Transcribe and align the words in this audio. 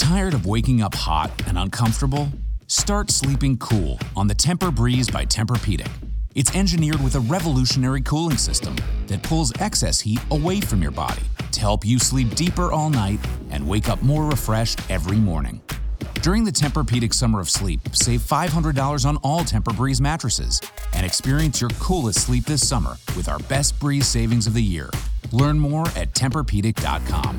Tired 0.00 0.32
of 0.32 0.46
waking 0.46 0.80
up 0.80 0.94
hot 0.94 1.30
and 1.46 1.58
uncomfortable? 1.58 2.30
Start 2.68 3.10
sleeping 3.10 3.58
cool 3.58 3.98
on 4.16 4.28
the 4.28 4.34
Tempur 4.34 4.74
Breeze 4.74 5.10
by 5.10 5.26
Tempur-Pedic. 5.26 5.90
It's 6.34 6.56
engineered 6.56 7.04
with 7.04 7.16
a 7.16 7.20
revolutionary 7.20 8.00
cooling 8.00 8.38
system 8.38 8.74
that 9.08 9.22
pulls 9.22 9.52
excess 9.60 10.00
heat 10.00 10.18
away 10.30 10.62
from 10.62 10.80
your 10.80 10.90
body 10.90 11.20
to 11.52 11.60
help 11.60 11.84
you 11.84 11.98
sleep 11.98 12.34
deeper 12.34 12.72
all 12.72 12.88
night 12.88 13.20
and 13.50 13.68
wake 13.68 13.90
up 13.90 14.02
more 14.02 14.24
refreshed 14.24 14.80
every 14.90 15.18
morning. 15.18 15.60
During 16.22 16.44
the 16.44 16.50
Tempur-Pedic 16.52 17.12
Summer 17.12 17.38
of 17.38 17.50
Sleep, 17.50 17.80
save 17.92 18.22
$500 18.22 19.04
on 19.04 19.18
all 19.18 19.40
Tempur-Breeze 19.40 20.00
mattresses 20.00 20.62
and 20.94 21.04
experience 21.04 21.60
your 21.60 21.70
coolest 21.78 22.24
sleep 22.24 22.46
this 22.46 22.66
summer 22.66 22.96
with 23.18 23.28
our 23.28 23.38
best 23.50 23.78
breeze 23.78 24.08
savings 24.08 24.46
of 24.46 24.54
the 24.54 24.62
year. 24.62 24.88
Learn 25.30 25.58
more 25.58 25.86
at 25.88 26.14
TempurPedic.com. 26.14 27.38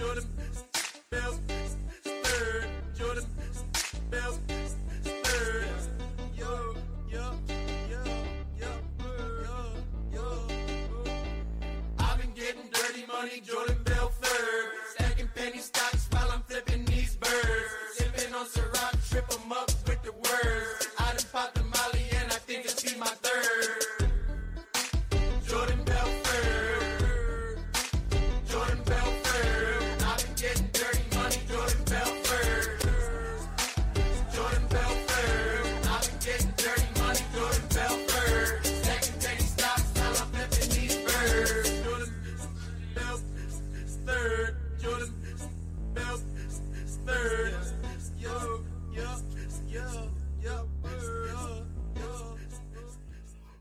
Jordan 0.00 0.24
Bell, 1.10 1.32
third. 2.04 2.64
Jordan 2.96 3.24
Bell, 4.10 4.38
third. 5.02 5.68
Yo, 6.34 6.74
yo, 7.12 7.34
yo, 7.90 8.02
yo, 8.58 8.70
yo, 9.42 9.52
yo. 10.12 10.24
I've 11.98 12.18
been 12.18 12.32
getting 12.34 12.70
dirty 12.72 13.04
money, 13.06 13.40
Jordan 13.40 13.79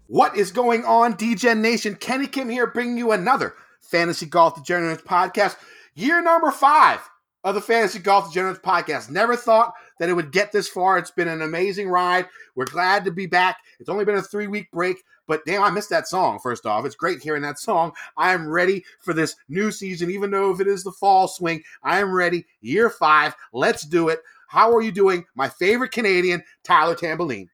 What 0.09 0.35
is 0.35 0.51
going 0.51 0.85
on, 0.85 1.13
DGen 1.13 1.59
Nation? 1.59 1.93
Kenny 1.93 2.25
Kim 2.25 2.49
here, 2.49 2.65
bringing 2.65 2.97
you 2.97 3.11
another 3.11 3.53
Fantasy 3.79 4.25
Golf 4.25 4.55
Degenerates 4.55 5.03
podcast. 5.03 5.55
Year 5.93 6.19
number 6.23 6.49
five 6.49 6.99
of 7.43 7.53
the 7.53 7.61
Fantasy 7.61 7.99
Golf 7.99 8.29
Degenerates 8.29 8.59
podcast. 8.65 9.11
Never 9.11 9.35
thought 9.35 9.71
that 9.99 10.09
it 10.09 10.13
would 10.13 10.31
get 10.31 10.51
this 10.51 10.67
far. 10.67 10.97
It's 10.97 11.11
been 11.11 11.27
an 11.27 11.43
amazing 11.43 11.89
ride. 11.89 12.25
We're 12.55 12.65
glad 12.65 13.05
to 13.05 13.11
be 13.11 13.27
back. 13.27 13.57
It's 13.79 13.87
only 13.87 14.03
been 14.03 14.15
a 14.15 14.23
three 14.23 14.47
week 14.47 14.71
break, 14.71 14.97
but 15.27 15.45
damn, 15.45 15.61
I 15.61 15.69
missed 15.69 15.91
that 15.91 16.07
song. 16.07 16.39
First 16.39 16.65
off, 16.65 16.87
it's 16.87 16.95
great 16.95 17.21
hearing 17.21 17.43
that 17.43 17.59
song. 17.59 17.91
I 18.17 18.33
am 18.33 18.49
ready 18.49 18.85
for 19.01 19.13
this 19.13 19.35
new 19.47 19.69
season, 19.69 20.09
even 20.09 20.31
though 20.31 20.49
if 20.49 20.59
it 20.59 20.67
is 20.67 20.83
the 20.83 20.91
fall 20.91 21.27
swing, 21.27 21.61
I 21.83 21.99
am 21.99 22.11
ready. 22.11 22.47
Year 22.61 22.89
five, 22.89 23.35
let's 23.53 23.83
do 23.83 24.09
it. 24.09 24.21
How 24.47 24.73
are 24.73 24.81
you 24.81 24.91
doing? 24.91 25.25
My 25.35 25.49
favorite 25.49 25.91
Canadian, 25.91 26.41
Tyler 26.63 26.95
Tamboline. 26.95 27.49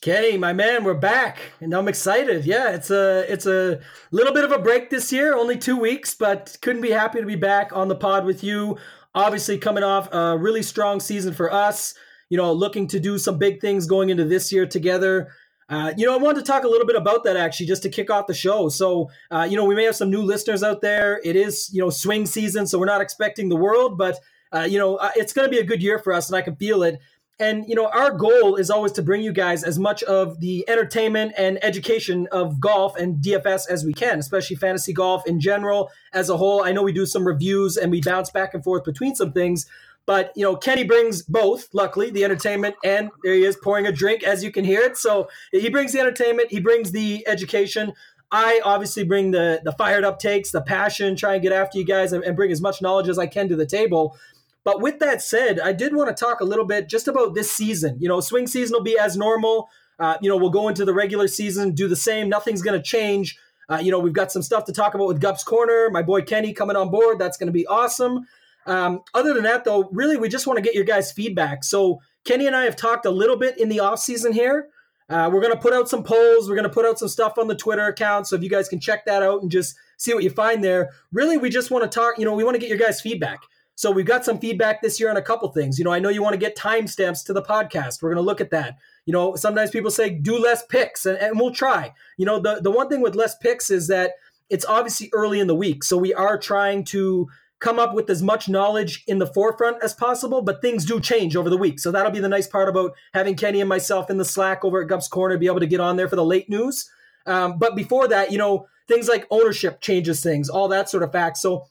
Kenny, 0.00 0.36
my 0.36 0.52
man, 0.52 0.84
we're 0.84 0.94
back, 0.94 1.38
and 1.60 1.72
I'm 1.72 1.88
excited. 1.88 2.44
Yeah, 2.44 2.74
it's 2.74 2.90
a 2.90 3.24
it's 3.32 3.46
a 3.46 3.80
little 4.10 4.34
bit 4.34 4.44
of 4.44 4.52
a 4.52 4.58
break 4.58 4.90
this 4.90 5.10
year, 5.10 5.34
only 5.34 5.56
two 5.56 5.78
weeks, 5.78 6.14
but 6.14 6.58
couldn't 6.60 6.82
be 6.82 6.90
happy 6.90 7.20
to 7.20 7.26
be 7.26 7.36
back 7.36 7.74
on 7.74 7.88
the 7.88 7.94
pod 7.94 8.26
with 8.26 8.44
you. 8.44 8.76
Obviously, 9.14 9.56
coming 9.56 9.82
off 9.82 10.12
a 10.12 10.36
really 10.36 10.62
strong 10.62 11.00
season 11.00 11.32
for 11.32 11.50
us. 11.50 11.94
You 12.28 12.36
know, 12.36 12.52
looking 12.52 12.86
to 12.88 13.00
do 13.00 13.16
some 13.16 13.38
big 13.38 13.60
things 13.60 13.86
going 13.86 14.10
into 14.10 14.24
this 14.24 14.52
year 14.52 14.66
together. 14.66 15.32
Uh, 15.70 15.94
you 15.96 16.04
know, 16.04 16.12
I 16.12 16.18
wanted 16.18 16.44
to 16.44 16.52
talk 16.52 16.64
a 16.64 16.68
little 16.68 16.86
bit 16.86 16.96
about 16.96 17.24
that 17.24 17.38
actually, 17.38 17.66
just 17.66 17.82
to 17.84 17.88
kick 17.88 18.10
off 18.10 18.26
the 18.26 18.34
show. 18.34 18.68
So, 18.68 19.08
uh, 19.30 19.46
you 19.48 19.56
know, 19.56 19.64
we 19.64 19.74
may 19.74 19.84
have 19.84 19.96
some 19.96 20.10
new 20.10 20.22
listeners 20.22 20.62
out 20.62 20.82
there. 20.82 21.20
It 21.24 21.36
is, 21.36 21.70
you 21.72 21.80
know, 21.80 21.88
swing 21.88 22.26
season, 22.26 22.66
so 22.66 22.78
we're 22.78 22.84
not 22.84 23.00
expecting 23.00 23.48
the 23.48 23.56
world, 23.56 23.96
but 23.96 24.18
uh, 24.54 24.62
you 24.62 24.78
know, 24.78 24.96
uh, 24.96 25.10
it's 25.16 25.32
going 25.32 25.46
to 25.46 25.50
be 25.50 25.58
a 25.58 25.64
good 25.64 25.82
year 25.82 25.98
for 25.98 26.12
us, 26.12 26.28
and 26.28 26.36
I 26.36 26.42
can 26.42 26.54
feel 26.56 26.82
it. 26.82 27.00
And 27.40 27.68
you 27.68 27.74
know, 27.74 27.88
our 27.88 28.12
goal 28.12 28.54
is 28.56 28.70
always 28.70 28.92
to 28.92 29.02
bring 29.02 29.22
you 29.22 29.32
guys 29.32 29.64
as 29.64 29.78
much 29.78 30.04
of 30.04 30.38
the 30.38 30.68
entertainment 30.68 31.32
and 31.36 31.62
education 31.64 32.28
of 32.30 32.60
golf 32.60 32.96
and 32.96 33.16
DFS 33.22 33.68
as 33.68 33.84
we 33.84 33.92
can, 33.92 34.20
especially 34.20 34.54
fantasy 34.56 34.92
golf 34.92 35.26
in 35.26 35.40
general 35.40 35.90
as 36.12 36.30
a 36.30 36.36
whole. 36.36 36.62
I 36.62 36.70
know 36.72 36.82
we 36.82 36.92
do 36.92 37.06
some 37.06 37.26
reviews 37.26 37.76
and 37.76 37.90
we 37.90 38.00
bounce 38.00 38.30
back 38.30 38.54
and 38.54 38.62
forth 38.62 38.84
between 38.84 39.16
some 39.16 39.32
things, 39.32 39.66
but 40.06 40.32
you 40.36 40.44
know, 40.44 40.54
Kenny 40.54 40.84
brings 40.84 41.22
both. 41.22 41.68
Luckily, 41.72 42.10
the 42.10 42.22
entertainment 42.22 42.76
and 42.84 43.10
there 43.24 43.34
he 43.34 43.44
is 43.44 43.56
pouring 43.56 43.86
a 43.86 43.92
drink 43.92 44.22
as 44.22 44.44
you 44.44 44.52
can 44.52 44.64
hear 44.64 44.82
it. 44.82 44.96
So 44.96 45.28
he 45.50 45.68
brings 45.70 45.92
the 45.92 46.00
entertainment, 46.00 46.52
he 46.52 46.60
brings 46.60 46.92
the 46.92 47.26
education. 47.26 47.94
I 48.30 48.60
obviously 48.64 49.04
bring 49.04 49.32
the 49.32 49.60
the 49.64 49.72
fired 49.72 50.04
up 50.04 50.20
takes, 50.20 50.50
the 50.50 50.62
passion, 50.62 51.16
try 51.16 51.34
and 51.34 51.42
get 51.42 51.52
after 51.52 51.78
you 51.78 51.84
guys 51.84 52.12
and, 52.12 52.22
and 52.22 52.36
bring 52.36 52.52
as 52.52 52.60
much 52.60 52.80
knowledge 52.80 53.08
as 53.08 53.18
I 53.18 53.26
can 53.26 53.48
to 53.48 53.56
the 53.56 53.66
table. 53.66 54.16
But 54.64 54.80
with 54.80 54.98
that 55.00 55.22
said, 55.22 55.60
I 55.60 55.72
did 55.72 55.94
want 55.94 56.14
to 56.14 56.24
talk 56.24 56.40
a 56.40 56.44
little 56.44 56.64
bit 56.64 56.88
just 56.88 57.06
about 57.06 57.34
this 57.34 57.52
season. 57.52 57.98
You 58.00 58.08
know, 58.08 58.20
swing 58.20 58.46
season 58.46 58.74
will 58.74 58.82
be 58.82 58.98
as 58.98 59.16
normal. 59.16 59.68
Uh, 59.98 60.16
you 60.20 60.28
know, 60.28 60.36
we'll 60.36 60.50
go 60.50 60.68
into 60.68 60.84
the 60.84 60.94
regular 60.94 61.28
season, 61.28 61.72
do 61.72 61.86
the 61.86 61.96
same. 61.96 62.28
Nothing's 62.28 62.62
going 62.62 62.76
to 62.76 62.82
change. 62.82 63.38
Uh, 63.68 63.78
you 63.82 63.90
know, 63.90 63.98
we've 63.98 64.12
got 64.12 64.32
some 64.32 64.42
stuff 64.42 64.64
to 64.64 64.72
talk 64.72 64.94
about 64.94 65.06
with 65.06 65.20
Gups 65.20 65.44
Corner. 65.44 65.88
My 65.90 66.02
boy 66.02 66.22
Kenny 66.22 66.52
coming 66.52 66.76
on 66.76 66.90
board. 66.90 67.18
That's 67.18 67.36
going 67.36 67.46
to 67.46 67.52
be 67.52 67.66
awesome. 67.66 68.26
Um, 68.66 69.02
other 69.12 69.34
than 69.34 69.44
that, 69.44 69.64
though, 69.64 69.88
really, 69.92 70.16
we 70.16 70.28
just 70.28 70.46
want 70.46 70.56
to 70.56 70.62
get 70.62 70.74
your 70.74 70.84
guys' 70.84 71.12
feedback. 71.12 71.64
So 71.64 72.00
Kenny 72.24 72.46
and 72.46 72.56
I 72.56 72.64
have 72.64 72.76
talked 72.76 73.06
a 73.06 73.10
little 73.10 73.36
bit 73.36 73.58
in 73.58 73.68
the 73.68 73.80
off 73.80 73.98
season 73.98 74.32
here. 74.32 74.68
Uh, 75.08 75.28
we're 75.30 75.42
going 75.42 75.52
to 75.52 75.60
put 75.60 75.74
out 75.74 75.88
some 75.88 76.02
polls. 76.02 76.48
We're 76.48 76.56
going 76.56 76.68
to 76.68 76.72
put 76.72 76.86
out 76.86 76.98
some 76.98 77.08
stuff 77.08 77.36
on 77.36 77.46
the 77.46 77.54
Twitter 77.54 77.86
account. 77.86 78.26
So 78.26 78.36
if 78.36 78.42
you 78.42 78.48
guys 78.48 78.70
can 78.70 78.80
check 78.80 79.04
that 79.04 79.22
out 79.22 79.42
and 79.42 79.50
just 79.50 79.76
see 79.98 80.14
what 80.14 80.24
you 80.24 80.30
find 80.30 80.64
there. 80.64 80.90
Really, 81.12 81.36
we 81.36 81.50
just 81.50 81.70
want 81.70 81.84
to 81.84 81.88
talk. 81.88 82.18
You 82.18 82.24
know, 82.24 82.34
we 82.34 82.42
want 82.42 82.54
to 82.54 82.58
get 82.58 82.70
your 82.70 82.78
guys' 82.78 83.02
feedback. 83.02 83.40
So 83.76 83.90
we've 83.90 84.06
got 84.06 84.24
some 84.24 84.38
feedback 84.38 84.82
this 84.82 85.00
year 85.00 85.10
on 85.10 85.16
a 85.16 85.22
couple 85.22 85.48
things. 85.50 85.78
You 85.78 85.84
know, 85.84 85.92
I 85.92 85.98
know 85.98 86.08
you 86.08 86.22
want 86.22 86.34
to 86.34 86.38
get 86.38 86.56
timestamps 86.56 87.24
to 87.26 87.32
the 87.32 87.42
podcast. 87.42 88.02
We're 88.02 88.10
going 88.10 88.22
to 88.22 88.26
look 88.26 88.40
at 88.40 88.50
that. 88.50 88.78
You 89.04 89.12
know, 89.12 89.34
sometimes 89.34 89.70
people 89.70 89.90
say 89.90 90.10
do 90.10 90.38
less 90.38 90.64
picks, 90.66 91.06
and, 91.06 91.18
and 91.18 91.38
we'll 91.38 91.52
try. 91.52 91.92
You 92.16 92.26
know, 92.26 92.38
the 92.38 92.60
the 92.60 92.70
one 92.70 92.88
thing 92.88 93.00
with 93.00 93.14
less 93.14 93.36
picks 93.36 93.70
is 93.70 93.88
that 93.88 94.12
it's 94.48 94.64
obviously 94.64 95.10
early 95.12 95.40
in 95.40 95.46
the 95.46 95.54
week, 95.54 95.82
so 95.84 95.96
we 95.96 96.14
are 96.14 96.38
trying 96.38 96.84
to 96.84 97.28
come 97.60 97.78
up 97.78 97.94
with 97.94 98.10
as 98.10 98.22
much 98.22 98.48
knowledge 98.48 99.02
in 99.06 99.18
the 99.18 99.26
forefront 99.26 99.82
as 99.82 99.94
possible. 99.94 100.42
But 100.42 100.62
things 100.62 100.84
do 100.84 101.00
change 101.00 101.34
over 101.34 101.50
the 101.50 101.56
week, 101.56 101.80
so 101.80 101.90
that'll 101.90 102.12
be 102.12 102.20
the 102.20 102.28
nice 102.28 102.46
part 102.46 102.68
about 102.68 102.92
having 103.12 103.34
Kenny 103.34 103.60
and 103.60 103.68
myself 103.68 104.08
in 104.08 104.18
the 104.18 104.24
Slack 104.24 104.64
over 104.64 104.82
at 104.82 104.88
Gups 104.88 105.10
Corner, 105.10 105.36
be 105.36 105.46
able 105.46 105.60
to 105.60 105.66
get 105.66 105.80
on 105.80 105.96
there 105.96 106.08
for 106.08 106.16
the 106.16 106.24
late 106.24 106.48
news. 106.48 106.88
Um, 107.26 107.58
but 107.58 107.74
before 107.74 108.06
that, 108.08 108.30
you 108.30 108.38
know, 108.38 108.66
things 108.86 109.08
like 109.08 109.26
ownership 109.30 109.80
changes 109.80 110.22
things, 110.22 110.48
all 110.48 110.68
that 110.68 110.88
sort 110.88 111.02
of 111.02 111.12
fact. 111.12 111.38
So 111.38 111.66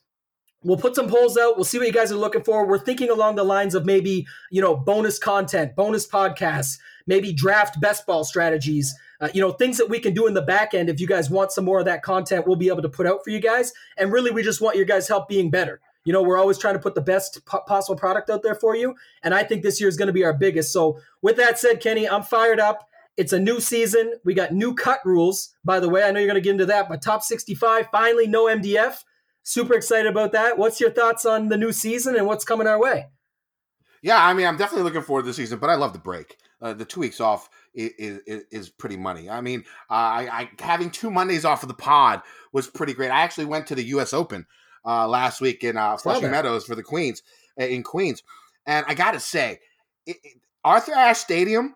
We'll 0.64 0.78
put 0.78 0.96
some 0.96 1.10
polls 1.10 1.38
out. 1.38 1.56
We'll 1.56 1.66
see 1.66 1.78
what 1.78 1.88
you 1.88 1.94
guys 1.94 2.12
are 2.12 2.18
looking 2.18 2.44
for. 2.44 2.66
We're 2.66 2.80
thinking 2.80 3.10
along 3.10 3.36
the 3.36 3.44
lines 3.44 3.76
of 3.76 3.86
maybe, 3.86 4.26
you 4.50 4.62
know, 4.62 4.76
bonus 4.76 5.20
content, 5.20 5.76
bonus 5.76 6.08
podcasts, 6.08 6.80
maybe 7.06 7.34
draft 7.34 7.82
best 7.82 8.06
ball 8.06 8.24
strategies, 8.24 8.96
uh, 9.20 9.30
you 9.34 9.42
know, 9.42 9.52
things 9.52 9.78
that 9.78 9.90
we 9.90 10.00
can 10.00 10.14
do 10.14 10.26
in 10.26 10.34
the 10.34 10.42
back 10.42 10.74
end. 10.74 10.90
If 10.90 11.00
you 11.00 11.08
guys 11.08 11.30
want 11.30 11.52
some 11.52 11.66
more 11.66 11.80
of 11.80 11.86
that 11.86 12.02
content, 12.02 12.48
we'll 12.48 12.56
be 12.56 12.70
able 12.70 12.82
to 12.82 12.90
put 12.90 13.06
out 13.06 13.24
for 13.24 13.30
you 13.30 13.40
guys. 13.40 13.74
And 13.98 14.12
really, 14.12 14.32
we 14.32 14.42
just 14.42 14.62
want 14.62 14.78
your 14.78 14.86
guys' 14.86 15.08
help 15.08 15.28
being 15.28 15.50
better. 15.50 15.82
You 16.06 16.14
know, 16.14 16.22
we're 16.22 16.38
always 16.38 16.58
trying 16.58 16.74
to 16.74 16.80
put 16.80 16.96
the 16.96 17.02
best 17.02 17.46
po- 17.46 17.62
possible 17.62 17.98
product 17.98 18.30
out 18.30 18.44
there 18.44 18.56
for 18.56 18.76
you. 18.76 18.96
And 19.22 19.34
I 19.34 19.44
think 19.44 19.64
this 19.64 19.80
year 19.80 19.88
is 19.88 19.98
going 19.98 20.08
to 20.08 20.14
be 20.14 20.24
our 20.24 20.34
biggest. 20.34 20.74
So, 20.74 21.00
with 21.22 21.38
that 21.38 21.60
said, 21.60 21.80
Kenny, 21.80 22.08
I'm 22.08 22.24
fired 22.24 22.60
up. 22.60 22.90
It's 23.16 23.32
a 23.32 23.40
new 23.40 23.60
season. 23.60 24.14
We 24.26 24.34
got 24.34 24.54
new 24.54 24.74
cut 24.74 25.00
rules, 25.06 25.56
by 25.64 25.80
the 25.80 25.88
way. 25.88 26.04
I 26.04 26.12
know 26.12 26.20
you're 26.20 26.28
going 26.28 26.36
to 26.36 26.42
get 26.42 26.52
into 26.52 26.66
that, 26.66 26.90
but 26.90 27.02
top 27.02 27.22
65, 27.22 27.88
finally, 27.92 28.28
no 28.28 28.46
MDF. 28.46 29.04
Super 29.44 29.74
excited 29.76 30.08
about 30.10 30.32
that. 30.32 30.58
What's 30.58 30.80
your 30.80 30.92
thoughts 30.92 31.26
on 31.26 31.50
the 31.50 31.58
new 31.58 31.72
season 31.72 32.16
and 32.16 32.26
what's 32.26 32.46
coming 32.46 32.66
our 32.68 32.80
way? 32.80 33.08
Yeah, 34.02 34.24
I 34.26 34.34
mean, 34.34 34.48
I'm 34.48 34.58
definitely 34.58 34.84
looking 34.84 35.02
forward 35.02 35.24
to 35.24 35.28
the 35.28 35.34
season, 35.34 35.60
but 35.60 35.70
I 35.70 35.76
love 35.76 35.94
the 35.94 36.00
break. 36.00 36.38
uh, 36.62 36.74
the 36.74 36.86
two 36.86 37.00
weeks 37.00 37.20
off 37.22 37.50
is, 37.74 37.92
is, 38.26 38.44
is 38.52 38.70
pretty 38.70 38.98
money. 38.98 39.30
I 39.30 39.40
mean, 39.42 39.64
uh, 39.90 39.94
I, 39.94 40.28
I 40.32 40.50
having 40.64 40.90
two 40.92 41.10
Mondays 41.12 41.46
off 41.46 41.64
of 41.64 41.68
the 41.70 41.74
pod 41.76 42.22
was 42.52 42.68
pretty 42.68 42.94
great. 42.94 43.12
I 43.12 43.22
actually 43.22 43.46
went 43.46 43.68
to 43.68 43.76
the 43.76 43.84
U.S. 43.86 44.14
Open 44.14 44.46
uh, 44.86 45.08
last 45.08 45.40
week 45.42 45.64
in 45.64 45.78
uh, 45.78 45.96
Flushing. 45.98 46.32
Meadows 46.32 46.66
for 46.66 46.76
the 46.76 46.84
Queens 46.84 47.22
uh, 47.60 47.66
in 47.66 47.84
Queens, 47.84 48.24
and 48.66 48.86
I 48.88 48.94
got 48.94 49.12
to 49.12 49.20
say, 49.20 49.60
it, 50.06 50.18
it- 50.24 50.38
Arthur 50.66 50.94
Ashe 50.94 51.18
Stadium 51.20 51.76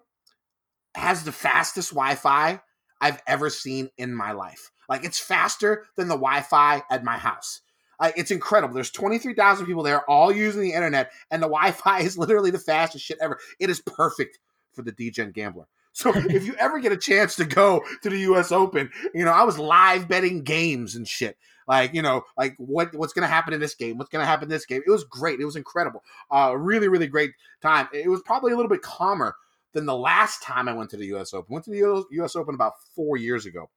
has 0.95 1.23
the 1.25 1.31
fastest 1.33 1.91
Wi-Fi 1.91 2.61
I've 3.01 3.21
ever 3.27 3.49
seen 3.49 3.89
in 3.97 4.13
my 4.15 4.31
life. 4.31 4.71
Like 4.89 5.03
it's 5.03 5.19
faster 5.19 5.85
than 5.95 6.07
the 6.07 6.15
Wi-Fi 6.15 6.83
at 6.89 7.03
my 7.03 7.17
house. 7.17 7.61
Like 7.99 8.13
it's 8.17 8.31
incredible. 8.31 8.75
There's 8.75 8.91
23,000 8.91 9.65
people 9.65 9.83
there, 9.83 10.09
all 10.09 10.31
using 10.31 10.61
the 10.61 10.73
internet, 10.73 11.11
and 11.31 11.41
the 11.41 11.47
Wi-Fi 11.49 11.99
is 11.99 12.17
literally 12.17 12.51
the 12.51 12.59
fastest 12.59 13.05
shit 13.05 13.17
ever. 13.21 13.39
It 13.59 13.69
is 13.69 13.81
perfect 13.81 14.39
for 14.73 14.83
the 14.83 14.91
DGen 14.91 15.33
gambler. 15.33 15.67
So 15.93 16.11
if 16.15 16.45
you 16.45 16.55
ever 16.55 16.79
get 16.79 16.91
a 16.91 16.97
chance 16.97 17.35
to 17.37 17.45
go 17.45 17.83
to 18.03 18.09
the 18.09 18.19
U.S. 18.19 18.51
Open, 18.51 18.91
you 19.13 19.25
know 19.25 19.31
I 19.31 19.43
was 19.43 19.57
live 19.57 20.07
betting 20.07 20.43
games 20.43 20.95
and 20.95 21.07
shit. 21.07 21.37
Like 21.67 21.93
you 21.93 22.01
know, 22.01 22.23
like 22.37 22.55
what 22.57 22.95
what's 22.95 23.13
going 23.13 23.27
to 23.27 23.33
happen 23.33 23.53
in 23.53 23.59
this 23.59 23.75
game? 23.75 23.97
What's 23.97 24.09
going 24.09 24.23
to 24.23 24.27
happen 24.27 24.45
in 24.45 24.49
this 24.49 24.65
game? 24.65 24.81
It 24.85 24.91
was 24.91 25.03
great. 25.03 25.39
It 25.39 25.45
was 25.45 25.55
incredible. 25.55 26.03
Uh, 26.31 26.55
really, 26.55 26.87
really 26.87 27.07
great 27.07 27.31
time. 27.61 27.89
It 27.91 28.09
was 28.09 28.21
probably 28.21 28.53
a 28.53 28.55
little 28.55 28.69
bit 28.69 28.81
calmer 28.81 29.35
than 29.73 29.85
the 29.85 29.95
last 29.95 30.41
time 30.41 30.69
I 30.69 30.73
went 30.73 30.91
to 30.91 30.97
the 30.97 31.07
U.S. 31.07 31.33
Open. 31.33 31.53
Went 31.53 31.65
to 31.65 31.71
the 31.71 32.05
U.S. 32.11 32.35
Open 32.35 32.55
about 32.55 32.73
four 32.95 33.17
years 33.17 33.45
ago. 33.45 33.69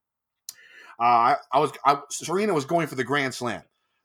Uh, 1.00 1.04
I, 1.04 1.36
I 1.52 1.58
was 1.58 1.72
I, 1.84 2.00
Serena 2.10 2.52
was 2.52 2.64
going 2.64 2.86
for 2.86 2.94
the 2.94 3.04
Grand 3.04 3.34
Slam. 3.34 3.62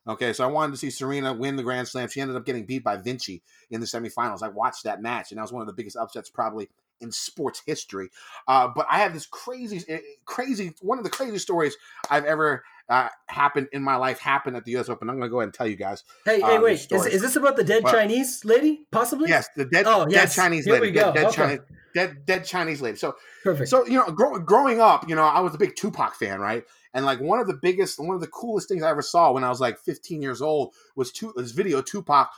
Okay, 0.07 0.33
so 0.33 0.43
I 0.43 0.47
wanted 0.47 0.71
to 0.71 0.77
see 0.77 0.91
Serena 0.91 1.33
win 1.33 1.55
the 1.55 1.63
Grand 1.63 1.87
Slam. 1.87 2.07
She 2.07 2.21
ended 2.21 2.37
up 2.37 2.45
getting 2.45 2.65
beat 2.65 2.83
by 2.83 2.95
Vinci 2.95 3.41
in 3.71 3.81
the 3.81 3.87
semifinals. 3.87 4.43
I 4.43 4.49
watched 4.49 4.83
that 4.83 5.01
match, 5.01 5.31
and 5.31 5.39
that 5.39 5.41
was 5.41 5.51
one 5.51 5.61
of 5.61 5.67
the 5.67 5.73
biggest 5.73 5.97
upsets 5.97 6.29
probably 6.29 6.69
in 7.01 7.11
sports 7.11 7.61
history. 7.65 8.09
Uh, 8.47 8.69
but 8.73 8.85
I 8.89 8.99
have 8.99 9.13
this 9.13 9.25
crazy, 9.25 9.83
eh, 9.89 9.99
crazy 10.25 10.73
one 10.81 10.97
of 10.99 11.03
the 11.03 11.09
craziest 11.09 11.43
stories 11.43 11.75
I've 12.09 12.25
ever 12.25 12.63
uh, 12.87 13.09
happened 13.27 13.67
in 13.73 13.81
my 13.81 13.95
life 13.95 14.19
happened 14.19 14.55
at 14.55 14.63
the 14.63 14.71
U.S. 14.73 14.89
Open. 14.89 15.09
I'm 15.09 15.17
going 15.17 15.27
to 15.27 15.31
go 15.31 15.39
ahead 15.39 15.47
and 15.47 15.53
tell 15.53 15.67
you 15.67 15.75
guys. 15.75 16.03
Hey, 16.23 16.41
uh, 16.41 16.47
hey, 16.47 16.59
wait. 16.59 16.87
Is, 16.91 17.05
is 17.07 17.21
this 17.21 17.35
about 17.35 17.55
the 17.55 17.63
dead? 17.63 17.83
Chinese 17.85 18.45
lady? 18.45 18.85
Possibly. 18.91 19.29
Yes, 19.29 19.49
the 19.55 19.65
dead, 19.65 19.85
Oh, 19.87 20.05
dead. 20.05 20.29
Chinese 20.31 20.65
Here 20.65 20.75
lady, 20.75 20.91
dead, 20.91 21.13
dead 21.15 21.25
Okay. 21.25 21.35
Chinese, 21.35 21.59
dead, 21.95 22.25
dead 22.25 22.45
Chinese 22.45 22.81
lady. 22.81 22.97
So 22.97 23.15
Perfect. 23.43 23.69
so 23.69 23.85
you 23.87 23.97
know, 23.97 24.05
grow, 24.11 24.37
growing 24.39 24.79
up, 24.79 25.09
you 25.09 25.15
know, 25.15 25.23
I 25.23 25.39
was 25.39 25.55
a 25.55 25.57
big 25.57 25.75
Tupac 25.75 26.15
fan, 26.15 26.39
right? 26.39 26.63
And 26.95 27.05
like 27.05 27.19
one 27.19 27.39
of 27.39 27.47
the 27.47 27.59
biggest, 27.61 27.99
one 27.99 28.15
of 28.15 28.21
the 28.21 28.27
coolest 28.27 28.69
things 28.69 28.81
I 28.81 28.89
ever 28.89 29.01
saw 29.01 29.33
when 29.33 29.43
I 29.43 29.49
was 29.49 29.59
like 29.59 29.77
15 29.77 30.21
years 30.21 30.41
old 30.41 30.73
was 30.95 31.11
two, 31.11 31.33
this 31.35 31.51
video 31.51 31.81
Tupac 31.81 32.31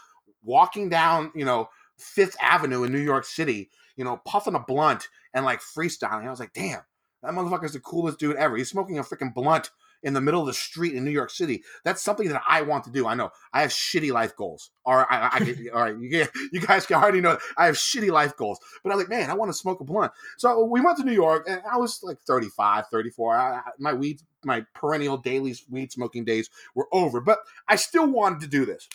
walking 0.43 0.89
down, 0.89 1.31
you 1.35 1.45
know, 1.45 1.69
Fifth 1.95 2.35
Avenue 2.41 2.83
in 2.83 2.91
New 2.91 2.99
York 2.99 3.23
City, 3.23 3.69
you 3.95 4.03
know, 4.03 4.17
puffing 4.25 4.55
a 4.55 4.59
blunt 4.59 5.09
and 5.33 5.45
like 5.45 5.61
freestyling. 5.61 6.25
I 6.25 6.31
was 6.31 6.39
like, 6.39 6.53
damn, 6.53 6.81
that 7.21 7.33
motherfucker's 7.33 7.73
the 7.73 7.79
coolest 7.79 8.17
dude 8.17 8.35
ever. 8.35 8.57
He's 8.57 8.69
smoking 8.69 8.97
a 8.97 9.03
freaking 9.03 9.33
blunt 9.33 9.69
in 10.03 10.13
the 10.13 10.21
middle 10.21 10.41
of 10.41 10.47
the 10.47 10.53
street 10.53 10.93
in 10.93 11.03
New 11.03 11.11
York 11.11 11.29
City. 11.29 11.63
That's 11.83 12.01
something 12.01 12.27
that 12.29 12.41
I 12.47 12.61
want 12.61 12.83
to 12.85 12.91
do. 12.91 13.07
I 13.07 13.15
know 13.15 13.31
I 13.53 13.61
have 13.61 13.71
shitty 13.71 14.11
life 14.11 14.35
goals. 14.35 14.69
Or 14.85 15.11
I, 15.11 15.17
I, 15.17 15.29
I 15.33 15.55
all 15.73 15.81
right, 15.83 15.97
you, 15.99 16.25
you 16.51 16.61
guys 16.61 16.85
can 16.85 16.97
already 16.97 17.21
know 17.21 17.37
I 17.57 17.65
have 17.65 17.75
shitty 17.75 18.11
life 18.11 18.35
goals. 18.37 18.59
But 18.83 18.91
I'm 18.91 18.99
like, 18.99 19.09
man, 19.09 19.29
I 19.29 19.33
want 19.33 19.49
to 19.49 19.57
smoke 19.57 19.81
a 19.81 19.83
blunt. 19.83 20.11
So 20.37 20.63
we 20.65 20.81
went 20.81 20.97
to 20.99 21.03
New 21.03 21.11
York, 21.13 21.45
and 21.49 21.61
I 21.71 21.77
was 21.77 21.99
like 22.03 22.19
35, 22.21 22.85
34. 22.91 23.35
I, 23.35 23.55
I- 23.57 23.61
my 23.79 23.93
weed, 23.93 24.21
my 24.45 24.65
perennial 24.73 25.17
daily 25.17 25.55
weed 25.69 25.91
smoking 25.91 26.23
days 26.25 26.49
were 26.75 26.87
over, 26.91 27.19
but 27.21 27.39
I 27.67 27.75
still 27.75 28.07
wanted 28.09 28.39
to 28.41 28.47
do 28.47 28.65
this. 28.65 28.87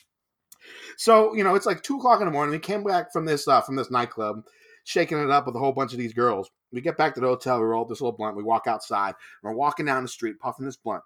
So 0.96 1.34
you 1.34 1.44
know, 1.44 1.54
it's 1.54 1.66
like 1.66 1.82
two 1.82 1.96
o'clock 1.98 2.20
in 2.20 2.26
the 2.26 2.32
morning. 2.32 2.52
We 2.52 2.58
came 2.58 2.84
back 2.84 3.12
from 3.12 3.24
this 3.24 3.48
uh, 3.48 3.60
from 3.60 3.76
this 3.76 3.90
nightclub, 3.90 4.44
shaking 4.84 5.18
it 5.18 5.30
up 5.30 5.46
with 5.46 5.56
a 5.56 5.58
whole 5.58 5.72
bunch 5.72 5.92
of 5.92 5.98
these 5.98 6.12
girls. 6.12 6.50
We 6.72 6.80
get 6.80 6.96
back 6.96 7.14
to 7.14 7.20
the 7.20 7.26
hotel. 7.26 7.60
We 7.60 7.66
roll 7.66 7.84
this 7.84 8.00
little 8.00 8.16
blunt. 8.16 8.36
We 8.36 8.42
walk 8.42 8.66
outside. 8.66 9.14
We're 9.42 9.52
walking 9.52 9.86
down 9.86 10.02
the 10.02 10.08
street, 10.08 10.38
puffing 10.40 10.66
this 10.66 10.76
blunt. 10.76 11.02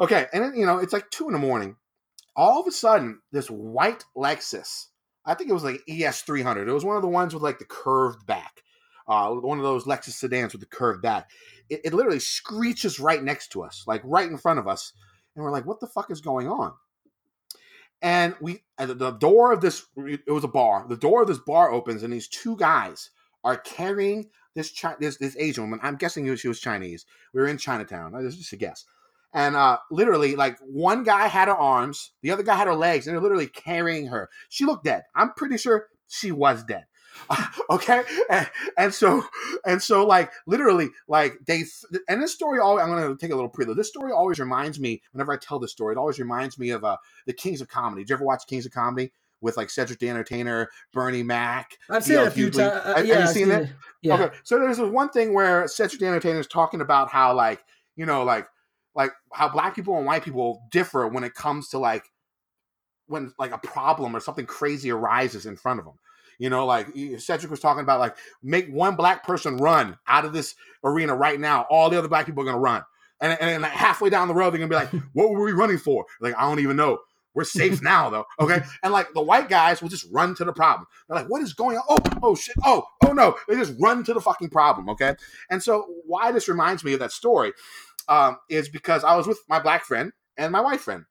Okay, 0.00 0.26
and 0.32 0.42
then 0.42 0.54
you 0.56 0.66
know, 0.66 0.78
it's 0.78 0.92
like 0.92 1.10
two 1.10 1.26
in 1.26 1.32
the 1.32 1.38
morning. 1.38 1.76
All 2.34 2.60
of 2.60 2.66
a 2.66 2.72
sudden, 2.72 3.20
this 3.30 3.48
white 3.48 4.04
Lexus. 4.16 4.86
I 5.24 5.34
think 5.34 5.50
it 5.50 5.54
was 5.54 5.64
like 5.64 5.80
ES 5.88 6.22
three 6.22 6.42
hundred. 6.42 6.68
It 6.68 6.72
was 6.72 6.84
one 6.84 6.96
of 6.96 7.02
the 7.02 7.08
ones 7.08 7.34
with 7.34 7.42
like 7.42 7.58
the 7.58 7.64
curved 7.64 8.26
back. 8.26 8.62
Uh, 9.06 9.32
one 9.32 9.58
of 9.58 9.64
those 9.64 9.84
Lexus 9.84 10.12
sedans 10.12 10.52
with 10.52 10.60
the 10.60 10.66
curved 10.66 11.02
back. 11.02 11.30
It, 11.68 11.82
it 11.84 11.94
literally 11.94 12.20
screeches 12.20 13.00
right 13.00 13.22
next 13.22 13.48
to 13.52 13.62
us, 13.62 13.84
like 13.86 14.00
right 14.04 14.28
in 14.28 14.38
front 14.38 14.58
of 14.58 14.66
us, 14.66 14.92
and 15.34 15.44
we're 15.44 15.50
like, 15.50 15.66
"What 15.66 15.80
the 15.80 15.86
fuck 15.86 16.10
is 16.10 16.20
going 16.20 16.48
on?" 16.48 16.72
And 18.00 18.34
we, 18.40 18.64
the 18.78 19.12
door 19.12 19.52
of 19.52 19.60
this, 19.60 19.86
it 19.96 20.26
was 20.30 20.42
a 20.42 20.48
bar. 20.48 20.86
The 20.88 20.96
door 20.96 21.22
of 21.22 21.28
this 21.28 21.38
bar 21.38 21.70
opens, 21.70 22.02
and 22.02 22.12
these 22.12 22.26
two 22.26 22.56
guys 22.56 23.10
are 23.44 23.56
carrying 23.56 24.28
this 24.54 24.70
Chi- 24.78 24.96
this 25.00 25.16
this 25.16 25.36
Asian 25.36 25.64
woman. 25.64 25.80
I'm 25.82 25.96
guessing 25.96 26.34
she 26.36 26.48
was 26.48 26.60
Chinese. 26.60 27.06
We 27.32 27.40
were 27.40 27.48
in 27.48 27.58
Chinatown. 27.58 28.12
This 28.12 28.34
is 28.34 28.38
just 28.38 28.52
a 28.52 28.56
guess. 28.56 28.84
And 29.34 29.56
uh, 29.56 29.78
literally, 29.90 30.36
like 30.36 30.58
one 30.60 31.04
guy 31.04 31.26
had 31.26 31.48
her 31.48 31.56
arms, 31.56 32.12
the 32.20 32.30
other 32.30 32.42
guy 32.42 32.56
had 32.56 32.66
her 32.66 32.74
legs, 32.74 33.06
and 33.06 33.14
they're 33.14 33.22
literally 33.22 33.46
carrying 33.46 34.06
her. 34.08 34.28
She 34.50 34.64
looked 34.64 34.84
dead. 34.84 35.04
I'm 35.14 35.32
pretty 35.32 35.56
sure 35.56 35.88
she 36.08 36.32
was 36.32 36.64
dead. 36.64 36.84
okay, 37.70 38.02
and, 38.30 38.50
and 38.78 38.94
so 38.94 39.22
and 39.66 39.82
so, 39.82 40.06
like 40.06 40.30
literally, 40.46 40.90
like 41.08 41.38
they 41.46 41.64
and 42.08 42.22
this 42.22 42.32
story. 42.34 42.58
Always, 42.58 42.84
I'm 42.84 42.90
to 42.96 43.16
take 43.16 43.32
a 43.32 43.34
little 43.34 43.50
prelude. 43.50 43.76
This 43.76 43.88
story 43.88 44.12
always 44.12 44.38
reminds 44.38 44.78
me. 44.78 45.02
Whenever 45.12 45.32
I 45.32 45.36
tell 45.36 45.58
this 45.58 45.72
story, 45.72 45.94
it 45.94 45.98
always 45.98 46.18
reminds 46.18 46.58
me 46.58 46.70
of 46.70 46.84
uh, 46.84 46.96
the 47.26 47.32
Kings 47.32 47.60
of 47.60 47.68
Comedy. 47.68 48.02
Did 48.02 48.10
you 48.10 48.16
ever 48.16 48.24
watch 48.24 48.46
Kings 48.46 48.66
of 48.66 48.72
Comedy 48.72 49.12
with 49.42 49.58
like 49.58 49.68
Cedric 49.68 49.98
the 49.98 50.08
Entertainer, 50.08 50.70
Bernie 50.92 51.22
Mac? 51.22 51.76
I've 51.90 52.04
seen 52.04 52.18
it 52.18 52.26
a 52.26 52.30
few 52.30 52.50
times. 52.50 52.58
Uh, 52.58 52.82
have- 52.84 52.96
have 52.96 53.06
yeah, 53.06 53.14
you 53.18 53.20
I've 53.20 53.28
seen 53.28 53.50
it? 53.50 53.70
Yeah. 54.00 54.14
Okay, 54.14 54.36
so 54.44 54.58
there's 54.58 54.78
this 54.78 54.88
one 54.88 55.10
thing 55.10 55.34
where 55.34 55.68
Cedric 55.68 56.00
the 56.00 56.06
Entertainer 56.06 56.40
is 56.40 56.46
talking 56.46 56.80
about 56.80 57.10
how 57.10 57.34
like 57.34 57.62
you 57.96 58.06
know 58.06 58.24
like 58.24 58.46
like 58.94 59.12
how 59.32 59.48
black 59.48 59.74
people 59.74 59.96
and 59.96 60.06
white 60.06 60.24
people 60.24 60.62
differ 60.70 61.06
when 61.08 61.24
it 61.24 61.34
comes 61.34 61.68
to 61.70 61.78
like 61.78 62.04
when 63.06 63.32
like 63.38 63.52
a 63.52 63.58
problem 63.58 64.16
or 64.16 64.20
something 64.20 64.46
crazy 64.46 64.90
arises 64.90 65.46
in 65.46 65.56
front 65.56 65.78
of 65.78 65.84
them. 65.84 65.94
You 66.38 66.50
know, 66.50 66.66
like 66.66 66.88
Cedric 67.18 67.50
was 67.50 67.60
talking 67.60 67.82
about 67.82 68.00
like 68.00 68.16
make 68.42 68.68
one 68.68 68.96
black 68.96 69.24
person 69.24 69.58
run 69.58 69.98
out 70.08 70.24
of 70.24 70.32
this 70.32 70.54
arena 70.82 71.14
right 71.14 71.38
now. 71.38 71.66
All 71.70 71.90
the 71.90 71.98
other 71.98 72.08
black 72.08 72.26
people 72.26 72.42
are 72.42 72.46
gonna 72.46 72.58
run, 72.58 72.82
and 73.20 73.32
and, 73.40 73.50
and 73.50 73.62
like 73.62 73.72
halfway 73.72 74.10
down 74.10 74.28
the 74.28 74.34
road 74.34 74.50
they're 74.50 74.58
gonna 74.58 74.68
be 74.68 74.74
like, 74.74 74.90
"What 75.12 75.30
were 75.30 75.44
we 75.44 75.52
running 75.52 75.78
for?" 75.78 76.04
Like 76.20 76.34
I 76.36 76.42
don't 76.42 76.58
even 76.58 76.76
know. 76.76 76.98
We're 77.34 77.44
safe 77.44 77.82
now 77.82 78.10
though. 78.10 78.24
Okay. 78.40 78.62
And 78.82 78.92
like 78.92 79.12
the 79.14 79.22
white 79.22 79.48
guys 79.48 79.82
will 79.82 79.88
just 79.88 80.06
run 80.10 80.34
to 80.36 80.44
the 80.44 80.52
problem. 80.52 80.86
They're 81.08 81.18
like, 81.18 81.30
what 81.30 81.42
is 81.42 81.54
going 81.54 81.78
on? 81.78 81.84
Oh, 81.88 82.18
oh 82.22 82.34
shit. 82.34 82.56
Oh, 82.64 82.84
oh 83.04 83.12
no. 83.12 83.36
They 83.48 83.54
just 83.54 83.74
run 83.80 84.04
to 84.04 84.14
the 84.14 84.20
fucking 84.20 84.50
problem. 84.50 84.88
Okay. 84.90 85.14
And 85.50 85.62
so 85.62 85.86
why 86.06 86.32
this 86.32 86.48
reminds 86.48 86.84
me 86.84 86.92
of 86.94 87.00
that 87.00 87.12
story 87.12 87.52
um, 88.08 88.38
is 88.48 88.68
because 88.68 89.04
I 89.04 89.16
was 89.16 89.26
with 89.26 89.40
my 89.48 89.60
black 89.60 89.84
friend 89.84 90.12
and 90.36 90.52
my 90.52 90.60
white 90.60 90.80
friend. 90.80 91.04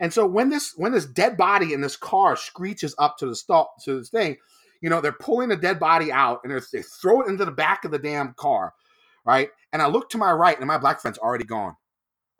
And 0.00 0.12
so 0.12 0.26
when 0.26 0.48
this 0.48 0.74
when 0.76 0.92
this 0.92 1.06
dead 1.06 1.36
body 1.36 1.72
in 1.72 1.80
this 1.80 1.96
car 1.96 2.36
screeches 2.36 2.94
up 2.98 3.18
to 3.18 3.26
the 3.26 3.34
stall 3.34 3.74
to 3.84 3.98
this 3.98 4.10
thing, 4.10 4.36
you 4.80 4.90
know, 4.90 5.00
they're 5.00 5.12
pulling 5.12 5.48
the 5.48 5.56
dead 5.56 5.80
body 5.80 6.12
out 6.12 6.40
and 6.42 6.52
they're, 6.52 6.62
they 6.72 6.82
throw 6.82 7.22
it 7.22 7.28
into 7.28 7.44
the 7.44 7.50
back 7.50 7.84
of 7.84 7.90
the 7.90 7.98
damn 7.98 8.34
car, 8.34 8.74
right? 9.24 9.50
And 9.72 9.82
I 9.82 9.88
look 9.88 10.10
to 10.10 10.18
my 10.18 10.32
right 10.32 10.56
and 10.56 10.66
my 10.66 10.78
black 10.78 11.00
friend's 11.00 11.18
already 11.18 11.44
gone. 11.44 11.76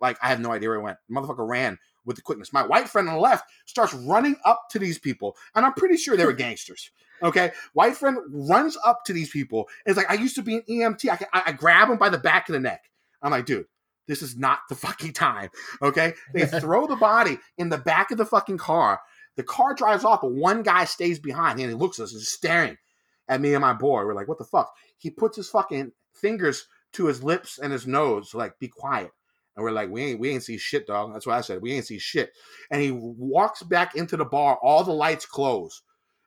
Like 0.01 0.19
I 0.23 0.29
have 0.29 0.41
no 0.41 0.53
idea 0.53 0.69
where 0.69 0.79
he 0.79 0.85
went. 0.85 0.99
The 1.09 1.15
motherfucker 1.15 1.49
ran 1.49 1.79
with 2.05 2.17
the 2.17 2.23
quickness. 2.23 2.53
My 2.53 2.67
white 2.67 2.89
friend 2.89 3.09
on 3.09 3.15
the 3.15 3.21
left 3.21 3.45
starts 3.67 3.95
running 3.95 4.37
up 4.45 4.63
to 4.71 4.79
these 4.79 4.99
people, 4.99 5.37
and 5.55 5.65
I'm 5.65 5.75
pretty 5.75 5.97
sure 5.97 6.17
they 6.17 6.27
were 6.27 6.33
gangsters. 6.33 6.91
Okay, 7.23 7.53
white 7.73 7.97
friend 7.97 8.19
runs 8.31 8.77
up 8.85 9.05
to 9.07 9.13
these 9.13 9.31
people 9.31 9.69
and 9.85 9.93
is 9.93 9.97
like, 9.97 10.11
"I 10.11 10.15
used 10.15 10.37
to 10.37 10.43
be 10.43 10.57
an 10.57 10.63
EMT. 10.69 11.11
I, 11.11 11.17
can, 11.17 11.27
I, 11.33 11.43
I 11.47 11.53
grab 11.53 11.89
him 11.89 11.99
by 11.99 12.09
the 12.09 12.19
back 12.19 12.49
of 12.49 12.53
the 12.55 12.61
neck." 12.61 12.91
I'm 13.23 13.31
like, 13.31 13.47
"Dude, 13.47 13.67
this 14.07 14.23
is 14.23 14.37
not 14.37 14.61
the 14.69 14.75
fucking 14.75 15.13
time." 15.13 15.51
Okay, 15.83 16.15
they 16.33 16.47
throw 16.61 16.87
the 16.87 16.97
body 16.97 17.39
in 17.57 17.69
the 17.69 17.79
back 17.79 18.11
of 18.11 18.19
the 18.19 18.27
fucking 18.27 18.59
car. 18.59 19.01
The 19.37 19.43
car 19.43 19.75
drives 19.75 20.05
off, 20.05 20.23
but 20.23 20.33
one 20.33 20.63
guy 20.63 20.85
stays 20.85 21.19
behind 21.19 21.61
and 21.61 21.69
he 21.69 21.75
looks 21.75 21.99
at 21.99 22.05
us 22.05 22.13
and 22.13 22.21
is 22.21 22.29
staring 22.29 22.77
at 23.29 23.41
me 23.41 23.55
and 23.55 23.63
my 23.63 23.73
boy. 23.73 24.05
We're 24.05 24.15
like, 24.15 24.29
"What 24.29 24.39
the 24.39 24.45
fuck?" 24.45 24.73
He 24.97 25.11
puts 25.11 25.37
his 25.37 25.51
fucking 25.51 25.93
fingers 26.15 26.67
to 26.93 27.07
his 27.07 27.23
lips 27.23 27.59
and 27.59 27.73
his 27.73 27.87
nose, 27.87 28.35
like, 28.35 28.59
"Be 28.59 28.69
quiet." 28.69 29.11
And 29.59 29.65
we're 29.65 29.73
like, 29.73 29.91
we 29.91 30.05
ain't 30.05 30.21
we 30.21 30.31
ain't 30.31 30.45
see 30.45 30.57
shit, 30.57 30.87
dog. 30.87 31.13
That's 31.13 31.27
what 31.27 31.37
I 31.37 31.41
said. 31.41 31.61
We 31.61 31.73
ain't 31.73 31.85
see 31.85 31.99
shit. 31.99 32.31
And 32.71 32.81
he 32.81 32.93
walks 32.93 33.65
back 33.65 33.97
into 33.97 34.17
the 34.17 34.25
bar, 34.25 34.57
all 34.63 34.85
the 34.85 34.93
lights 34.93 35.27
close. 35.27 35.83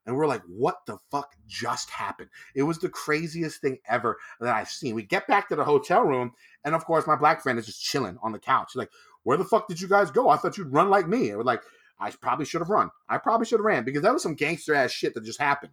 And 0.06 0.18
we're 0.18 0.28
like, 0.28 0.42
what 0.50 0.80
the 0.86 0.98
fuck 1.12 1.34
just 1.48 1.90
happened? 1.90 2.28
It 2.56 2.64
was 2.64 2.78
the 2.80 2.90
craziest 2.90 3.62
thing 3.62 3.78
ever 3.88 4.18
that 4.42 4.54
I've 4.54 4.68
seen. 4.68 4.96
We 4.96 5.04
get 5.04 5.28
back 5.28 5.48
to 5.48 5.56
the 5.56 5.64
hotel 5.64 6.02
room, 6.02 6.34
and 6.66 6.76
of 6.76 6.84
course, 6.84 7.08
my 7.08 7.16
black 7.16 7.42
friend 7.42 7.58
is 7.58 7.68
just 7.68 7.82
chilling 7.82 8.18
on 8.22 8.34
the 8.34 8.40
couch. 8.40 8.72
He's 8.74 8.80
like, 8.80 8.92
Where 9.24 9.38
the 9.38 9.46
fuck 9.46 9.70
did 9.70 9.80
you 9.80 9.88
guys 9.88 10.12
go? 10.12 10.28
I 10.28 10.36
thought 10.36 10.58
you'd 10.58 10.74
run 10.74 10.90
like 10.90 11.08
me. 11.08 11.30
And 11.30 11.38
we're 11.38 11.46
like, 11.46 11.62
I 12.02 12.12
probably 12.12 12.46
should 12.46 12.60
have 12.60 12.70
run. 12.70 12.90
I 13.08 13.18
probably 13.18 13.46
should 13.46 13.60
have 13.60 13.66
ran 13.66 13.86
because 13.86 14.02
that 14.02 14.12
was 14.12 14.24
some 14.24 14.36
gangster 14.36 14.76
ass 14.76 14.92
shit 14.92 15.14
that 15.14 15.24
just 15.24 15.40
happened. 15.40 15.72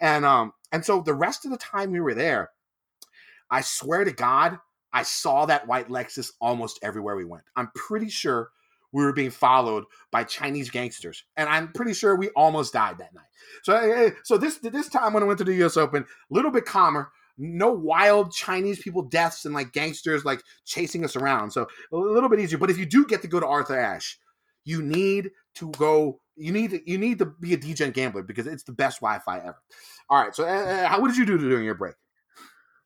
And 0.00 0.24
um, 0.24 0.54
and 0.72 0.84
so 0.84 1.02
the 1.02 1.14
rest 1.14 1.44
of 1.44 1.52
the 1.52 1.56
time 1.56 1.92
we 1.92 2.00
were 2.00 2.14
there, 2.14 2.50
I 3.48 3.60
swear 3.60 4.02
to 4.02 4.12
God, 4.12 4.58
I 4.92 5.02
saw 5.02 5.46
that 5.46 5.66
white 5.66 5.88
Lexus 5.88 6.32
almost 6.40 6.78
everywhere 6.82 7.16
we 7.16 7.24
went. 7.24 7.44
I'm 7.56 7.70
pretty 7.74 8.08
sure 8.08 8.50
we 8.92 9.04
were 9.04 9.12
being 9.12 9.30
followed 9.30 9.84
by 10.10 10.24
Chinese 10.24 10.70
gangsters, 10.70 11.24
and 11.36 11.48
I'm 11.48 11.72
pretty 11.72 11.92
sure 11.92 12.16
we 12.16 12.28
almost 12.30 12.72
died 12.72 12.98
that 12.98 13.14
night. 13.14 13.24
So, 13.62 14.10
so 14.24 14.38
this 14.38 14.58
this 14.58 14.88
time 14.88 15.12
when 15.12 15.22
I 15.22 15.26
went 15.26 15.38
to 15.38 15.44
the 15.44 15.54
U.S. 15.56 15.76
Open, 15.76 16.02
a 16.02 16.34
little 16.34 16.50
bit 16.50 16.64
calmer. 16.64 17.10
No 17.38 17.70
wild 17.70 18.32
Chinese 18.32 18.80
people 18.80 19.02
deaths 19.02 19.44
and 19.44 19.52
like 19.52 19.72
gangsters 19.72 20.24
like 20.24 20.40
chasing 20.64 21.04
us 21.04 21.16
around. 21.16 21.50
So 21.50 21.66
a 21.92 21.96
little 21.96 22.30
bit 22.30 22.40
easier. 22.40 22.56
But 22.56 22.70
if 22.70 22.78
you 22.78 22.86
do 22.86 23.04
get 23.04 23.20
to 23.20 23.28
go 23.28 23.38
to 23.38 23.46
Arthur 23.46 23.78
Ashe, 23.78 24.18
you 24.64 24.80
need 24.80 25.30
to 25.56 25.70
go. 25.72 26.20
You 26.36 26.52
need 26.52 26.70
to, 26.70 26.90
you 26.90 26.96
need 26.96 27.18
to 27.18 27.26
be 27.26 27.52
a 27.52 27.58
DGen 27.58 27.92
gambler 27.92 28.22
because 28.22 28.46
it's 28.46 28.62
the 28.62 28.72
best 28.72 29.00
Wi-Fi 29.00 29.38
ever. 29.38 29.62
All 30.08 30.22
right. 30.22 30.34
So, 30.34 30.44
uh, 30.44 30.86
how 30.88 31.00
what 31.00 31.08
did 31.08 31.18
you 31.18 31.26
do 31.26 31.36
during 31.36 31.64
your 31.64 31.74
break? 31.74 31.94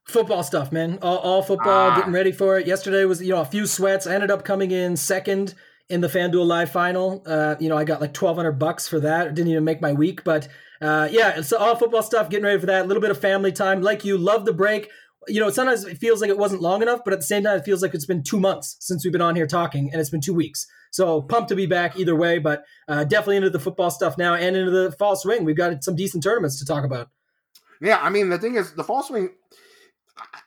Football 0.06 0.42
stuff, 0.42 0.72
man. 0.72 0.98
All, 1.02 1.18
all 1.18 1.42
football, 1.42 1.90
Ah. 1.90 1.96
getting 1.96 2.12
ready 2.12 2.32
for 2.32 2.58
it. 2.58 2.66
Yesterday 2.66 3.04
was, 3.04 3.22
you 3.22 3.30
know, 3.30 3.40
a 3.40 3.44
few 3.44 3.66
sweats. 3.66 4.06
I 4.06 4.14
ended 4.14 4.30
up 4.30 4.44
coming 4.44 4.70
in 4.72 4.96
second 4.96 5.54
in 5.88 6.00
the 6.00 6.08
FanDuel 6.08 6.46
Live 6.46 6.70
final. 6.72 7.22
Uh, 7.26 7.54
you 7.60 7.68
know, 7.68 7.76
I 7.76 7.84
got 7.84 8.00
like 8.00 8.12
twelve 8.12 8.36
hundred 8.36 8.52
bucks 8.58 8.88
for 8.88 8.98
that. 9.00 9.28
It 9.28 9.34
didn't 9.34 9.52
even 9.52 9.64
make 9.64 9.80
my 9.80 9.92
week, 9.92 10.24
but 10.24 10.48
uh, 10.80 11.08
yeah, 11.12 11.38
it's 11.38 11.52
all 11.52 11.76
football 11.76 12.02
stuff. 12.02 12.28
Getting 12.30 12.44
ready 12.46 12.58
for 12.58 12.66
that. 12.66 12.84
A 12.84 12.88
little 12.88 13.00
bit 13.00 13.10
of 13.10 13.20
family 13.20 13.52
time. 13.52 13.82
Like 13.82 14.04
you, 14.04 14.18
love 14.18 14.46
the 14.46 14.52
break. 14.52 14.88
You 15.28 15.38
know, 15.38 15.50
sometimes 15.50 15.84
it 15.84 15.98
feels 15.98 16.20
like 16.22 16.30
it 16.30 16.38
wasn't 16.38 16.62
long 16.62 16.80
enough, 16.82 17.00
but 17.04 17.12
at 17.12 17.20
the 17.20 17.26
same 17.26 17.44
time, 17.44 17.58
it 17.58 17.64
feels 17.64 17.82
like 17.82 17.94
it's 17.94 18.06
been 18.06 18.22
two 18.22 18.40
months 18.40 18.76
since 18.80 19.04
we've 19.04 19.12
been 19.12 19.20
on 19.20 19.36
here 19.36 19.46
talking, 19.46 19.90
and 19.92 20.00
it's 20.00 20.10
been 20.10 20.22
two 20.22 20.34
weeks. 20.34 20.66
So 20.90 21.22
pumped 21.22 21.50
to 21.50 21.54
be 21.54 21.66
back 21.66 21.96
either 21.96 22.16
way, 22.16 22.38
but 22.38 22.64
uh, 22.88 23.04
definitely 23.04 23.36
into 23.36 23.50
the 23.50 23.60
football 23.60 23.90
stuff 23.90 24.16
now 24.18 24.34
and 24.34 24.56
into 24.56 24.70
the 24.72 24.90
fall 24.92 25.14
swing. 25.14 25.44
We've 25.44 25.56
got 25.56 25.84
some 25.84 25.94
decent 25.94 26.24
tournaments 26.24 26.58
to 26.58 26.64
talk 26.64 26.84
about. 26.84 27.10
Yeah, 27.82 27.98
I 28.02 28.08
mean 28.10 28.28
the 28.30 28.38
thing 28.38 28.56
is 28.56 28.72
the 28.72 28.82
fall 28.82 29.02
swing. 29.04 29.28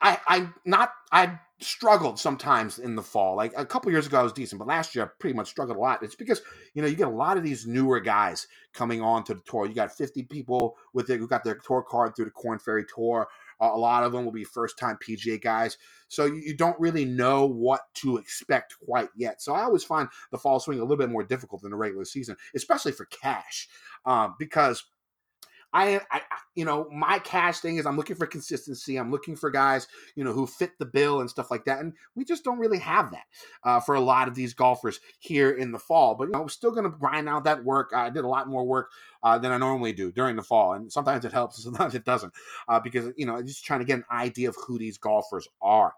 I 0.01 0.19
I 0.27 0.49
not 0.65 0.91
I 1.11 1.39
struggled 1.61 2.19
sometimes 2.19 2.79
in 2.79 2.95
the 2.95 3.01
fall. 3.01 3.35
Like 3.37 3.53
a 3.57 3.65
couple 3.65 3.91
years 3.91 4.07
ago, 4.07 4.19
I 4.19 4.23
was 4.23 4.33
decent, 4.33 4.59
but 4.59 4.67
last 4.67 4.95
year 4.95 5.05
I 5.05 5.09
pretty 5.19 5.35
much 5.35 5.49
struggled 5.49 5.77
a 5.77 5.81
lot. 5.81 6.03
It's 6.03 6.15
because 6.15 6.41
you 6.73 6.81
know 6.81 6.87
you 6.87 6.95
get 6.95 7.07
a 7.07 7.11
lot 7.11 7.37
of 7.37 7.43
these 7.43 7.67
newer 7.67 7.99
guys 7.99 8.47
coming 8.73 9.01
on 9.01 9.23
to 9.25 9.35
the 9.35 9.41
tour. 9.45 9.67
You 9.67 9.73
got 9.75 9.95
50 9.95 10.23
people 10.23 10.77
with 10.93 11.09
it 11.09 11.19
who 11.19 11.27
got 11.27 11.43
their 11.43 11.55
tour 11.57 11.83
card 11.83 12.15
through 12.15 12.25
the 12.25 12.31
Corn 12.31 12.59
Ferry 12.59 12.85
Tour. 12.93 13.27
A 13.61 13.67
lot 13.77 14.03
of 14.03 14.11
them 14.11 14.25
will 14.25 14.33
be 14.33 14.43
first 14.43 14.77
time 14.79 14.97
PGA 15.07 15.41
guys, 15.41 15.77
so 16.09 16.25
you, 16.25 16.35
you 16.37 16.57
don't 16.57 16.79
really 16.79 17.05
know 17.05 17.45
what 17.45 17.81
to 17.95 18.17
expect 18.17 18.75
quite 18.85 19.09
yet. 19.15 19.41
So 19.41 19.53
I 19.53 19.63
always 19.63 19.83
find 19.83 20.09
the 20.31 20.37
fall 20.37 20.59
swing 20.59 20.79
a 20.79 20.83
little 20.83 20.97
bit 20.97 21.09
more 21.11 21.23
difficult 21.23 21.61
than 21.61 21.71
the 21.71 21.77
regular 21.77 22.05
season, 22.05 22.37
especially 22.55 22.93
for 22.93 23.05
cash, 23.05 23.69
um, 24.05 24.35
because 24.39 24.83
I, 25.73 25.99
I, 26.11 26.21
you 26.55 26.65
know, 26.65 26.87
my 26.91 27.19
cash 27.19 27.59
thing 27.59 27.77
is 27.77 27.85
I'm 27.85 27.97
looking 27.97 28.15
for 28.15 28.27
consistency. 28.27 28.97
I'm 28.97 29.11
looking 29.11 29.35
for 29.35 29.49
guys, 29.49 29.87
you 30.15 30.23
know, 30.23 30.31
who 30.31 30.45
fit 30.45 30.77
the 30.77 30.85
bill 30.85 31.21
and 31.21 31.29
stuff 31.29 31.49
like 31.49 31.65
that. 31.65 31.79
And 31.79 31.93
we 32.15 32.23
just 32.25 32.43
don't 32.43 32.59
really 32.59 32.77
have 32.79 33.11
that 33.11 33.25
uh, 33.63 33.79
for 33.79 33.95
a 33.95 33.99
lot 33.99 34.27
of 34.27 34.35
these 34.35 34.53
golfers 34.53 34.99
here 35.19 35.51
in 35.51 35.71
the 35.71 35.79
fall. 35.79 36.15
But 36.15 36.25
you 36.25 36.31
know, 36.31 36.41
we're 36.41 36.49
still 36.49 36.71
going 36.71 36.83
to 36.83 36.97
grind 36.97 37.27
out 37.27 37.45
that 37.45 37.63
work. 37.63 37.91
I 37.95 38.09
did 38.09 38.23
a 38.23 38.27
lot 38.27 38.47
more 38.47 38.65
work 38.65 38.91
uh, 39.23 39.37
than 39.39 39.51
I 39.51 39.57
normally 39.57 39.93
do 39.93 40.11
during 40.11 40.35
the 40.35 40.43
fall, 40.43 40.73
and 40.73 40.91
sometimes 40.91 41.25
it 41.25 41.31
helps, 41.31 41.63
sometimes 41.63 41.95
it 41.95 42.05
doesn't, 42.05 42.33
uh, 42.67 42.79
because 42.79 43.11
you 43.17 43.25
know, 43.25 43.37
I'm 43.37 43.47
just 43.47 43.65
trying 43.65 43.79
to 43.79 43.85
get 43.85 43.97
an 43.97 44.05
idea 44.11 44.49
of 44.49 44.55
who 44.67 44.77
these 44.77 44.97
golfers 44.97 45.47
are. 45.61 45.93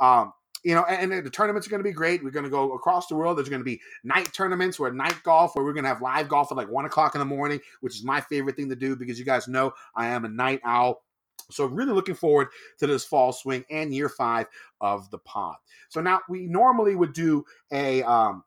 Um, 0.00 0.32
you 0.64 0.74
know, 0.74 0.84
and, 0.84 1.12
and 1.12 1.24
the 1.24 1.30
tournaments 1.30 1.66
are 1.66 1.70
going 1.70 1.82
to 1.82 1.88
be 1.88 1.92
great. 1.92 2.22
We're 2.22 2.30
going 2.30 2.44
to 2.44 2.50
go 2.50 2.72
across 2.74 3.06
the 3.06 3.14
world. 3.14 3.38
There's 3.38 3.48
going 3.48 3.60
to 3.60 3.64
be 3.64 3.80
night 4.04 4.32
tournaments 4.32 4.78
where 4.78 4.92
night 4.92 5.22
golf, 5.22 5.54
where 5.54 5.64
we're 5.64 5.72
going 5.72 5.84
to 5.84 5.88
have 5.88 6.02
live 6.02 6.28
golf 6.28 6.50
at 6.50 6.56
like 6.56 6.68
one 6.68 6.84
o'clock 6.84 7.14
in 7.14 7.20
the 7.20 7.24
morning, 7.24 7.60
which 7.80 7.94
is 7.94 8.04
my 8.04 8.20
favorite 8.20 8.56
thing 8.56 8.68
to 8.68 8.76
do 8.76 8.96
because 8.96 9.18
you 9.18 9.24
guys 9.24 9.48
know 9.48 9.72
I 9.94 10.08
am 10.08 10.24
a 10.24 10.28
night 10.28 10.60
owl. 10.64 11.02
So 11.50 11.64
really 11.64 11.92
looking 11.92 12.14
forward 12.14 12.48
to 12.78 12.86
this 12.86 13.04
fall 13.04 13.32
swing 13.32 13.64
and 13.70 13.94
year 13.94 14.08
five 14.08 14.46
of 14.80 15.10
the 15.10 15.18
pod. 15.18 15.56
So 15.88 16.00
now 16.00 16.20
we 16.28 16.46
normally 16.46 16.94
would 16.94 17.14
do 17.14 17.44
a 17.72 18.02
um 18.02 18.44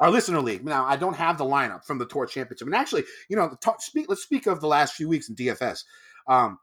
our 0.00 0.10
listener 0.10 0.40
league. 0.40 0.64
Now 0.64 0.84
I 0.84 0.96
don't 0.96 1.14
have 1.14 1.38
the 1.38 1.44
lineup 1.44 1.84
from 1.84 1.98
the 1.98 2.06
tour 2.06 2.26
championship, 2.26 2.66
and 2.66 2.74
actually, 2.74 3.04
you 3.28 3.36
know, 3.36 3.56
talk, 3.60 3.82
speak. 3.82 4.06
Let's 4.08 4.22
speak 4.22 4.46
of 4.46 4.60
the 4.60 4.66
last 4.66 4.94
few 4.94 5.08
weeks 5.08 5.28
in 5.28 5.36
DFS. 5.36 5.84
Um, 6.26 6.58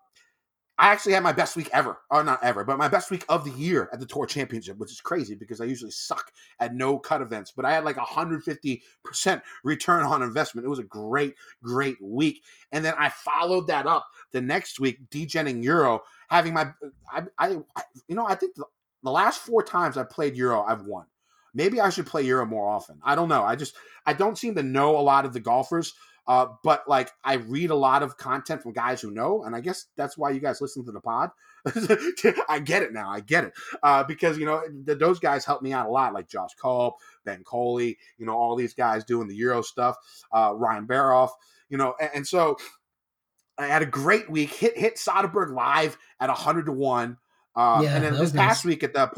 I 0.80 0.90
actually 0.92 1.14
had 1.14 1.24
my 1.24 1.32
best 1.32 1.56
week 1.56 1.70
ever, 1.74 1.98
or 2.12 2.24
not 2.24 2.44
ever, 2.44 2.64
but 2.64 2.78
my 2.78 2.88
best 2.88 3.10
week 3.10 3.26
of 3.30 3.44
the 3.44 3.52
year 3.52 3.90
at 3.92 4.00
the 4.00 4.06
Tour 4.06 4.28
Championship, 4.28 4.78
which 4.78 4.92
is 4.92 5.02
crazy 5.02 5.34
because 5.34 5.60
I 5.60 5.66
usually 5.66 5.90
suck 5.90 6.32
at 6.60 6.76
no 6.76 7.00
cut 7.00 7.22
events. 7.22 7.52
But 7.56 7.66
I 7.66 7.74
had 7.74 7.84
like 7.84 7.98
a 7.98 8.02
150% 8.02 9.42
return 9.64 10.04
on 10.04 10.22
investment. 10.22 10.66
It 10.66 10.70
was 10.70 10.78
a 10.78 10.84
great, 10.84 11.34
great 11.64 11.98
week. 12.00 12.44
And 12.72 12.86
then 12.86 12.94
I 13.00 13.10
followed 13.10 13.66
that 13.68 13.88
up 13.88 14.08
the 14.32 14.42
next 14.42 14.80
week, 14.80 15.00
degening 15.10 15.64
Euro, 15.64 16.02
having 16.30 16.54
my, 16.54 16.72
I, 17.12 17.24
I, 17.40 17.58
I 17.76 17.82
you 18.08 18.16
know, 18.16 18.28
I 18.28 18.36
think 18.36 18.54
the, 18.54 18.66
the 19.04 19.12
last 19.12 19.40
four 19.40 19.64
times 19.64 19.98
I 19.98 20.04
played 20.04 20.36
Euro, 20.38 20.64
I've 20.64 20.84
won. 20.86 21.06
Maybe 21.56 21.82
I 21.82 21.90
should 21.90 22.06
play 22.06 22.22
Euro 22.24 22.46
more 22.46 22.70
often. 22.70 23.00
I 23.04 23.16
don't 23.16 23.30
know. 23.30 23.44
I 23.44 23.56
just, 23.56 23.74
I 24.06 24.14
don't 24.14 24.38
seem 24.38 24.54
to 24.56 24.64
know 24.64 24.96
a 24.96 25.02
lot 25.02 25.26
of 25.26 25.34
the 25.34 25.40
golfers. 25.40 25.96
Uh, 26.28 26.48
but 26.64 26.88
like 26.88 27.12
I 27.24 27.36
read 27.36 27.70
a 27.70 27.76
lot 27.76 28.04
of 28.04 28.18
content 28.18 28.62
from 28.62 28.74
guys 28.74 29.02
who 29.02 29.12
know, 29.12 29.44
and 29.44 29.56
I 29.56 29.62
guess 29.62 29.86
that's 29.96 30.18
why 30.18 30.32
you 30.32 30.40
guys 30.40 30.60
listen 30.60 30.86
to 30.86 30.92
the 30.92 31.00
pod. 31.00 31.32
I 32.50 32.60
get 32.60 32.84
it 32.84 32.94
now. 32.94 33.10
I 33.10 33.22
get 33.22 33.46
it 33.46 33.54
uh, 33.82 34.04
because 34.04 34.38
you 34.38 34.46
know 34.46 34.62
th- 34.86 35.00
those 35.00 35.20
guys 35.20 35.46
help 35.46 35.62
me 35.62 35.72
out 35.74 35.88
a 35.88 35.90
lot, 35.90 36.14
like 36.14 36.28
Josh 36.28 36.52
Culp, 36.62 36.96
Ben 37.26 37.44
Coley, 37.44 37.98
you 38.18 38.26
know, 38.26 38.34
all 38.34 38.56
these 38.56 38.74
guys 38.74 39.06
doing 39.06 39.28
the 39.28 39.36
Euro 39.36 39.62
stuff, 39.62 39.96
uh, 40.34 40.52
Ryan 40.54 40.86
Baroff, 40.86 41.32
you 41.70 41.78
know, 41.78 41.96
and, 42.00 42.10
and 42.16 42.28
so 42.28 42.58
I 43.58 43.68
had 43.68 43.82
a 43.82 43.88
great 43.88 44.30
week. 44.30 44.54
Hit 44.54 44.78
hit 44.78 44.96
Soderberg 44.96 45.54
live 45.54 45.98
at 46.20 46.30
hundred 46.30 46.66
to 46.66 46.74
one, 46.74 47.18
uh, 47.56 47.82
Yeah, 47.84 47.96
and 47.96 48.04
then 48.04 48.14
this 48.14 48.22
was 48.22 48.32
past 48.34 48.66
week 48.66 48.84
at 48.84 48.94
the 48.94 49.10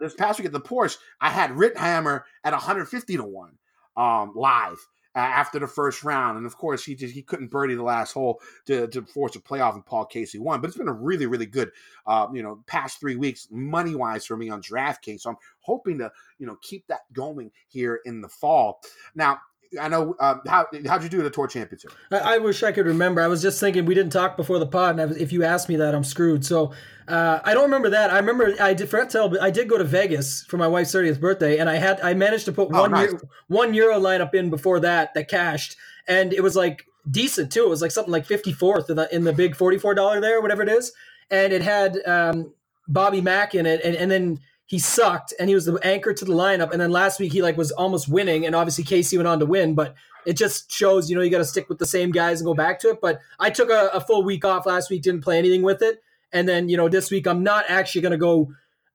this 0.00 0.14
past 0.14 0.38
week 0.38 0.46
at 0.46 0.52
the 0.52 0.60
Porsche, 0.60 0.96
I 1.20 1.28
had 1.30 1.50
Ritthammer 1.50 2.22
at 2.42 2.52
150 2.52 3.16
to 3.18 3.22
one 3.22 3.58
um, 3.96 4.32
live 4.34 4.78
uh, 5.16 5.18
after 5.18 5.58
the 5.58 5.66
first 5.66 6.04
round, 6.04 6.38
and 6.38 6.46
of 6.46 6.56
course 6.56 6.84
he 6.84 6.94
just 6.94 7.14
he 7.14 7.22
couldn't 7.22 7.50
birdie 7.50 7.74
the 7.74 7.82
last 7.82 8.12
hole 8.12 8.40
to, 8.66 8.86
to 8.88 9.02
force 9.02 9.34
a 9.36 9.40
playoff, 9.40 9.74
and 9.74 9.84
Paul 9.84 10.06
Casey 10.06 10.38
won. 10.38 10.60
But 10.60 10.68
it's 10.68 10.76
been 10.76 10.88
a 10.88 10.92
really 10.92 11.26
really 11.26 11.46
good, 11.46 11.70
uh, 12.06 12.28
you 12.32 12.42
know, 12.42 12.62
past 12.66 13.00
three 13.00 13.16
weeks 13.16 13.48
money 13.50 13.94
wise 13.94 14.24
for 14.24 14.36
me 14.36 14.50
on 14.50 14.62
DraftKings. 14.62 15.22
So 15.22 15.30
I'm 15.30 15.36
hoping 15.60 15.98
to 15.98 16.12
you 16.38 16.46
know 16.46 16.56
keep 16.62 16.86
that 16.86 17.12
going 17.12 17.50
here 17.68 18.00
in 18.04 18.20
the 18.20 18.28
fall. 18.28 18.80
Now 19.14 19.38
I 19.80 19.88
know 19.88 20.16
uh, 20.18 20.36
how 20.46 20.66
how'd 20.86 21.02
you 21.02 21.08
do 21.08 21.18
at 21.18 21.24
the 21.24 21.30
Tour 21.30 21.46
Championship? 21.46 21.92
I, 22.10 22.18
I 22.18 22.38
wish 22.38 22.62
I 22.62 22.72
could 22.72 22.86
remember. 22.86 23.20
I 23.20 23.28
was 23.28 23.40
just 23.40 23.60
thinking 23.60 23.84
we 23.84 23.94
didn't 23.94 24.12
talk 24.12 24.36
before 24.36 24.58
the 24.58 24.66
pod, 24.66 24.92
and 24.92 25.00
I 25.00 25.04
was, 25.06 25.16
if 25.16 25.32
you 25.32 25.44
ask 25.44 25.68
me 25.68 25.76
that, 25.76 25.94
I'm 25.94 26.02
screwed. 26.02 26.44
So 26.44 26.72
uh, 27.06 27.38
I 27.44 27.54
don't 27.54 27.64
remember 27.64 27.90
that. 27.90 28.10
I 28.10 28.18
remember 28.18 28.52
I 28.60 28.74
did 28.74 28.88
forgot 28.88 29.10
to 29.10 29.18
tell, 29.18 29.28
but 29.28 29.40
I 29.40 29.50
did 29.50 29.68
go 29.68 29.78
to 29.78 29.84
Vegas 29.84 30.42
for 30.44 30.56
my 30.56 30.66
wife's 30.66 30.92
30th 30.92 31.20
birthday, 31.20 31.58
and 31.58 31.70
I 31.70 31.76
had 31.76 32.00
I 32.00 32.14
managed 32.14 32.46
to 32.46 32.52
put 32.52 32.68
Oh, 32.72 32.80
one 32.80 32.90
nice. 32.90 33.10
euro, 33.10 33.20
one 33.46 33.74
euro 33.74 34.00
lineup 34.00 34.34
in 34.34 34.50
before 34.50 34.80
that 34.80 35.14
that 35.14 35.28
cashed, 35.28 35.76
and 36.08 36.32
it 36.32 36.42
was 36.42 36.56
like 36.56 36.84
decent 37.08 37.52
too. 37.52 37.64
It 37.64 37.68
was 37.68 37.82
like 37.82 37.92
something 37.92 38.12
like 38.12 38.26
54th 38.26 38.90
in 38.90 38.96
the 38.96 39.14
in 39.14 39.24
the 39.24 39.32
big 39.32 39.54
44 39.54 39.94
dollar 39.94 40.20
there, 40.20 40.40
whatever 40.40 40.62
it 40.62 40.68
is, 40.68 40.92
and 41.30 41.52
it 41.52 41.62
had 41.62 41.96
um, 42.06 42.52
Bobby 42.88 43.20
Mack 43.20 43.54
in 43.54 43.66
it, 43.66 43.80
and 43.84 43.94
and 43.94 44.10
then. 44.10 44.40
He 44.70 44.78
sucked, 44.78 45.34
and 45.40 45.48
he 45.48 45.54
was 45.56 45.64
the 45.64 45.80
anchor 45.82 46.14
to 46.14 46.24
the 46.24 46.32
lineup. 46.32 46.70
And 46.70 46.80
then 46.80 46.92
last 46.92 47.18
week 47.18 47.32
he 47.32 47.42
like 47.42 47.56
was 47.56 47.72
almost 47.72 48.08
winning, 48.08 48.46
and 48.46 48.54
obviously 48.54 48.84
Casey 48.84 49.16
went 49.16 49.26
on 49.26 49.40
to 49.40 49.44
win. 49.44 49.74
But 49.74 49.96
it 50.24 50.34
just 50.34 50.70
shows, 50.70 51.10
you 51.10 51.16
know, 51.16 51.22
you 51.22 51.30
got 51.30 51.38
to 51.38 51.44
stick 51.44 51.68
with 51.68 51.78
the 51.78 51.86
same 51.86 52.12
guys 52.12 52.40
and 52.40 52.46
go 52.46 52.54
back 52.54 52.78
to 52.82 52.90
it. 52.90 53.00
But 53.00 53.18
I 53.40 53.50
took 53.50 53.68
a, 53.68 53.90
a 53.92 54.00
full 54.00 54.22
week 54.22 54.44
off 54.44 54.66
last 54.66 54.88
week, 54.88 55.02
didn't 55.02 55.24
play 55.24 55.38
anything 55.38 55.62
with 55.62 55.82
it, 55.82 56.00
and 56.32 56.48
then 56.48 56.68
you 56.68 56.76
know 56.76 56.88
this 56.88 57.10
week 57.10 57.26
I'm 57.26 57.42
not 57.42 57.64
actually 57.66 58.02
going 58.02 58.12
to 58.12 58.16
go 58.16 58.52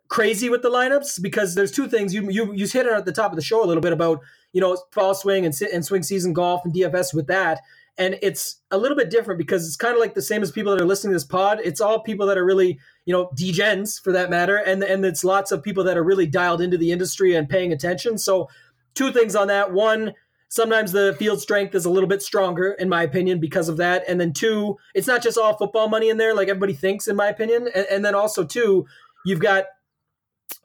crazy 0.07 0.49
with 0.49 0.61
the 0.61 0.69
lineups 0.69 1.21
because 1.21 1.55
there's 1.55 1.73
two 1.73 1.89
things 1.89 2.13
you 2.13 2.29
you 2.29 2.53
you 2.53 2.65
hit 2.67 2.85
it 2.85 2.93
at 2.93 3.03
the 3.03 3.11
top 3.11 3.33
of 3.33 3.35
the 3.35 3.41
show 3.41 3.61
a 3.61 3.67
little 3.67 3.81
bit 3.81 3.91
about 3.91 4.21
you 4.53 4.61
know 4.61 4.77
fall 4.91 5.13
swing 5.13 5.45
and 5.45 5.53
and 5.73 5.83
swing 5.83 6.03
season 6.03 6.31
golf 6.31 6.63
and 6.63 6.73
DFS 6.73 7.13
with 7.13 7.27
that. 7.27 7.59
And 7.97 8.17
it's 8.21 8.61
a 8.71 8.77
little 8.77 8.97
bit 8.97 9.09
different 9.09 9.37
because 9.37 9.65
it's 9.65 9.77
kind 9.77 9.93
of 9.93 9.99
like 9.99 10.13
the 10.13 10.21
same 10.21 10.41
as 10.41 10.51
people 10.51 10.73
that 10.73 10.81
are 10.81 10.87
listening 10.87 11.11
to 11.11 11.15
this 11.15 11.23
pod. 11.23 11.59
It's 11.63 11.79
all 11.79 12.01
people 12.01 12.27
that 12.27 12.37
are 12.37 12.45
really, 12.45 12.77
you 13.05 13.13
know, 13.13 13.29
degens 13.37 14.01
for 14.01 14.11
that 14.11 14.29
matter, 14.29 14.57
and 14.57 14.83
and 14.83 15.05
it's 15.05 15.23
lots 15.23 15.51
of 15.51 15.63
people 15.63 15.83
that 15.83 15.97
are 15.97 16.03
really 16.03 16.27
dialed 16.27 16.61
into 16.61 16.77
the 16.77 16.91
industry 16.91 17.35
and 17.35 17.47
paying 17.47 17.71
attention. 17.71 18.17
So, 18.17 18.49
two 18.93 19.11
things 19.11 19.35
on 19.35 19.47
that: 19.47 19.71
one, 19.71 20.13
sometimes 20.49 20.91
the 20.91 21.15
field 21.19 21.41
strength 21.41 21.75
is 21.75 21.85
a 21.85 21.89
little 21.89 22.09
bit 22.09 22.21
stronger, 22.21 22.71
in 22.71 22.89
my 22.89 23.03
opinion, 23.03 23.39
because 23.39 23.69
of 23.69 23.77
that. 23.77 24.03
And 24.07 24.19
then 24.19 24.33
two, 24.33 24.77
it's 24.93 25.07
not 25.07 25.21
just 25.21 25.37
all 25.37 25.55
football 25.55 25.89
money 25.89 26.09
in 26.09 26.17
there, 26.17 26.33
like 26.33 26.47
everybody 26.47 26.73
thinks, 26.73 27.07
in 27.07 27.15
my 27.15 27.27
opinion. 27.27 27.69
And, 27.75 27.85
and 27.91 28.05
then 28.05 28.15
also 28.15 28.43
two, 28.43 28.85
you've 29.25 29.39
got 29.39 29.65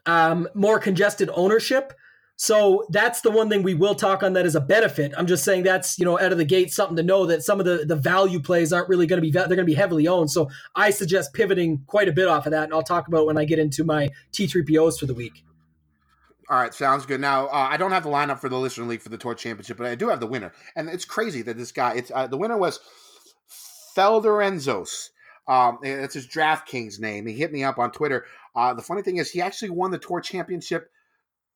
um, 0.06 0.48
more 0.54 0.78
congested 0.78 1.30
ownership. 1.34 1.92
So 2.42 2.86
that's 2.88 3.20
the 3.20 3.30
one 3.30 3.50
thing 3.50 3.62
we 3.62 3.74
will 3.74 3.94
talk 3.94 4.22
on 4.22 4.32
that 4.32 4.46
as 4.46 4.54
a 4.54 4.62
benefit. 4.62 5.12
I'm 5.14 5.26
just 5.26 5.44
saying 5.44 5.64
that's 5.64 5.98
you 5.98 6.06
know 6.06 6.18
out 6.18 6.32
of 6.32 6.38
the 6.38 6.44
gate 6.46 6.72
something 6.72 6.96
to 6.96 7.02
know 7.02 7.26
that 7.26 7.42
some 7.42 7.60
of 7.60 7.66
the 7.66 7.84
the 7.84 7.96
value 7.96 8.40
plays 8.40 8.72
aren't 8.72 8.88
really 8.88 9.06
going 9.06 9.18
to 9.18 9.20
be 9.20 9.30
they're 9.30 9.46
going 9.46 9.58
to 9.58 9.64
be 9.64 9.74
heavily 9.74 10.08
owned. 10.08 10.30
So 10.30 10.48
I 10.74 10.88
suggest 10.88 11.34
pivoting 11.34 11.84
quite 11.86 12.08
a 12.08 12.12
bit 12.12 12.28
off 12.28 12.46
of 12.46 12.52
that, 12.52 12.64
and 12.64 12.72
I'll 12.72 12.82
talk 12.82 13.08
about 13.08 13.26
when 13.26 13.36
I 13.36 13.44
get 13.44 13.58
into 13.58 13.84
my 13.84 14.08
T3POs 14.32 14.98
for 14.98 15.04
the 15.04 15.12
week. 15.12 15.44
All 16.48 16.58
right, 16.58 16.72
sounds 16.72 17.04
good. 17.04 17.20
Now 17.20 17.48
uh, 17.48 17.68
I 17.70 17.76
don't 17.76 17.92
have 17.92 18.04
the 18.04 18.08
lineup 18.08 18.38
for 18.38 18.48
the 18.48 18.56
listener 18.56 18.86
league 18.86 19.02
for 19.02 19.10
the 19.10 19.18
tour 19.18 19.34
championship, 19.34 19.76
but 19.76 19.86
I 19.86 19.94
do 19.94 20.08
have 20.08 20.20
the 20.20 20.26
winner, 20.26 20.54
and 20.74 20.88
it's 20.88 21.04
crazy 21.04 21.42
that 21.42 21.58
this 21.58 21.72
guy. 21.72 21.92
It's 21.92 22.10
uh, 22.10 22.26
the 22.26 22.38
winner 22.38 22.56
was 22.56 22.80
Felderenzos. 23.94 25.10
Um, 25.46 25.78
it's 25.82 26.14
his 26.14 26.26
DraftKings 26.26 27.00
name. 27.00 27.26
He 27.26 27.34
hit 27.34 27.52
me 27.52 27.64
up 27.64 27.78
on 27.78 27.90
Twitter. 27.90 28.24
Uh, 28.56 28.72
the 28.72 28.82
funny 28.82 29.02
thing 29.02 29.18
is, 29.18 29.30
he 29.30 29.42
actually 29.42 29.70
won 29.70 29.90
the 29.90 29.98
tour 29.98 30.22
championship 30.22 30.90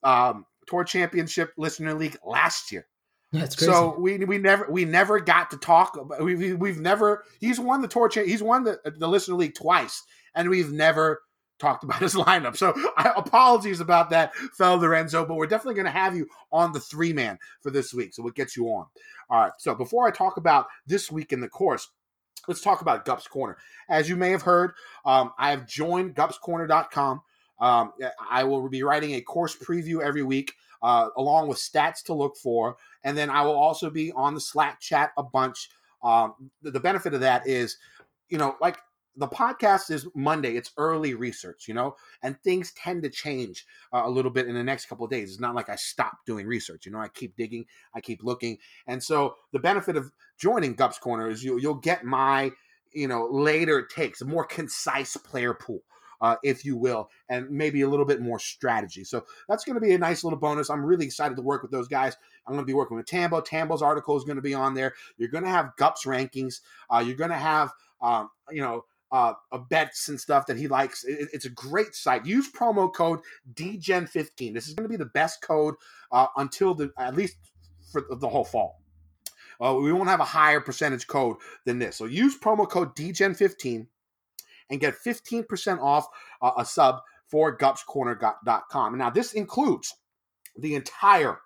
um, 0.02 0.44
Tour 0.66 0.84
Championship 0.84 1.52
Listener 1.56 1.94
League 1.94 2.16
last 2.24 2.72
year. 2.72 2.86
It's 3.32 3.56
crazy. 3.56 3.72
So 3.72 3.96
we 3.98 4.18
we 4.18 4.38
never 4.38 4.66
we 4.70 4.84
never 4.84 5.18
got 5.20 5.50
to 5.50 5.56
talk. 5.56 5.96
About, 5.96 6.22
we, 6.22 6.34
we 6.34 6.54
we've 6.54 6.80
never. 6.80 7.24
He's 7.40 7.58
won 7.58 7.82
the 7.82 7.88
tour. 7.88 8.08
He's 8.08 8.42
won 8.42 8.64
the 8.64 8.78
the 8.96 9.08
listener 9.08 9.36
league 9.36 9.54
twice, 9.54 10.02
and 10.34 10.48
we've 10.48 10.70
never 10.70 11.22
talked 11.58 11.84
about 11.84 11.98
his 12.00 12.14
lineup. 12.14 12.56
So 12.56 12.72
I, 12.96 13.12
apologies 13.16 13.80
about 13.80 14.10
that, 14.10 14.34
fellow 14.56 14.80
Lorenzo. 14.80 15.26
But 15.26 15.34
we're 15.34 15.46
definitely 15.46 15.74
going 15.74 15.92
to 15.92 15.98
have 15.98 16.16
you 16.16 16.28
on 16.52 16.72
the 16.72 16.80
three 16.80 17.12
man 17.12 17.38
for 17.60 17.70
this 17.70 17.92
week. 17.92 18.14
So 18.14 18.22
what 18.22 18.34
gets 18.34 18.56
you 18.56 18.66
on? 18.68 18.86
All 19.30 19.40
right. 19.40 19.52
So 19.58 19.74
before 19.74 20.06
I 20.06 20.10
talk 20.10 20.36
about 20.36 20.66
this 20.86 21.10
week 21.10 21.32
in 21.32 21.40
the 21.40 21.48
course. 21.48 21.88
Let's 22.46 22.60
talk 22.60 22.82
about 22.82 23.06
Gups 23.06 23.26
Corner. 23.26 23.56
As 23.88 24.06
you 24.06 24.16
may 24.16 24.30
have 24.30 24.42
heard, 24.42 24.72
um, 25.06 25.32
I 25.38 25.48
have 25.48 25.66
joined 25.66 26.14
GupsCorner.com. 26.14 27.22
Um, 27.60 27.92
I 28.30 28.44
will 28.44 28.68
be 28.68 28.82
writing 28.82 29.14
a 29.14 29.20
course 29.20 29.56
preview 29.56 30.02
every 30.02 30.22
week, 30.22 30.54
uh, 30.82 31.08
along 31.16 31.48
with 31.48 31.58
stats 31.58 32.02
to 32.04 32.14
look 32.14 32.36
for, 32.36 32.76
and 33.04 33.16
then 33.16 33.30
I 33.30 33.42
will 33.42 33.56
also 33.56 33.90
be 33.90 34.12
on 34.12 34.34
the 34.34 34.40
Slack 34.40 34.80
chat 34.80 35.12
a 35.16 35.22
bunch. 35.22 35.70
Um, 36.02 36.50
the, 36.62 36.70
the 36.70 36.80
benefit 36.80 37.14
of 37.14 37.20
that 37.20 37.46
is, 37.46 37.78
you 38.28 38.38
know, 38.38 38.56
like 38.60 38.78
the 39.16 39.28
podcast 39.28 39.90
is 39.90 40.06
Monday. 40.14 40.56
It's 40.56 40.72
early 40.76 41.14
research, 41.14 41.68
you 41.68 41.74
know, 41.74 41.96
and 42.22 42.38
things 42.40 42.72
tend 42.72 43.02
to 43.04 43.10
change 43.10 43.64
uh, 43.92 44.02
a 44.04 44.10
little 44.10 44.30
bit 44.30 44.48
in 44.48 44.54
the 44.54 44.64
next 44.64 44.86
couple 44.86 45.04
of 45.04 45.10
days. 45.10 45.30
It's 45.30 45.40
not 45.40 45.54
like 45.54 45.68
I 45.68 45.76
stop 45.76 46.18
doing 46.26 46.46
research, 46.46 46.86
you 46.86 46.92
know. 46.92 46.98
I 46.98 47.08
keep 47.08 47.36
digging, 47.36 47.66
I 47.94 48.00
keep 48.00 48.22
looking, 48.22 48.58
and 48.86 49.02
so 49.02 49.36
the 49.52 49.58
benefit 49.58 49.96
of 49.96 50.10
joining 50.38 50.74
Gups 50.74 50.98
Corner 50.98 51.28
is 51.30 51.44
you 51.44 51.58
you'll 51.58 51.74
get 51.74 52.04
my 52.04 52.50
you 52.92 53.08
know 53.08 53.28
later 53.30 53.86
takes, 53.86 54.20
a 54.20 54.24
more 54.24 54.44
concise 54.44 55.16
player 55.16 55.54
pool. 55.54 55.82
Uh, 56.20 56.36
if 56.42 56.64
you 56.64 56.76
will, 56.76 57.10
and 57.28 57.50
maybe 57.50 57.82
a 57.82 57.88
little 57.88 58.06
bit 58.06 58.20
more 58.20 58.38
strategy. 58.38 59.04
So 59.04 59.24
that's 59.48 59.64
going 59.64 59.74
to 59.74 59.80
be 59.80 59.92
a 59.92 59.98
nice 59.98 60.24
little 60.24 60.38
bonus. 60.38 60.70
I'm 60.70 60.84
really 60.84 61.06
excited 61.06 61.36
to 61.36 61.42
work 61.42 61.62
with 61.62 61.70
those 61.70 61.88
guys. 61.88 62.16
I'm 62.46 62.54
going 62.54 62.62
to 62.64 62.66
be 62.66 62.74
working 62.74 62.96
with 62.96 63.06
Tambo. 63.06 63.40
Tambo's 63.40 63.82
article 63.82 64.16
is 64.16 64.24
going 64.24 64.36
to 64.36 64.42
be 64.42 64.54
on 64.54 64.74
there. 64.74 64.94
You're 65.16 65.28
going 65.28 65.44
to 65.44 65.50
have 65.50 65.72
Gups 65.78 66.06
rankings. 66.06 66.60
Uh, 66.90 66.98
you're 66.98 67.16
going 67.16 67.30
to 67.30 67.36
have, 67.36 67.72
um, 68.00 68.30
you 68.50 68.62
know, 68.62 68.84
uh, 69.12 69.34
bets 69.70 70.08
and 70.08 70.20
stuff 70.20 70.46
that 70.46 70.56
he 70.56 70.66
likes. 70.66 71.04
It, 71.04 71.28
it's 71.32 71.44
a 71.44 71.50
great 71.50 71.94
site. 71.94 72.26
Use 72.26 72.50
promo 72.50 72.92
code 72.92 73.20
DEGEN15. 73.54 74.52
This 74.52 74.66
is 74.66 74.74
going 74.74 74.84
to 74.84 74.88
be 74.88 74.96
the 74.96 75.04
best 75.04 75.40
code 75.40 75.74
uh, 76.10 76.26
until 76.36 76.74
the 76.74 76.90
at 76.98 77.14
least 77.14 77.36
for 77.92 78.04
the 78.10 78.28
whole 78.28 78.44
fall. 78.44 78.80
Uh, 79.60 79.74
we 79.74 79.92
won't 79.92 80.08
have 80.08 80.20
a 80.20 80.24
higher 80.24 80.60
percentage 80.60 81.06
code 81.06 81.36
than 81.64 81.78
this. 81.78 81.96
So 81.96 82.06
use 82.06 82.36
promo 82.36 82.68
code 82.68 82.96
DEGEN15 82.96 83.86
and 84.74 84.80
get 84.80 84.94
15% 84.94 85.80
off 85.80 86.06
uh, 86.42 86.52
a 86.58 86.64
sub 86.64 87.00
for 87.28 87.56
gupscorner.com. 87.56 88.98
Now, 88.98 89.10
this 89.10 89.32
includes 89.32 89.94
the 90.56 90.74
entire 90.74 91.38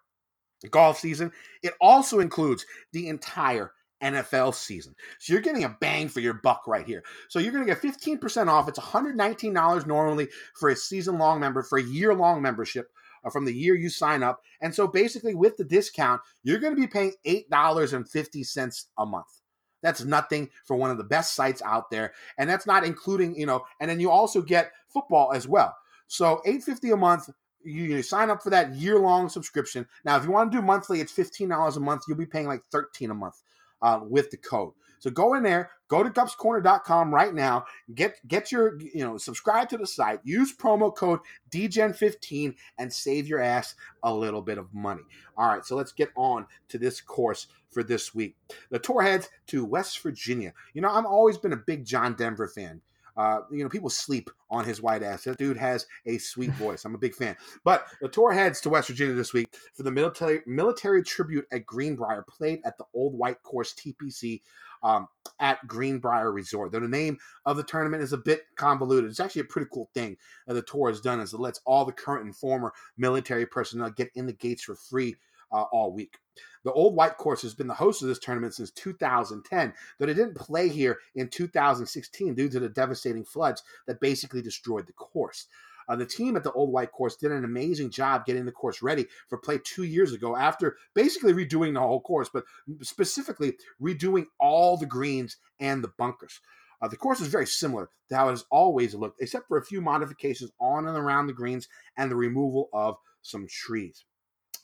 golf 0.71 0.99
season. 0.99 1.33
It 1.63 1.75
also 1.81 2.21
includes 2.21 2.67
the 2.93 3.09
entire 3.09 3.73
NFL 4.03 4.55
season. 4.55 4.95
So 5.19 5.33
you're 5.33 5.43
getting 5.43 5.65
a 5.65 5.77
bang 5.81 6.09
for 6.09 6.21
your 6.21 6.35
buck 6.35 6.67
right 6.67 6.87
here. 6.87 7.03
So 7.29 7.39
you're 7.39 7.53
going 7.53 7.67
to 7.67 7.73
get 7.73 7.83
15% 7.83 8.49
off. 8.49 8.69
It's 8.69 8.79
$119 8.79 9.87
normally 9.87 10.29
for 10.59 10.71
a 10.71 10.77
season 10.77 11.19
long 11.19 11.41
member, 11.41 11.63
for 11.63 11.79
a 11.79 11.83
year 11.83 12.15
long 12.15 12.43
membership 12.43 12.91
uh, 13.25 13.31
from 13.31 13.45
the 13.45 13.55
year 13.55 13.75
you 13.75 13.89
sign 13.89 14.23
up. 14.23 14.41
And 14.61 14.75
so 14.75 14.87
basically, 14.87 15.35
with 15.35 15.57
the 15.57 15.65
discount, 15.65 16.21
you're 16.43 16.59
going 16.59 16.75
to 16.75 16.81
be 16.81 16.87
paying 16.87 17.13
$8.50 17.27 18.85
a 18.99 19.07
month. 19.07 19.38
That's 19.83 20.05
nothing 20.05 20.51
for 20.65 20.77
one 20.77 20.91
of 20.91 20.99
the 20.99 21.05
best 21.05 21.35
sites 21.35 21.63
out 21.65 21.91
there. 21.91 22.13
And 22.37 22.49
that's 22.49 22.67
not 22.67 22.85
including, 22.85 23.39
you 23.39 23.47
know, 23.47 23.65
and 23.81 23.91
then 23.91 24.01
you 24.01 24.11
also 24.11 24.43
get 24.43 24.73
football 24.89 25.33
as 25.33 25.47
well. 25.47 25.77
So 26.07 26.41
850 26.45 26.91
a 26.91 26.97
month, 26.97 27.31
you, 27.63 27.85
you 27.85 28.03
sign 28.03 28.31
up 28.31 28.43
for 28.43 28.51
that 28.51 28.75
year-long 28.75 29.29
subscription. 29.29 29.87
Now, 30.05 30.17
if 30.17 30.25
you 30.25 30.31
want 30.31 30.51
to 30.51 30.59
do 30.59 30.63
monthly, 30.63 31.01
it's 31.01 31.13
$15 31.13 31.77
a 31.77 31.81
month. 31.81 32.03
You'll 32.09 32.17
be 32.17 32.27
paying 32.27 32.47
like 32.47 32.65
13 32.73 33.11
a 33.11 33.15
month 33.15 33.43
uh, 33.83 34.01
with 34.03 34.31
the 34.31 34.37
code. 34.37 34.73
So 34.99 35.11
go 35.11 35.35
in 35.35 35.43
there, 35.43 35.71
go 35.89 36.03
to 36.03 36.11
gupscorner.com 36.11 37.15
right 37.15 37.35
now, 37.35 37.65
get 37.95 38.17
get 38.27 38.53
your 38.53 38.81
you 38.81 39.05
know 39.05 39.19
subscribe 39.19 39.69
to 39.71 39.79
the 39.79 39.87
site, 39.87 40.21
use 40.25 40.55
promo 40.57 40.95
code 40.95 41.21
DEGEN15 41.51 42.55
and 42.79 42.93
save 42.93 43.29
your 43.29 43.41
ass 43.41 43.75
a 44.03 44.13
little 44.13 44.43
bit 44.43 44.59
of 44.59 44.73
money. 44.75 45.03
All 45.37 45.49
right, 45.49 45.65
so 45.65 45.77
let's 45.77 45.93
get 45.93 46.11
on 46.17 46.47
to 46.69 46.79
this 46.79 47.01
course 47.01 47.47
for 47.71 47.83
this 47.83 48.15
week. 48.15 48.37
The 48.71 48.79
tour 48.79 49.03
heads 49.03 49.29
to 49.49 49.65
West 49.65 50.01
Virginia. 50.03 50.53
You 50.75 50.83
know, 50.83 50.91
I've 50.91 51.05
always 51.05 51.39
been 51.39 51.53
a 51.53 51.57
big 51.57 51.85
John 51.85 52.15
Denver 52.15 52.49
fan. 52.49 52.81
Uh, 53.19 53.41
you 53.51 53.65
know, 53.65 53.69
people 53.69 53.91
sleep 53.91 54.31
on 54.49 54.65
his 54.65 54.81
white 54.81 55.03
ass. 55.03 55.25
That 55.25 55.39
dude 55.39 55.57
has 55.57 55.87
a 56.07 56.19
sweet 56.19 56.51
voice. 56.55 56.85
I'm 56.85 56.95
a 56.95 56.99
big 56.99 57.17
fan. 57.17 57.37
But 57.65 57.87
the 58.01 58.09
tour 58.09 58.33
heads 58.33 58.61
to 58.61 58.71
West 58.71 58.89
Virginia 58.89 59.15
this 59.15 59.33
week 59.33 59.49
for 59.75 59.83
the 59.83 59.91
military 59.91 60.41
military 60.47 61.03
tribute 61.03 61.47
at 61.51 61.67
Greenbrier, 61.67 62.25
played 62.29 62.61
at 62.65 62.79
the 62.79 62.85
Old 62.95 63.19
White 63.19 63.43
Course 63.43 63.75
TPC 63.75 64.41
um, 64.83 65.09
at 65.41 65.67
Greenbrier 65.67 66.33
Resort. 66.33 66.73
Though 66.73 66.81
the 66.81 66.89
name 66.89 67.19
of 67.45 67.57
the 67.57 67.63
tournament 67.63 68.03
is 68.03 68.13
a 68.13 68.19
bit 68.19 68.43
convoluted, 68.57 69.11
it's 69.11 69.21
actually 69.21 69.43
a 69.43 69.45
pretty 69.45 69.69
cool 69.73 69.91
thing 69.95 70.17
that 70.47 70.55
the 70.55 70.63
tour 70.63 70.89
has 70.89 71.01
done 71.01 71.21
is 71.21 71.33
it 71.33 71.41
lets 71.41 71.61
all 71.65 71.85
the 71.85 71.93
current 71.93 72.25
and 72.25 72.37
former 72.37 72.73
military 72.97 73.47
personnel 73.47 73.91
get 73.91 74.11
in 74.15 74.27
the 74.27 74.33
gates 74.33 74.63
for 74.63 74.75
free 74.75 75.17
uh, 75.53 75.63
all 75.73 75.93
week. 75.93 76.19
The 76.65 76.73
Old 76.73 76.95
White 76.95 77.17
Course 77.17 77.43
has 77.43 77.55
been 77.55 77.67
the 77.67 77.75
host 77.75 78.03
of 78.03 78.09
this 78.09 78.19
tournament 78.19 78.55
since 78.55 78.71
2010, 78.73 79.73
though 79.99 80.07
it 80.07 80.15
didn't 80.15 80.35
play 80.35 80.69
here 80.69 80.99
in 81.15 81.29
2016 81.29 82.35
due 82.35 82.49
to 82.49 82.61
the 82.61 82.69
devastating 82.69 83.25
floods 83.25 83.63
that 83.87 84.01
basically 84.01 84.43
destroyed 84.43 84.87
the 84.87 84.93
course. 84.93 85.47
Uh, 85.89 85.97
the 85.97 86.07
team 86.07 86.37
at 86.37 86.43
the 86.43 86.53
Old 86.53 86.73
White 86.73 86.93
Course 86.93 87.17
did 87.17 87.33
an 87.33 87.45
amazing 87.45 87.91
job 87.91 88.27
getting 88.27 88.45
the 88.45 88.53
course 88.53 88.83
ready 88.83 89.07
for 89.29 89.39
play 89.39 89.59
two 89.65 89.85
years 89.85 90.13
ago 90.13 90.37
after 90.37 90.77
basically 90.95 91.33
redoing 91.33 91.75
the 91.75 91.81
whole 91.81 92.01
course, 92.01 92.29
but 92.33 92.45
specifically 92.83 93.55
redoing 93.81 94.27
all 94.39 94.77
the 94.77 94.87
greens 94.87 95.37
and 95.61 95.83
the 95.83 95.93
bunkers. 95.97 96.41
Uh, 96.81 96.89
the 96.89 96.97
course 96.97 97.21
is 97.21 97.29
very 97.29 97.47
similar 97.47 97.91
to 98.09 98.17
how 98.17 98.29
it 98.29 98.33
has 98.33 98.45
always 98.51 98.95
looked, 98.95 99.21
except 99.21 99.49
for 99.49 99.59
a 99.59 99.65
few 99.65 99.81
modifications 99.81 100.53
on 100.61 100.87
and 100.87 100.97
around 100.97 101.27
the 101.27 101.33
greens 101.33 101.69
and 101.97 102.11
the 102.11 102.17
removal 102.17 102.69
of 102.73 102.97
some 103.23 103.47
trees. 103.49 104.05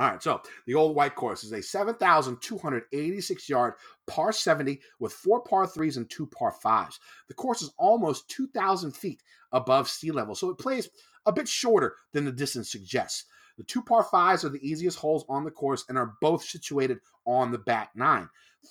All 0.00 0.08
right, 0.10 0.22
so 0.22 0.42
the 0.66 0.74
old 0.74 0.96
white 0.96 1.14
course 1.14 1.44
is 1.44 1.52
a 1.52 1.62
7,286 1.62 3.48
yard 3.48 3.74
par 4.08 4.32
70 4.32 4.80
with 4.98 5.12
four 5.12 5.40
par 5.42 5.68
threes 5.68 5.96
and 5.96 6.10
two 6.10 6.26
par 6.26 6.50
fives. 6.50 6.98
The 7.28 7.34
course 7.34 7.62
is 7.62 7.72
almost 7.78 8.28
2,000 8.28 8.90
feet 8.90 9.22
above 9.52 9.88
sea 9.88 10.10
level, 10.10 10.34
so 10.34 10.50
it 10.50 10.58
plays 10.58 10.88
a 11.26 11.32
bit 11.32 11.48
shorter 11.48 11.96
than 12.12 12.24
the 12.24 12.32
distance 12.32 12.70
suggests. 12.70 13.24
The 13.56 13.64
two 13.64 13.82
par 13.82 14.02
fives 14.02 14.44
are 14.44 14.48
the 14.48 14.66
easiest 14.66 14.98
holes 14.98 15.24
on 15.28 15.44
the 15.44 15.50
course 15.50 15.84
and 15.88 15.96
are 15.96 16.14
both 16.20 16.42
situated 16.42 16.98
on 17.24 17.52
the 17.52 17.58
back 17.58 17.90
nine. 17.94 18.28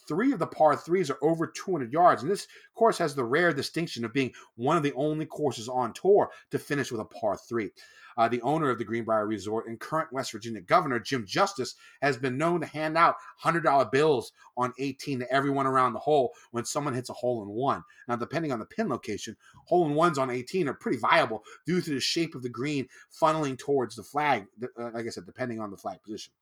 Three 0.08 0.32
of 0.32 0.40
the 0.40 0.48
par 0.48 0.76
threes 0.76 1.10
are 1.10 1.18
over 1.22 1.48
200 1.48 1.92
yards, 1.92 2.22
and 2.22 2.32
this 2.32 2.48
course 2.76 2.98
has 2.98 3.16
the 3.16 3.24
rare 3.24 3.54
distinction 3.54 4.06
of 4.06 4.14
being 4.14 4.34
one 4.56 4.78
of 4.78 4.84
the 4.84 4.94
only 4.94 5.26
courses 5.26 5.70
on 5.70 5.94
tour 5.94 6.30
to 6.52 6.60
finish 6.60 6.92
with 6.92 7.02
a 7.02 7.06
par 7.06 7.38
three. 7.38 7.72
Uh, 8.18 8.28
the 8.28 8.42
owner 8.42 8.70
of 8.70 8.78
the 8.78 8.84
Greenbrier 8.84 9.26
Resort 9.26 9.68
and 9.68 9.80
current 9.80 10.12
West 10.12 10.32
Virginia 10.32 10.62
governor, 10.62 11.00
Jim 11.00 11.26
Justice, 11.26 11.76
has 12.02 12.18
been 12.18 12.38
known 12.38 12.62
to 12.62 12.68
hand 12.68 12.98
out 12.98 13.16
$100 13.44 13.92
bills 13.92 14.32
on 14.56 14.74
18 14.78 15.20
to 15.20 15.32
everyone 15.32 15.66
around 15.66 15.94
the 15.94 16.00
hole 16.00 16.34
when 16.52 16.66
someone 16.66 16.94
hits 16.94 17.10
a 17.10 17.14
hole 17.14 17.42
in 17.42 17.50
one. 17.50 17.84
Now, 18.08 18.16
depending 18.16 18.52
on 18.52 18.60
the 18.60 18.66
pin 18.66 18.90
location, 18.90 19.36
hole 19.66 19.88
in 19.88 19.96
ones 19.96 20.18
on 20.18 20.30
18 20.30 20.68
are 20.68 20.74
pretty 20.74 20.98
viable 20.98 21.44
due 21.66 21.82
to 21.82 21.90
the 21.90 22.00
shape 22.00 22.36
of 22.36 22.44
the 22.44 22.50
green 22.50 22.88
funneling 23.12 23.58
towards 23.58 23.96
the 23.96 24.04
flag, 24.04 24.46
uh, 24.62 24.92
like 24.94 25.08
I 25.08 25.10
said, 25.10 25.26
depending 25.26 25.60
on 25.60 25.72
the 25.72 25.78
flag 25.78 26.02
position. 26.04 26.34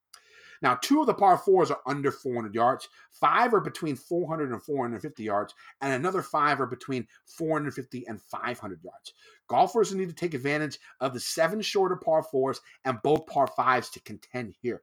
Now, 0.61 0.75
two 0.75 1.01
of 1.01 1.07
the 1.07 1.13
par 1.13 1.37
fours 1.37 1.71
are 1.71 1.81
under 1.85 2.11
400 2.11 2.53
yards, 2.53 2.87
five 3.11 3.53
are 3.53 3.61
between 3.61 3.95
400 3.95 4.51
and 4.51 4.61
450 4.61 5.23
yards, 5.23 5.53
and 5.81 5.93
another 5.93 6.21
five 6.21 6.61
are 6.61 6.67
between 6.67 7.07
450 7.25 8.07
and 8.07 8.21
500 8.21 8.83
yards. 8.83 9.13
Golfers 9.47 9.93
need 9.93 10.09
to 10.09 10.15
take 10.15 10.33
advantage 10.33 10.79
of 10.99 11.13
the 11.13 11.19
seven 11.19 11.61
shorter 11.61 11.95
par 11.95 12.23
fours 12.23 12.61
and 12.85 13.01
both 13.03 13.25
par 13.25 13.47
fives 13.47 13.89
to 13.89 14.01
contend 14.01 14.55
here. 14.61 14.81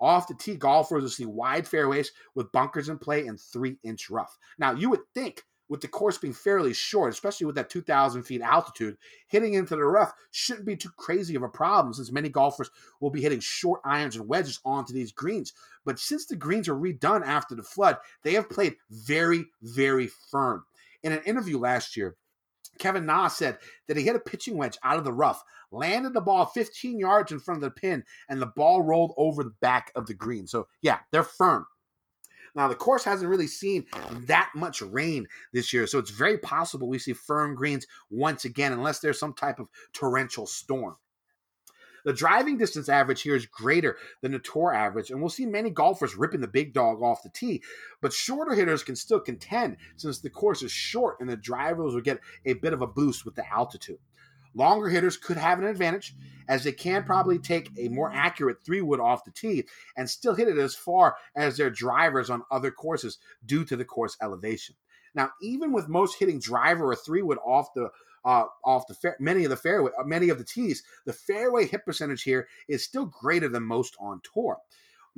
Off 0.00 0.26
the 0.26 0.34
tee, 0.34 0.54
golfers 0.54 1.02
will 1.02 1.10
see 1.10 1.26
wide 1.26 1.68
fairways 1.68 2.12
with 2.34 2.50
bunkers 2.52 2.88
in 2.88 2.98
play 2.98 3.26
and 3.26 3.38
three 3.38 3.76
inch 3.82 4.08
rough. 4.08 4.38
Now, 4.58 4.72
you 4.72 4.88
would 4.88 5.00
think 5.14 5.44
with 5.70 5.80
the 5.80 5.88
course 5.88 6.18
being 6.18 6.34
fairly 6.34 6.74
short, 6.74 7.12
especially 7.12 7.46
with 7.46 7.54
that 7.54 7.70
2,000 7.70 8.24
feet 8.24 8.42
altitude, 8.42 8.98
hitting 9.28 9.54
into 9.54 9.76
the 9.76 9.84
rough 9.84 10.12
shouldn't 10.32 10.66
be 10.66 10.76
too 10.76 10.90
crazy 10.96 11.36
of 11.36 11.44
a 11.44 11.48
problem 11.48 11.94
since 11.94 12.10
many 12.10 12.28
golfers 12.28 12.70
will 13.00 13.08
be 13.08 13.22
hitting 13.22 13.38
short 13.38 13.80
irons 13.84 14.16
and 14.16 14.28
wedges 14.28 14.58
onto 14.64 14.92
these 14.92 15.12
greens. 15.12 15.54
But 15.84 16.00
since 16.00 16.26
the 16.26 16.34
greens 16.34 16.68
were 16.68 16.74
redone 16.74 17.24
after 17.24 17.54
the 17.54 17.62
flood, 17.62 17.98
they 18.24 18.34
have 18.34 18.50
played 18.50 18.74
very, 18.90 19.46
very 19.62 20.08
firm. 20.30 20.64
In 21.04 21.12
an 21.12 21.22
interview 21.22 21.56
last 21.56 21.96
year, 21.96 22.16
Kevin 22.78 23.06
Na 23.06 23.28
said 23.28 23.58
that 23.86 23.96
he 23.96 24.02
hit 24.02 24.16
a 24.16 24.20
pitching 24.20 24.56
wedge 24.56 24.76
out 24.82 24.98
of 24.98 25.04
the 25.04 25.12
rough, 25.12 25.44
landed 25.70 26.14
the 26.14 26.20
ball 26.20 26.46
15 26.46 26.98
yards 26.98 27.30
in 27.30 27.38
front 27.38 27.58
of 27.58 27.62
the 27.62 27.80
pin, 27.80 28.02
and 28.28 28.42
the 28.42 28.46
ball 28.46 28.82
rolled 28.82 29.14
over 29.16 29.44
the 29.44 29.54
back 29.60 29.92
of 29.94 30.06
the 30.06 30.14
green. 30.14 30.48
So, 30.48 30.66
yeah, 30.82 30.98
they're 31.12 31.22
firm. 31.22 31.66
Now, 32.54 32.68
the 32.68 32.74
course 32.74 33.04
hasn't 33.04 33.30
really 33.30 33.46
seen 33.46 33.86
that 34.26 34.50
much 34.54 34.82
rain 34.82 35.26
this 35.52 35.72
year, 35.72 35.86
so 35.86 35.98
it's 35.98 36.10
very 36.10 36.38
possible 36.38 36.88
we 36.88 36.98
see 36.98 37.12
firm 37.12 37.54
greens 37.54 37.86
once 38.10 38.44
again, 38.44 38.72
unless 38.72 39.00
there's 39.00 39.18
some 39.18 39.34
type 39.34 39.58
of 39.58 39.68
torrential 39.92 40.46
storm. 40.46 40.96
The 42.04 42.12
driving 42.12 42.56
distance 42.56 42.88
average 42.88 43.22
here 43.22 43.36
is 43.36 43.46
greater 43.46 43.98
than 44.22 44.32
the 44.32 44.38
tour 44.38 44.72
average, 44.72 45.10
and 45.10 45.20
we'll 45.20 45.28
see 45.28 45.46
many 45.46 45.70
golfers 45.70 46.16
ripping 46.16 46.40
the 46.40 46.48
big 46.48 46.72
dog 46.72 47.02
off 47.02 47.22
the 47.22 47.28
tee. 47.28 47.62
But 48.00 48.12
shorter 48.12 48.54
hitters 48.54 48.82
can 48.82 48.96
still 48.96 49.20
contend 49.20 49.76
since 49.96 50.20
the 50.20 50.30
course 50.30 50.62
is 50.62 50.72
short 50.72 51.18
and 51.20 51.28
the 51.28 51.36
drivers 51.36 51.94
will 51.94 52.00
get 52.00 52.20
a 52.46 52.54
bit 52.54 52.72
of 52.72 52.82
a 52.82 52.86
boost 52.86 53.24
with 53.24 53.34
the 53.34 53.46
altitude. 53.52 53.98
Longer 54.54 54.88
hitters 54.88 55.16
could 55.16 55.36
have 55.36 55.58
an 55.58 55.66
advantage 55.66 56.14
as 56.48 56.64
they 56.64 56.72
can 56.72 57.04
probably 57.04 57.38
take 57.38 57.70
a 57.78 57.88
more 57.88 58.10
accurate 58.12 58.64
three 58.64 58.80
wood 58.80 59.00
off 59.00 59.24
the 59.24 59.30
tee 59.30 59.64
and 59.96 60.10
still 60.10 60.34
hit 60.34 60.48
it 60.48 60.58
as 60.58 60.74
far 60.74 61.16
as 61.36 61.56
their 61.56 61.70
drivers 61.70 62.28
on 62.28 62.42
other 62.50 62.70
courses 62.70 63.18
due 63.46 63.64
to 63.64 63.76
the 63.76 63.84
course 63.84 64.16
elevation. 64.20 64.74
Now, 65.14 65.30
even 65.40 65.72
with 65.72 65.88
most 65.88 66.18
hitting 66.18 66.40
driver 66.40 66.90
or 66.90 66.96
three 66.96 67.22
wood 67.22 67.38
off 67.44 67.72
the 67.74 67.90
uh, 68.22 68.44
off 68.64 68.86
the 68.86 68.94
fair, 68.94 69.16
many 69.18 69.44
of 69.44 69.50
the 69.50 69.56
fairway, 69.56 69.90
uh, 69.98 70.04
many 70.04 70.28
of 70.28 70.36
the 70.36 70.44
tees, 70.44 70.82
the 71.06 71.12
fairway 71.12 71.66
hit 71.66 71.86
percentage 71.86 72.22
here 72.22 72.48
is 72.68 72.84
still 72.84 73.06
greater 73.06 73.48
than 73.48 73.62
most 73.62 73.96
on 73.98 74.20
tour. 74.34 74.58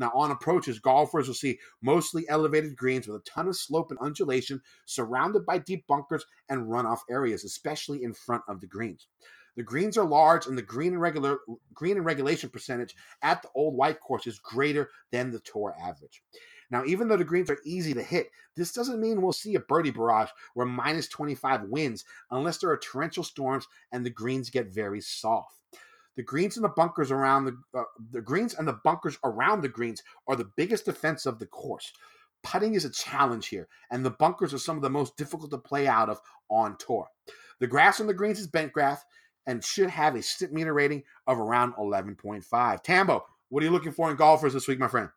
Now, 0.03 0.11
on 0.17 0.33
approaches, 0.33 0.81
golfers 0.81 1.29
will 1.29 1.35
see 1.37 1.61
mostly 1.81 2.29
elevated 2.29 2.75
greens 2.75 3.07
with 3.07 3.21
a 3.21 3.25
ton 3.25 3.47
of 3.47 3.55
slope 3.55 3.93
and 3.93 4.01
undulation, 4.01 4.61
surrounded 4.85 5.47
by 5.47 5.59
deep 5.59 5.87
bunkers 5.87 6.25
and 6.49 6.67
runoff 6.67 7.03
areas, 7.09 7.45
especially 7.45 8.03
in 8.03 8.13
front 8.13 8.43
of 8.49 8.61
the 8.61 8.67
greens. 8.67 9.07
The 9.55 9.63
greens 9.63 9.97
are 9.97 10.05
large, 10.05 10.49
and 10.49 10.59
the 10.59 10.63
green 10.63 10.95
and 10.95 11.01
regular 11.01 11.39
green 11.73 11.99
and 11.99 12.05
regulation 12.05 12.51
percentage 12.51 12.97
at 13.23 13.43
the 13.43 13.51
old 13.55 13.77
white 13.77 14.01
course 14.01 14.27
is 14.27 14.41
greater 14.41 14.91
than 15.13 15.31
the 15.31 15.39
tour 15.39 15.73
average. 15.81 16.25
Now, 16.69 16.83
even 16.85 17.07
though 17.07 17.17
the 17.17 17.23
greens 17.23 17.49
are 17.49 17.61
easy 17.65 17.95
to 17.95 18.03
hit, 18.03 18.33
this 18.57 18.73
doesn't 18.73 19.01
mean 19.01 19.23
we'll 19.23 19.33
see 19.33 19.55
a 19.55 19.61
birdie 19.61 19.93
barrage 19.93 20.31
where 20.55 20.67
minus 20.67 21.07
25 21.07 21.69
wins 21.69 22.05
unless 22.33 22.59
there 22.59 22.71
are 22.71 22.77
torrential 22.77 23.23
storms 23.23 23.69
and 23.93 24.05
the 24.05 24.11
greens 24.11 24.51
get 24.51 24.67
very 24.75 25.01
soft. 25.01 25.62
The 26.17 26.23
greens 26.23 26.57
and 26.57 26.65
the 26.65 26.71
bunkers 26.71 27.11
around 27.11 27.47
the 27.47 27.57
uh, 27.79 27.85
the 28.11 28.21
greens 28.21 28.55
and 28.55 28.69
the 28.69 28.79
bunkers 28.85 29.19
around 29.25 29.63
the 29.63 29.69
greens 29.69 30.03
are 30.29 30.37
the 30.37 30.51
biggest 30.57 30.85
defense 30.85 31.27
of 31.27 31.39
the 31.39 31.47
course. 31.47 31.93
Putting 32.43 32.75
is 32.75 32.85
a 32.85 32.91
challenge 32.91 33.49
here, 33.49 33.69
and 33.91 34.05
the 34.05 34.11
bunkers 34.11 34.53
are 34.53 34.59
some 34.59 34.77
of 34.77 34.83
the 34.83 34.91
most 34.91 35.17
difficult 35.17 35.51
to 35.51 35.59
play 35.59 35.87
out 35.87 36.09
of 36.09 36.21
on 36.49 36.77
tour. 36.79 37.07
The 37.61 37.67
grass 37.67 38.01
on 38.01 38.07
the 38.07 38.15
greens 38.15 38.41
is 38.41 38.47
bent 38.49 38.73
grass 38.73 39.03
and 39.47 39.65
should 39.65 39.91
have 39.91 40.15
a 40.15 40.19
Stimpmeter 40.19 40.75
rating 40.75 41.03
of 41.27 41.39
around 41.39 41.75
11.5. 41.75 42.83
Tambo, 42.83 43.25
what 43.49 43.63
are 43.63 43.67
you 43.67 43.73
looking 43.73 43.93
for 43.93 44.11
in 44.11 44.17
golfers 44.17 44.53
this 44.53 44.69
week, 44.69 44.79
my 44.79 44.89
friend? 44.89 45.09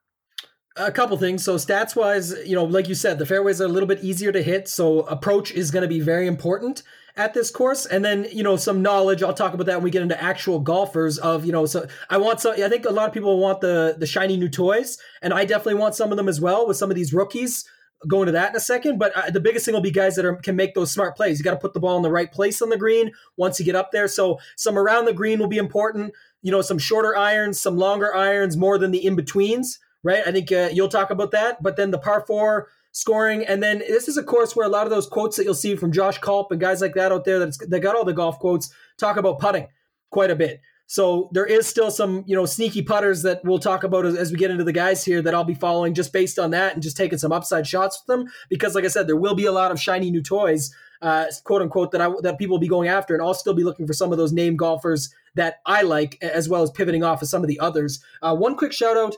A 0.77 0.91
couple 0.91 1.15
things. 1.17 1.41
So 1.41 1.55
stats 1.55 1.95
wise, 1.95 2.33
you 2.45 2.53
know, 2.53 2.65
like 2.65 2.89
you 2.89 2.95
said, 2.95 3.17
the 3.17 3.25
fairways 3.25 3.61
are 3.61 3.65
a 3.65 3.69
little 3.69 3.87
bit 3.87 4.03
easier 4.03 4.33
to 4.33 4.43
hit, 4.43 4.67
so 4.67 5.01
approach 5.01 5.51
is 5.51 5.71
going 5.71 5.83
to 5.83 5.87
be 5.87 6.01
very 6.01 6.27
important 6.27 6.83
at 7.15 7.33
this 7.33 7.49
course. 7.49 7.85
And 7.85 8.03
then, 8.03 8.27
you 8.29 8.43
know, 8.43 8.57
some 8.57 8.81
knowledge. 8.81 9.23
I'll 9.23 9.33
talk 9.33 9.53
about 9.53 9.67
that 9.67 9.75
when 9.75 9.85
we 9.85 9.91
get 9.91 10.01
into 10.01 10.21
actual 10.21 10.59
golfers. 10.59 11.17
Of 11.17 11.45
you 11.45 11.53
know, 11.53 11.65
so 11.65 11.87
I 12.09 12.17
want 12.17 12.41
some. 12.41 12.55
I 12.61 12.67
think 12.67 12.83
a 12.83 12.89
lot 12.89 13.07
of 13.07 13.13
people 13.13 13.39
want 13.39 13.61
the 13.61 13.95
the 13.97 14.05
shiny 14.05 14.35
new 14.35 14.49
toys, 14.49 14.97
and 15.21 15.33
I 15.33 15.45
definitely 15.45 15.75
want 15.75 15.95
some 15.95 16.11
of 16.11 16.17
them 16.17 16.27
as 16.27 16.41
well 16.41 16.67
with 16.67 16.75
some 16.75 16.89
of 16.89 16.97
these 16.97 17.13
rookies. 17.13 17.63
Go 18.05 18.21
into 18.21 18.33
that 18.33 18.49
in 18.49 18.55
a 18.57 18.59
second, 18.59 18.99
but 18.99 19.15
uh, 19.15 19.31
the 19.31 19.39
biggest 19.39 19.63
thing 19.63 19.73
will 19.73 19.81
be 19.81 19.91
guys 19.91 20.15
that 20.15 20.25
are, 20.25 20.35
can 20.35 20.57
make 20.57 20.75
those 20.75 20.91
smart 20.91 21.15
plays. 21.15 21.39
You 21.39 21.45
got 21.45 21.51
to 21.51 21.57
put 21.57 21.73
the 21.73 21.79
ball 21.79 21.95
in 21.95 22.03
the 22.03 22.11
right 22.11 22.31
place 22.31 22.61
on 22.61 22.69
the 22.69 22.77
green 22.77 23.11
once 23.37 23.59
you 23.59 23.65
get 23.65 23.75
up 23.75 23.91
there. 23.93 24.09
So 24.09 24.39
some 24.57 24.77
around 24.77 25.05
the 25.05 25.13
green 25.13 25.39
will 25.39 25.47
be 25.47 25.57
important. 25.57 26.13
You 26.41 26.51
know, 26.51 26.61
some 26.61 26.77
shorter 26.77 27.15
irons, 27.15 27.61
some 27.61 27.77
longer 27.77 28.13
irons, 28.13 28.57
more 28.57 28.77
than 28.77 28.91
the 28.91 29.05
in 29.05 29.15
betweens 29.15 29.79
right? 30.05 30.21
I 30.25 30.31
think 30.31 30.51
uh, 30.51 30.69
you'll 30.71 30.87
talk 30.87 31.09
about 31.09 31.31
that. 31.31 31.61
But 31.61 31.75
then 31.75 31.91
the 31.91 31.97
par 31.97 32.23
four 32.25 32.69
scoring, 32.93 33.45
and 33.45 33.61
then 33.61 33.79
this 33.79 34.07
is 34.07 34.15
a 34.15 34.23
course 34.23 34.55
where 34.55 34.65
a 34.65 34.69
lot 34.69 34.85
of 34.85 34.91
those 34.91 35.07
quotes 35.07 35.35
that 35.35 35.43
you'll 35.43 35.53
see 35.53 35.75
from 35.75 35.91
Josh 35.91 36.19
Culp 36.19 36.51
and 36.51 36.61
guys 36.61 36.79
like 36.79 36.93
that 36.93 37.11
out 37.11 37.25
there 37.25 37.39
that 37.39 37.57
that 37.67 37.81
got 37.81 37.97
all 37.97 38.05
the 38.05 38.13
golf 38.13 38.39
quotes 38.39 38.73
talk 38.97 39.17
about 39.17 39.39
putting 39.39 39.67
quite 40.11 40.31
a 40.31 40.35
bit. 40.35 40.61
So 40.87 41.29
there 41.33 41.47
is 41.47 41.65
still 41.65 41.89
some, 41.89 42.23
you 42.27 42.35
know, 42.35 42.45
sneaky 42.45 42.83
putters 42.83 43.23
that 43.23 43.43
we'll 43.43 43.57
talk 43.57 43.83
about 43.83 44.05
as, 44.05 44.15
as, 44.15 44.31
we 44.31 44.37
get 44.37 44.51
into 44.51 44.63
the 44.63 44.71
guys 44.71 45.03
here 45.03 45.19
that 45.19 45.33
I'll 45.33 45.43
be 45.43 45.55
following 45.55 45.95
just 45.95 46.13
based 46.13 46.37
on 46.37 46.51
that 46.51 46.75
and 46.75 46.83
just 46.83 46.95
taking 46.95 47.17
some 47.17 47.31
upside 47.31 47.65
shots 47.65 47.99
with 47.99 48.05
them 48.05 48.31
because, 48.49 48.75
like 48.75 48.85
I 48.85 48.89
said, 48.89 49.07
there 49.07 49.15
will 49.15 49.33
be 49.33 49.47
a 49.47 49.51
lot 49.51 49.71
of 49.71 49.81
shiny 49.81 50.11
new 50.11 50.21
toys, 50.21 50.71
uh, 51.01 51.25
quote 51.43 51.63
unquote, 51.63 51.91
that 51.91 52.01
I 52.01 52.11
that 52.21 52.37
people 52.37 52.53
will 52.53 52.61
be 52.61 52.67
going 52.67 52.87
after, 52.87 53.15
and 53.15 53.23
I'll 53.23 53.33
still 53.33 53.55
be 53.55 53.63
looking 53.63 53.87
for 53.87 53.93
some 53.93 54.11
of 54.11 54.19
those 54.19 54.31
name 54.31 54.55
golfers 54.55 55.11
that 55.33 55.55
I 55.65 55.81
like, 55.81 56.19
as 56.21 56.47
well 56.47 56.61
as 56.61 56.69
pivoting 56.69 57.03
off 57.03 57.23
of 57.23 57.29
some 57.29 57.41
of 57.41 57.47
the 57.47 57.59
others. 57.59 58.03
Uh, 58.21 58.35
one 58.35 58.55
quick 58.55 58.71
shout 58.71 58.95
out 58.95 59.15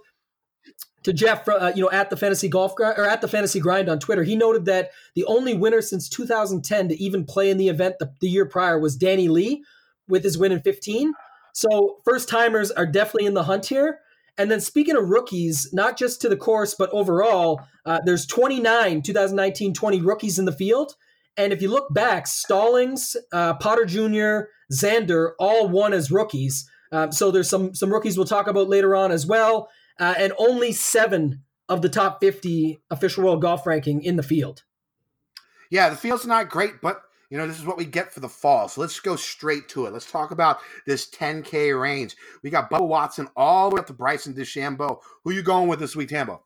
to 1.07 1.13
Jeff, 1.13 1.47
uh, 1.47 1.71
you 1.73 1.81
know, 1.81 1.89
at 1.89 2.09
the 2.09 2.17
fantasy 2.17 2.49
golf 2.49 2.73
or 2.77 3.05
at 3.05 3.21
the 3.21 3.29
fantasy 3.29 3.61
grind 3.61 3.87
on 3.87 3.97
Twitter, 3.97 4.25
he 4.25 4.35
noted 4.35 4.65
that 4.65 4.89
the 5.15 5.23
only 5.23 5.53
winner 5.53 5.81
since 5.81 6.09
2010 6.09 6.89
to 6.89 7.01
even 7.01 7.23
play 7.23 7.49
in 7.49 7.57
the 7.57 7.69
event 7.69 7.95
the, 7.99 8.11
the 8.19 8.27
year 8.27 8.45
prior 8.45 8.77
was 8.77 8.97
Danny 8.97 9.29
Lee 9.29 9.63
with 10.09 10.25
his 10.25 10.37
win 10.37 10.51
in 10.51 10.59
15. 10.59 11.13
So 11.53 11.99
first 12.03 12.27
timers 12.27 12.71
are 12.71 12.85
definitely 12.85 13.25
in 13.25 13.35
the 13.35 13.43
hunt 13.43 13.67
here. 13.67 13.99
And 14.37 14.51
then 14.51 14.59
speaking 14.59 14.97
of 14.97 15.07
rookies, 15.07 15.69
not 15.71 15.97
just 15.97 16.19
to 16.23 16.29
the 16.29 16.35
course, 16.35 16.75
but 16.77 16.89
overall, 16.89 17.61
uh, 17.85 18.01
there's 18.03 18.25
29 18.25 19.01
2019 19.01 19.73
20 19.73 20.01
rookies 20.01 20.37
in 20.37 20.43
the 20.43 20.51
field. 20.51 20.95
And 21.37 21.53
if 21.53 21.61
you 21.61 21.69
look 21.69 21.93
back, 21.93 22.27
Stallings, 22.27 23.15
uh, 23.31 23.53
Potter 23.53 23.85
Jr., 23.85 24.49
Xander, 24.73 25.31
all 25.39 25.69
won 25.69 25.93
as 25.93 26.11
rookies. 26.11 26.69
Um, 26.91 27.13
so 27.13 27.31
there's 27.31 27.49
some 27.49 27.73
some 27.73 27.93
rookies 27.93 28.17
we'll 28.17 28.27
talk 28.27 28.47
about 28.47 28.67
later 28.67 28.93
on 28.93 29.13
as 29.13 29.25
well 29.25 29.69
uh, 29.99 30.15
and 30.17 30.33
only 30.37 30.71
seven 30.71 31.43
of 31.69 31.81
the 31.81 31.89
top 31.89 32.19
50 32.21 32.79
official 32.89 33.23
world 33.23 33.41
golf 33.41 33.65
ranking 33.65 34.01
in 34.01 34.15
the 34.15 34.23
field. 34.23 34.63
Yeah, 35.69 35.89
the 35.89 35.97
field's 35.97 36.25
not 36.25 36.49
great, 36.49 36.81
but 36.81 37.03
you 37.29 37.37
know, 37.37 37.45
this 37.45 37.59
is 37.59 37.65
what 37.65 37.77
we 37.77 37.85
get 37.85 38.13
for 38.13 38.21
the 38.21 38.29
fall. 38.29 38.69
So 38.69 38.79
let's 38.79 38.99
go 39.01 39.17
straight 39.17 39.67
to 39.69 39.85
it. 39.85 39.93
Let's 39.93 40.09
talk 40.09 40.31
about 40.31 40.59
this 40.85 41.09
10K 41.09 41.79
range. 41.79 42.15
We 42.41 42.49
got 42.49 42.69
Bubba 42.69 42.87
Watson 42.87 43.27
all 43.35 43.69
the 43.69 43.75
way 43.75 43.79
up 43.81 43.87
to 43.87 43.93
Bryson 43.93 44.33
DeChambeau. 44.33 45.01
Who 45.23 45.31
you 45.31 45.43
going 45.43 45.67
with 45.67 45.79
this 45.79 45.95
week, 45.95 46.09
Tambo? 46.09 46.41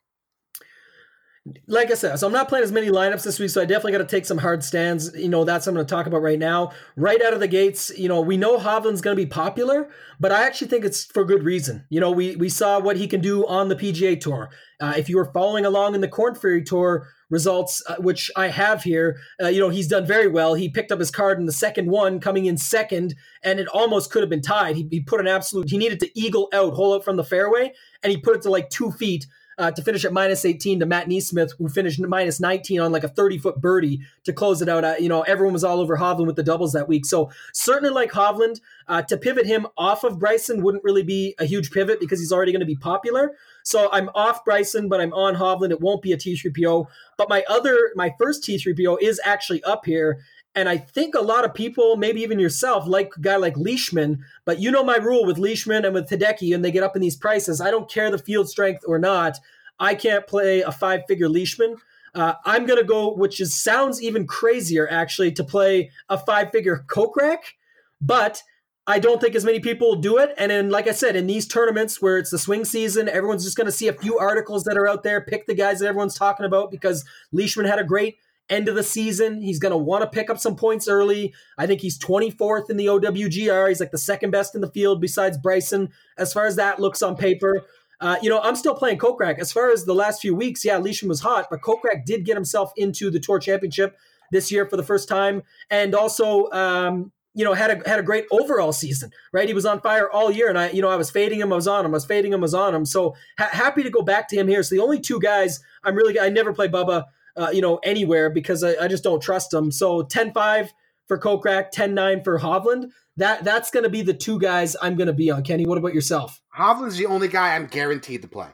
Like 1.67 1.89
I 1.89 1.95
said, 1.95 2.17
so 2.17 2.27
I'm 2.27 2.34
not 2.34 2.49
playing 2.49 2.63
as 2.63 2.71
many 2.71 2.89
lineups 2.89 3.23
this 3.23 3.39
week, 3.39 3.49
so 3.49 3.62
I 3.62 3.65
definitely 3.65 3.93
got 3.93 3.97
to 3.97 4.06
take 4.06 4.27
some 4.27 4.38
hard 4.38 4.63
stands. 4.63 5.12
You 5.15 5.30
know, 5.30 5.43
that's 5.43 5.65
I'm 5.65 5.73
going 5.73 5.86
to 5.86 5.89
talk 5.89 6.06
about 6.06 6.21
right 6.21 6.38
now. 6.38 6.71
Right 6.95 7.19
out 7.19 7.34
of 7.34 7.39
the 7.39 7.47
gates, 7.47 7.91
you 7.97 8.08
know, 8.08 8.21
we 8.21 8.38
know 8.38 8.60
Hovland's 8.60 9.01
going 9.01 9.17
to 9.17 9.21
be 9.21 9.27
popular, 9.27 9.89
but 10.19 10.32
I 10.32 10.43
actually 10.43 10.67
think 10.67 10.86
it's 10.86 11.06
for 11.06 11.25
good 11.25 11.43
reason. 11.43 11.86
You 11.89 11.99
know, 11.99 12.12
we 12.12 12.36
we 12.36 12.47
saw 12.47 12.80
what 12.80 12.97
he 12.97 13.08
can 13.08 13.21
do 13.21 13.45
on 13.47 13.69
the 13.69 13.75
PGA 13.75 14.19
Tour. 14.21 14.51
Uh, 14.80 14.93
if 14.97 15.10
you 15.10 15.17
were 15.17 15.32
following 15.34 15.65
along 15.65 15.95
in 15.95 16.01
the 16.01 16.08
Corn 16.08 16.36
Ferry 16.36 16.63
Tour 16.63 17.08
results, 17.32 17.82
uh, 17.88 17.95
which 17.95 18.30
I 18.36 18.49
have 18.49 18.84
here, 18.84 19.19
uh, 19.41 19.47
you 19.47 19.60
know, 19.60 19.69
he's 19.69 19.88
done 19.88 20.06
very 20.06 20.27
well. 20.27 20.54
He 20.54 20.69
picked 20.69 20.91
up 20.91 20.99
his 20.99 21.10
card 21.10 21.39
in 21.39 21.47
the 21.47 21.51
second 21.51 21.89
one, 21.89 22.19
coming 22.19 22.45
in 22.45 22.58
second, 22.58 23.15
and 23.43 23.60
it 23.60 23.67
almost 23.69 24.12
could 24.12 24.21
have 24.21 24.30
been 24.30 24.41
tied. 24.41 24.75
He, 24.75 24.88
he 24.91 24.99
put 24.99 25.19
an 25.19 25.27
absolute, 25.27 25.69
he 25.69 25.77
needed 25.80 25.99
to 26.01 26.19
eagle 26.19 26.49
out, 26.54 26.73
hole 26.73 26.93
out 26.93 27.04
from 27.04 27.15
the 27.15 27.23
fairway, 27.23 27.73
and 28.04 28.12
he 28.12 28.17
put 28.17 28.36
it 28.36 28.41
to 28.43 28.51
like 28.51 28.69
two 28.69 28.91
feet 28.91 29.25
uh, 29.58 29.72
to 29.72 29.82
finish 29.82 30.06
at 30.06 30.14
minus 30.14 30.46
18 30.46 30.80
to 30.80 30.86
Matt 30.86 31.08
NeSmith, 31.08 31.52
who 31.58 31.70
finished 31.70 32.00
minus 32.00 32.40
19 32.40 32.80
on 32.80 32.92
like 32.92 33.04
a 33.04 33.08
30 33.08 33.38
foot 33.38 33.62
birdie 33.62 34.02
to 34.24 34.34
close 34.34 34.62
it 34.62 34.70
out. 34.70 34.84
Uh, 34.84 34.96
you 35.00 35.10
know, 35.10 35.22
everyone 35.22 35.54
was 35.54 35.64
all 35.64 35.80
over 35.80 35.98
Hovland 35.98 36.28
with 36.28 36.36
the 36.36 36.44
doubles 36.44 36.74
that 36.74 36.88
week. 36.88 37.06
So 37.06 37.32
certainly 37.54 37.94
like 37.94 38.12
Hovland, 38.12 38.60
uh, 38.88 39.02
to 39.04 39.18
pivot 39.18 39.46
him 39.46 39.68
off 39.78 40.04
of 40.04 40.20
Bryson 40.20 40.62
wouldn't 40.62 40.84
really 40.84 41.04
be 41.04 41.36
a 41.40 41.46
huge 41.46 41.72
pivot 41.72 42.00
because 42.00 42.20
he's 42.20 42.32
already 42.32 42.52
going 42.52 42.60
to 42.62 42.66
be 42.66 42.76
popular. 42.76 43.36
So 43.64 43.90
I'm 43.92 44.10
off 44.16 44.44
Bryson, 44.44 44.90
but 44.90 45.00
I'm 45.00 45.14
on 45.14 45.36
Hovland. 45.36 45.72
It 45.72 45.82
won't 45.82 46.02
be 46.02 46.12
a 46.12 46.18
T3PO. 46.18 46.88
But 47.18 47.30
my 47.30 47.44
other, 47.48 47.92
my 47.96 48.14
first 48.18 48.44
T3PO 48.44 48.98
is 49.02 49.22
actually 49.24 49.64
up 49.64 49.86
here. 49.86 50.20
And 50.54 50.68
I 50.68 50.78
think 50.78 51.16
a 51.16 51.22
lot 51.22 51.46
of 51.46 51.54
people, 51.54 51.96
maybe 51.96 52.22
even 52.22 52.40
yourself, 52.40 52.86
like 52.86 53.14
a 53.16 53.22
guy 53.22 53.38
like 53.38 53.56
Leishman. 53.58 54.26
But 54.46 54.60
you 54.60 54.70
know 54.70 54.84
my 54.84 54.98
rule 54.98 55.26
with 55.26 55.38
Leishman 55.38 55.86
and 55.86 55.94
with 55.94 56.10
Hideki, 56.10 56.54
and 56.54 56.64
they 56.64 56.72
get 56.72 56.84
up 56.84 56.96
in 56.96 57.02
these 57.02 57.16
prices. 57.16 57.62
I 57.62 57.72
don't 57.72 57.90
care 57.90 58.12
the 58.12 58.18
field 58.18 58.50
strength 58.50 58.84
or 58.86 59.00
not. 59.00 59.38
I 59.80 59.96
can't 59.96 60.28
play 60.28 60.62
a 60.62 60.72
five 60.72 61.02
figure 61.08 61.30
Leishman. 61.30 61.78
Uh, 62.14 62.34
I'm 62.46 62.66
going 62.66 62.80
to 62.80 62.86
go, 62.86 63.14
which 63.14 63.40
is 63.40 63.56
sounds 63.56 64.04
even 64.04 64.28
crazier 64.28 64.88
actually, 64.90 65.32
to 65.34 65.44
play 65.44 65.92
a 66.10 66.18
five 66.18 66.52
figure 66.52 66.84
Kokrak. 66.88 67.54
But 68.02 68.44
I 68.88 69.00
don't 69.00 69.22
think 69.22 69.36
as 69.36 69.46
many 69.46 69.60
people 69.60 69.90
will 69.90 70.02
do 70.02 70.18
it. 70.18 70.34
And 70.38 70.52
then, 70.52 70.70
like 70.70 70.88
I 70.88 70.92
said, 70.92 71.16
in 71.16 71.28
these 71.28 71.48
tournaments 71.48 72.02
where 72.02 72.18
it's 72.18 72.32
the 72.32 72.38
swing 72.38 72.66
season, 72.66 73.08
everyone's 73.08 73.46
just 73.46 73.56
going 73.56 73.66
to 73.66 73.72
see 73.72 73.88
a 73.88 73.94
few 73.94 74.18
articles 74.18 74.66
that 74.66 74.78
are 74.78 74.88
out 74.88 75.04
there, 75.04 75.22
pick 75.22 75.46
the 75.46 75.54
guys 75.54 75.80
that 75.80 75.88
everyone's 75.88 76.18
talking 76.18 76.46
about 76.46 76.72
because 76.72 77.06
Leishman 77.32 77.68
had 77.68 77.80
a 77.80 77.84
great 77.84 78.18
end 78.52 78.68
of 78.68 78.76
the 78.76 78.84
season. 78.84 79.42
He's 79.42 79.58
going 79.58 79.72
to 79.72 79.78
want 79.78 80.04
to 80.04 80.10
pick 80.10 80.30
up 80.30 80.38
some 80.38 80.56
points 80.56 80.88
early. 80.88 81.34
I 81.58 81.66
think 81.66 81.82
he's 81.82 81.98
24th 81.98 82.70
in 82.70 82.78
the 82.78 82.88
OWGR. 82.88 83.70
He's 83.70 83.80
like 83.80 83.92
the 83.92 83.98
second 83.98 84.32
best 84.32 84.54
in 84.54 84.62
the 84.62 84.70
field 84.70 85.02
besides 85.02 85.38
Bryson, 85.38 85.90
as 86.18 86.34
far 86.34 86.46
as 86.46 86.58
that 86.58 86.80
looks 86.80 87.02
on 87.02 87.16
paper. 87.16 87.64
Uh, 88.02 88.18
you 88.22 88.30
know, 88.30 88.40
I'm 88.42 88.56
still 88.56 88.76
playing 88.76 88.98
Kokrak. 88.98 89.40
As 89.40 89.52
far 89.52 89.72
as 89.72 89.86
the 89.86 89.94
last 89.94 90.22
few 90.22 90.36
weeks, 90.36 90.66
yeah, 90.66 90.78
Leishman 90.78 91.10
was 91.10 91.22
hot, 91.22 91.48
but 91.50 91.62
Kokrak 91.62 92.04
did 92.06 92.26
get 92.26 92.36
himself 92.36 92.72
into 92.76 93.10
the 93.10 93.20
Tour 93.20 93.40
Championship 93.40 93.96
this 94.32 94.52
year 94.52 94.66
for 94.66 94.76
the 94.76 94.84
first 94.84 95.08
time, 95.08 95.44
and 95.70 95.94
also, 95.94 96.50
um, 96.52 97.12
you 97.36 97.46
know, 97.46 97.54
had 97.54 97.70
a 97.70 97.90
had 97.90 98.00
a 98.00 98.04
great 98.04 98.26
overall 98.32 98.72
season. 98.72 99.12
Right, 99.32 99.48
he 99.48 99.54
was 99.54 99.66
on 99.68 99.82
fire 99.82 100.10
all 100.10 100.32
year, 100.32 100.50
and 100.50 100.58
I, 100.58 100.72
you 100.72 100.82
know, 100.82 100.90
I 100.90 100.96
was 100.96 101.12
fading 101.12 101.40
him, 101.40 101.54
I 101.54 101.56
was 101.56 101.68
on 101.68 101.86
him, 101.86 101.92
I 101.92 101.98
was 101.98 102.06
fading 102.06 102.34
him, 102.34 102.40
I 102.40 102.42
was 102.42 102.54
on 102.56 102.74
him. 102.74 102.86
So 102.86 103.14
ha- 103.38 103.50
happy 103.52 103.84
to 103.84 103.92
go 103.92 104.02
back 104.02 104.28
to 104.30 104.36
him 104.36 104.48
here. 104.48 104.64
So 104.64 104.74
the 104.74 104.82
only 104.82 105.00
two 105.00 105.20
guys 105.20 105.60
I'm 105.84 105.96
really, 105.96 106.20
I 106.20 106.30
never 106.30 106.54
play 106.54 106.70
Bubba 106.70 107.06
uh, 107.38 107.50
you 107.52 107.62
know, 107.62 107.78
anywhere 107.84 108.30
because 108.30 108.63
I, 108.63 108.76
I, 108.82 108.88
just 108.88 109.04
don't 109.04 109.22
trust 109.22 109.52
them. 109.52 109.72
So 109.72 110.04
10-5 110.04 110.70
for 111.08 111.20
Kokrak, 111.20 111.72
10-9 111.74 112.24
for 112.24 112.39
Hovland. 112.39 112.91
that 113.17 113.44
that's 113.44 113.72
going 113.72 113.84
to 113.84 113.89
be 113.89 114.02
the 114.02 114.13
two 114.13 114.39
guys 114.39 114.76
I'm 114.82 114.96
going 114.96 115.08
to 115.08 115.13
be 115.13 115.32
on. 115.32 115.44
Kenny, 115.44 115.65
what 115.65 115.78
about 115.78 115.94
yourself? 115.94 116.41
Hovland's 116.58 116.98
the 116.98 117.06
only 117.06 117.28
guy 117.28 117.56
I'm 117.56 117.67
guaranteed 117.67 118.22
to 118.22 118.28
play. 118.28 118.50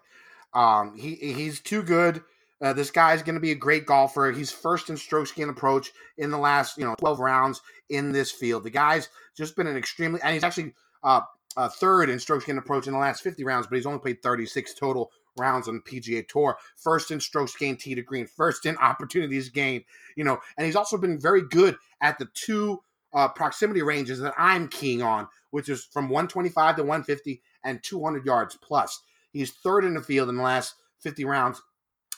Um, 0.53 0.95
he 0.97 1.15
he's 1.15 1.59
too 1.59 1.83
good. 1.83 2.23
Uh, 2.59 2.73
this 2.73 2.89
guy's 2.89 3.21
going 3.21 3.35
to 3.35 3.41
be 3.41 3.51
a 3.51 3.55
great 3.55 3.85
golfer. 3.85 4.31
He's 4.31 4.51
first 4.51 4.89
in 4.89 4.97
stroke 4.97 5.33
gain 5.35 5.49
approach 5.49 5.91
in 6.17 6.31
the 6.31 6.37
last 6.37 6.77
you 6.77 6.85
know 6.85 6.95
12 6.95 7.19
rounds 7.19 7.61
in 7.89 8.11
this 8.11 8.31
field. 8.31 8.63
The 8.63 8.71
guy's 8.71 9.09
just 9.35 9.55
been 9.55 9.67
an 9.67 9.77
extremely 9.77 10.19
and 10.23 10.33
he's 10.33 10.43
actually 10.43 10.73
uh, 11.03 11.21
uh, 11.55 11.69
third 11.69 12.09
in 12.09 12.19
stroke 12.19 12.45
gain 12.45 12.57
approach 12.57 12.87
in 12.87 12.93
the 12.93 12.99
last 12.99 13.21
50 13.21 13.43
rounds, 13.43 13.67
but 13.67 13.75
he's 13.75 13.85
only 13.85 13.99
played 13.99 14.23
36 14.23 14.73
total 14.73 15.11
rounds 15.37 15.67
on 15.67 15.75
the 15.75 15.81
PGA 16.01 16.27
Tour. 16.27 16.57
First 16.75 17.11
in 17.11 17.19
strokes 17.19 17.55
gained 17.55 17.79
tee 17.79 17.95
to 17.95 18.01
green, 18.01 18.27
first 18.27 18.65
in 18.65 18.77
opportunities 18.77 19.49
gained. 19.49 19.83
You 20.15 20.23
know, 20.23 20.39
and 20.57 20.65
he's 20.65 20.75
also 20.75 20.97
been 20.97 21.19
very 21.19 21.41
good 21.41 21.77
at 22.01 22.17
the 22.17 22.27
two 22.33 22.81
uh, 23.13 23.27
proximity 23.29 23.81
ranges 23.81 24.19
that 24.19 24.33
I'm 24.37 24.67
keying 24.67 25.01
on, 25.01 25.27
which 25.51 25.69
is 25.69 25.85
from 25.85 26.09
125 26.09 26.77
to 26.77 26.83
150 26.83 27.41
and 27.63 27.81
200 27.83 28.25
yards 28.25 28.57
plus. 28.61 29.01
He's 29.31 29.51
third 29.51 29.85
in 29.85 29.93
the 29.93 30.01
field 30.01 30.29
in 30.29 30.35
the 30.35 30.43
last 30.43 30.75
50 30.99 31.25
rounds 31.25 31.61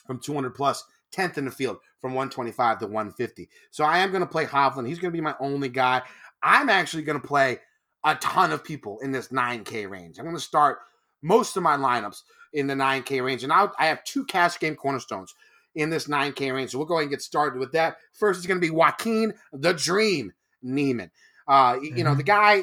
from 0.06 0.20
200 0.20 0.54
plus, 0.54 0.84
10th 1.14 1.38
in 1.38 1.44
the 1.44 1.50
field 1.50 1.78
from 2.00 2.12
125 2.14 2.78
to 2.80 2.86
150. 2.86 3.48
So 3.70 3.84
I 3.84 3.98
am 3.98 4.10
going 4.10 4.22
to 4.22 4.26
play 4.26 4.46
Hovland. 4.46 4.88
He's 4.88 4.98
going 4.98 5.12
to 5.12 5.16
be 5.16 5.20
my 5.20 5.34
only 5.40 5.68
guy. 5.68 6.02
I'm 6.42 6.68
actually 6.68 7.02
going 7.02 7.20
to 7.20 7.26
play 7.26 7.58
a 8.04 8.14
ton 8.16 8.52
of 8.52 8.64
people 8.64 8.98
in 9.00 9.12
this 9.12 9.28
9K 9.28 9.88
range. 9.88 10.18
I'm 10.18 10.24
going 10.24 10.36
to 10.36 10.42
start 10.42 10.78
most 11.22 11.56
of 11.56 11.62
my 11.62 11.76
lineups 11.76 12.22
in 12.52 12.66
the 12.66 12.74
9K 12.74 13.24
range. 13.24 13.44
And 13.44 13.52
I'll, 13.52 13.72
I 13.78 13.86
have 13.86 14.04
two 14.04 14.24
cash 14.24 14.58
game 14.58 14.74
cornerstones 14.74 15.34
in 15.74 15.90
this 15.90 16.08
9K 16.08 16.54
range. 16.54 16.70
So 16.70 16.78
we'll 16.78 16.86
go 16.86 16.94
ahead 16.94 17.04
and 17.04 17.10
get 17.10 17.22
started 17.22 17.58
with 17.58 17.72
that. 17.72 17.96
First 18.12 18.40
is 18.40 18.46
going 18.46 18.60
to 18.60 18.66
be 18.66 18.70
Joaquin 18.70 19.34
the 19.52 19.72
Dream 19.72 20.32
Niemann. 20.62 21.10
Uh, 21.46 21.74
mm-hmm. 21.74 21.96
You 21.96 22.04
know, 22.04 22.14
the 22.14 22.22
mm-hmm. 22.22 22.62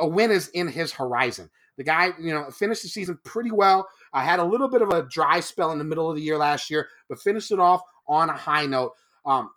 a 0.00 0.06
win 0.06 0.30
is 0.30 0.48
in 0.48 0.68
his 0.68 0.92
horizon. 0.92 1.50
The 1.76 1.84
guy, 1.84 2.10
you 2.20 2.34
know, 2.34 2.50
finished 2.50 2.82
the 2.82 2.88
season 2.88 3.18
pretty 3.24 3.52
well. 3.52 3.88
I 4.12 4.24
had 4.24 4.40
a 4.40 4.44
little 4.44 4.68
bit 4.68 4.82
of 4.82 4.90
a 4.90 5.04
dry 5.08 5.40
spell 5.40 5.70
in 5.70 5.78
the 5.78 5.84
middle 5.84 6.10
of 6.10 6.16
the 6.16 6.22
year 6.22 6.36
last 6.36 6.70
year, 6.70 6.88
but 7.08 7.20
finished 7.20 7.52
it 7.52 7.60
off 7.60 7.82
on 8.08 8.30
a 8.30 8.36
high 8.36 8.66
note. 8.66 8.94
Um, 9.24 9.50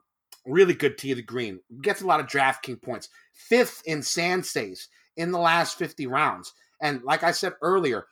really 0.46 0.76
good 0.76 0.98
tee 0.98 1.16
to 1.16 1.22
green. 1.22 1.60
Gets 1.82 2.02
a 2.02 2.08
lot 2.08 2.20
of 2.20 2.28
DraftKings 2.28 2.82
points. 2.82 3.10
Fifth 3.34 3.82
in 3.86 4.04
sand 4.04 4.46
saves 4.46 4.88
in 5.18 5.32
the 5.32 5.40
last 5.40 5.78
50 5.78 6.06
rounds. 6.08 6.54
And 6.82 7.02
like 7.04 7.24
I 7.24 7.32
said 7.32 7.54
earlier, 7.62 8.06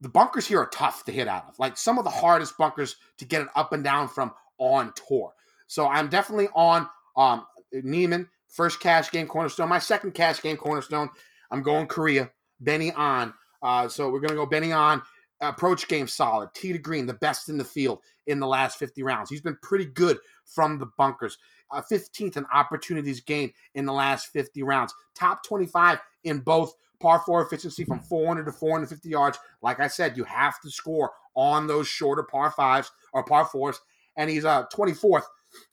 the 0.00 0.08
bunkers 0.08 0.46
here 0.46 0.60
are 0.60 0.66
tough 0.66 1.04
to 1.04 1.12
hit 1.12 1.28
out 1.28 1.46
of. 1.48 1.58
Like 1.58 1.76
some 1.76 1.98
of 1.98 2.04
the 2.04 2.10
hardest 2.10 2.56
bunkers 2.56 2.96
to 3.18 3.24
get 3.24 3.42
it 3.42 3.48
up 3.54 3.72
and 3.72 3.84
down 3.84 4.08
from 4.08 4.32
on 4.58 4.92
tour. 5.08 5.32
So 5.66 5.86
I'm 5.86 6.08
definitely 6.08 6.48
on 6.54 6.88
um, 7.16 7.46
Niemann, 7.72 8.28
first 8.48 8.80
cash 8.80 9.10
game 9.10 9.26
cornerstone. 9.26 9.68
My 9.68 9.78
second 9.78 10.12
cash 10.12 10.42
game 10.42 10.56
cornerstone, 10.56 11.10
I'm 11.50 11.62
going 11.62 11.86
Korea, 11.86 12.30
Benny 12.60 12.92
An. 12.96 13.32
Uh, 13.62 13.88
so 13.88 14.10
we're 14.10 14.20
going 14.20 14.30
to 14.30 14.36
go 14.36 14.46
Benny 14.46 14.72
An. 14.72 15.02
Approach 15.42 15.88
game 15.88 16.06
solid. 16.06 16.50
Tee 16.54 16.72
to 16.72 16.78
green, 16.78 17.06
the 17.06 17.14
best 17.14 17.48
in 17.48 17.56
the 17.56 17.64
field 17.64 18.00
in 18.26 18.40
the 18.40 18.46
last 18.46 18.78
50 18.78 19.02
rounds. 19.02 19.30
He's 19.30 19.40
been 19.40 19.56
pretty 19.62 19.86
good 19.86 20.18
from 20.44 20.78
the 20.78 20.88
bunkers. 20.98 21.38
Uh, 21.70 21.80
15th 21.90 22.36
in 22.36 22.44
opportunities 22.52 23.20
gained 23.20 23.52
in 23.74 23.86
the 23.86 23.92
last 23.92 24.26
50 24.32 24.62
rounds. 24.62 24.92
Top 25.14 25.42
25 25.44 25.98
in 26.24 26.40
both 26.40 26.74
par 27.00 27.22
four 27.24 27.42
efficiency 27.42 27.84
from 27.84 28.00
400 28.00 28.44
to 28.44 28.52
450 28.52 29.08
yards. 29.08 29.38
Like 29.62 29.80
I 29.80 29.88
said, 29.88 30.16
you 30.16 30.24
have 30.24 30.60
to 30.60 30.70
score 30.70 31.12
on 31.34 31.66
those 31.66 31.88
shorter 31.88 32.22
par 32.22 32.50
fives 32.50 32.90
or 33.12 33.24
par 33.24 33.46
fours. 33.46 33.80
And 34.16 34.28
he's 34.30 34.44
uh 34.44 34.66
24th 34.74 35.24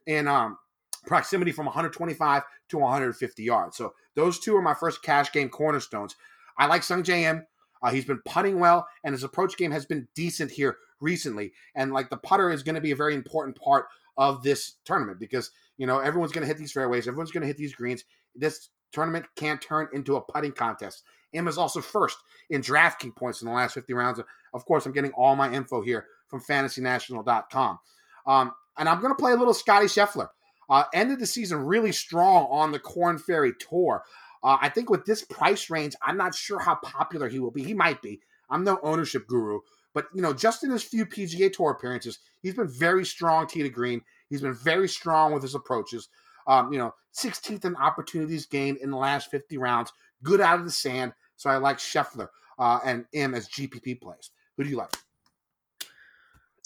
in 0.06 0.28
um 0.28 0.58
proximity 1.06 1.52
from 1.52 1.66
125 1.66 2.44
to 2.70 2.78
150 2.78 3.44
yards. 3.44 3.78
So 3.78 3.94
those 4.16 4.40
two 4.40 4.56
are 4.56 4.62
my 4.62 4.74
first 4.74 5.02
cash 5.02 5.32
game 5.32 5.50
cornerstones. 5.50 6.16
I 6.58 6.68
like 6.68 6.82
Sungjae 6.82 7.24
Im. 7.24 7.46
Uh, 7.82 7.92
he's 7.92 8.06
been 8.06 8.22
putting 8.26 8.60
well, 8.60 8.88
and 9.04 9.14
his 9.14 9.24
approach 9.24 9.56
game 9.56 9.72
has 9.72 9.86
been 9.86 10.08
decent 10.16 10.50
here 10.50 10.78
recently. 11.00 11.54
And 11.76 11.94
like 11.94 12.10
the 12.10 12.18
putter 12.18 12.52
is 12.52 12.64
going 12.64 12.76
to 12.76 12.82
be 12.82 12.92
a 12.92 12.96
very 12.96 13.14
important 13.14 13.60
part 13.60 13.86
of 14.18 14.42
this 14.42 14.78
tournament 14.84 15.20
because 15.20 15.52
you 15.78 15.86
know 15.86 16.00
everyone's 16.00 16.32
going 16.32 16.42
to 16.42 16.48
hit 16.48 16.58
these 16.58 16.72
fairways, 16.72 17.08
everyone's 17.08 17.32
going 17.32 17.42
to 17.42 17.48
hit 17.48 17.58
these 17.58 17.76
greens. 17.76 18.04
This 18.36 18.70
tournament 18.92 19.26
can't 19.36 19.62
turn 19.62 19.90
into 19.94 20.16
a 20.16 20.22
putting 20.22 20.52
contest. 20.52 21.04
Im 21.34 21.48
is 21.48 21.58
also 21.58 21.82
first 21.82 22.18
in 22.50 22.62
DraftKings 22.62 23.16
points 23.16 23.42
in 23.42 23.48
the 23.48 23.54
last 23.54 23.74
50 23.74 23.94
rounds. 23.94 24.22
Of 24.54 24.66
course, 24.66 24.86
I'm 24.86 24.94
getting 24.94 25.12
all 25.12 25.36
my 25.36 25.52
info 25.52 25.82
here 25.82 26.06
from 26.28 26.42
FantasyNational.com. 26.42 27.80
Um, 28.26 28.52
and 28.78 28.88
I'm 28.88 29.02
going 29.02 29.12
to 29.12 29.20
play 29.20 29.34
a 29.34 29.38
little 29.38 29.54
Scotty 29.54 29.88
Scheffler. 29.88 30.30
Uh, 30.70 30.84
ended 30.94 31.20
the 31.20 31.26
season 31.26 31.60
really 31.66 31.94
strong 31.94 32.48
on 32.50 32.72
the 32.72 32.80
Corn 32.80 33.18
Ferry 33.18 33.54
Tour. 33.58 34.04
Uh, 34.44 34.58
I 34.62 34.70
think 34.70 34.90
with 34.90 35.06
this 35.06 35.24
price 35.24 35.70
range, 35.70 35.96
I'm 36.02 36.18
not 36.18 36.36
sure 36.36 36.60
how 36.60 36.76
popular 36.76 37.30
he 37.30 37.40
will 37.40 37.52
be. 37.52 37.64
He 37.64 37.74
might 37.74 38.02
be. 38.02 38.20
I'm 38.50 38.64
no 38.64 38.80
ownership 38.84 39.28
guru, 39.28 39.60
but 39.94 40.06
you 40.14 40.22
know, 40.22 40.34
just 40.34 40.64
in 40.64 40.72
his 40.72 40.84
few 40.84 41.06
PGA 41.06 41.52
Tour 41.52 41.72
appearances, 41.72 42.20
he's 42.42 42.54
been 42.54 42.68
very 42.68 43.06
strong 43.06 43.48
tee 43.48 43.64
to 43.64 43.70
green. 43.70 44.02
He's 44.30 44.42
been 44.42 44.54
very 44.54 44.88
strong 44.88 45.34
with 45.34 45.44
his 45.44 45.56
approaches. 45.56 46.10
Um, 46.48 46.72
you 46.72 46.80
know, 46.80 46.94
16th 47.14 47.66
in 47.66 47.76
opportunities 47.76 48.46
gained 48.46 48.78
in 48.78 48.90
the 48.90 48.98
last 48.98 49.30
50 49.32 49.58
rounds. 49.58 49.92
Good 50.24 50.42
out 50.42 50.60
of 50.60 50.66
the 50.66 50.72
sand. 50.72 51.14
So 51.36 51.50
I 51.50 51.58
like 51.58 51.78
Scheffler 51.78 52.30
uh, 52.58 52.80
and 52.84 53.06
Im 53.14 53.36
as 53.36 53.48
GPP 53.48 54.02
plays. 54.02 54.32
Who 54.58 54.64
do 54.64 54.70
you 54.70 54.78
like? 54.78 54.96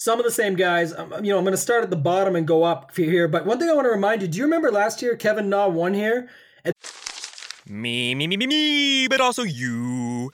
some 0.02 0.18
of 0.18 0.24
the 0.24 0.32
same 0.32 0.56
guys. 0.56 0.92
Um, 0.92 1.12
you 1.24 1.30
know, 1.30 1.38
I'm 1.38 1.44
going 1.44 1.52
to 1.52 1.56
start 1.56 1.84
at 1.84 1.90
the 1.90 1.96
bottom 1.96 2.34
and 2.34 2.46
go 2.46 2.64
up 2.64 2.96
here. 2.96 3.28
But 3.28 3.46
one 3.46 3.58
thing 3.58 3.70
I 3.70 3.72
want 3.72 3.86
to 3.86 3.90
remind 3.90 4.20
you: 4.20 4.28
Do 4.28 4.38
you 4.38 4.44
remember 4.44 4.70
last 4.70 5.00
year 5.00 5.16
Kevin 5.16 5.48
Na 5.48 5.68
won 5.68 5.94
here? 5.94 6.28
And- 6.64 6.74
me, 7.68 8.14
me, 8.14 8.26
me, 8.26 8.36
me, 8.36 8.46
me, 8.46 9.08
but 9.08 9.20
also 9.20 9.44
you. 9.44 10.32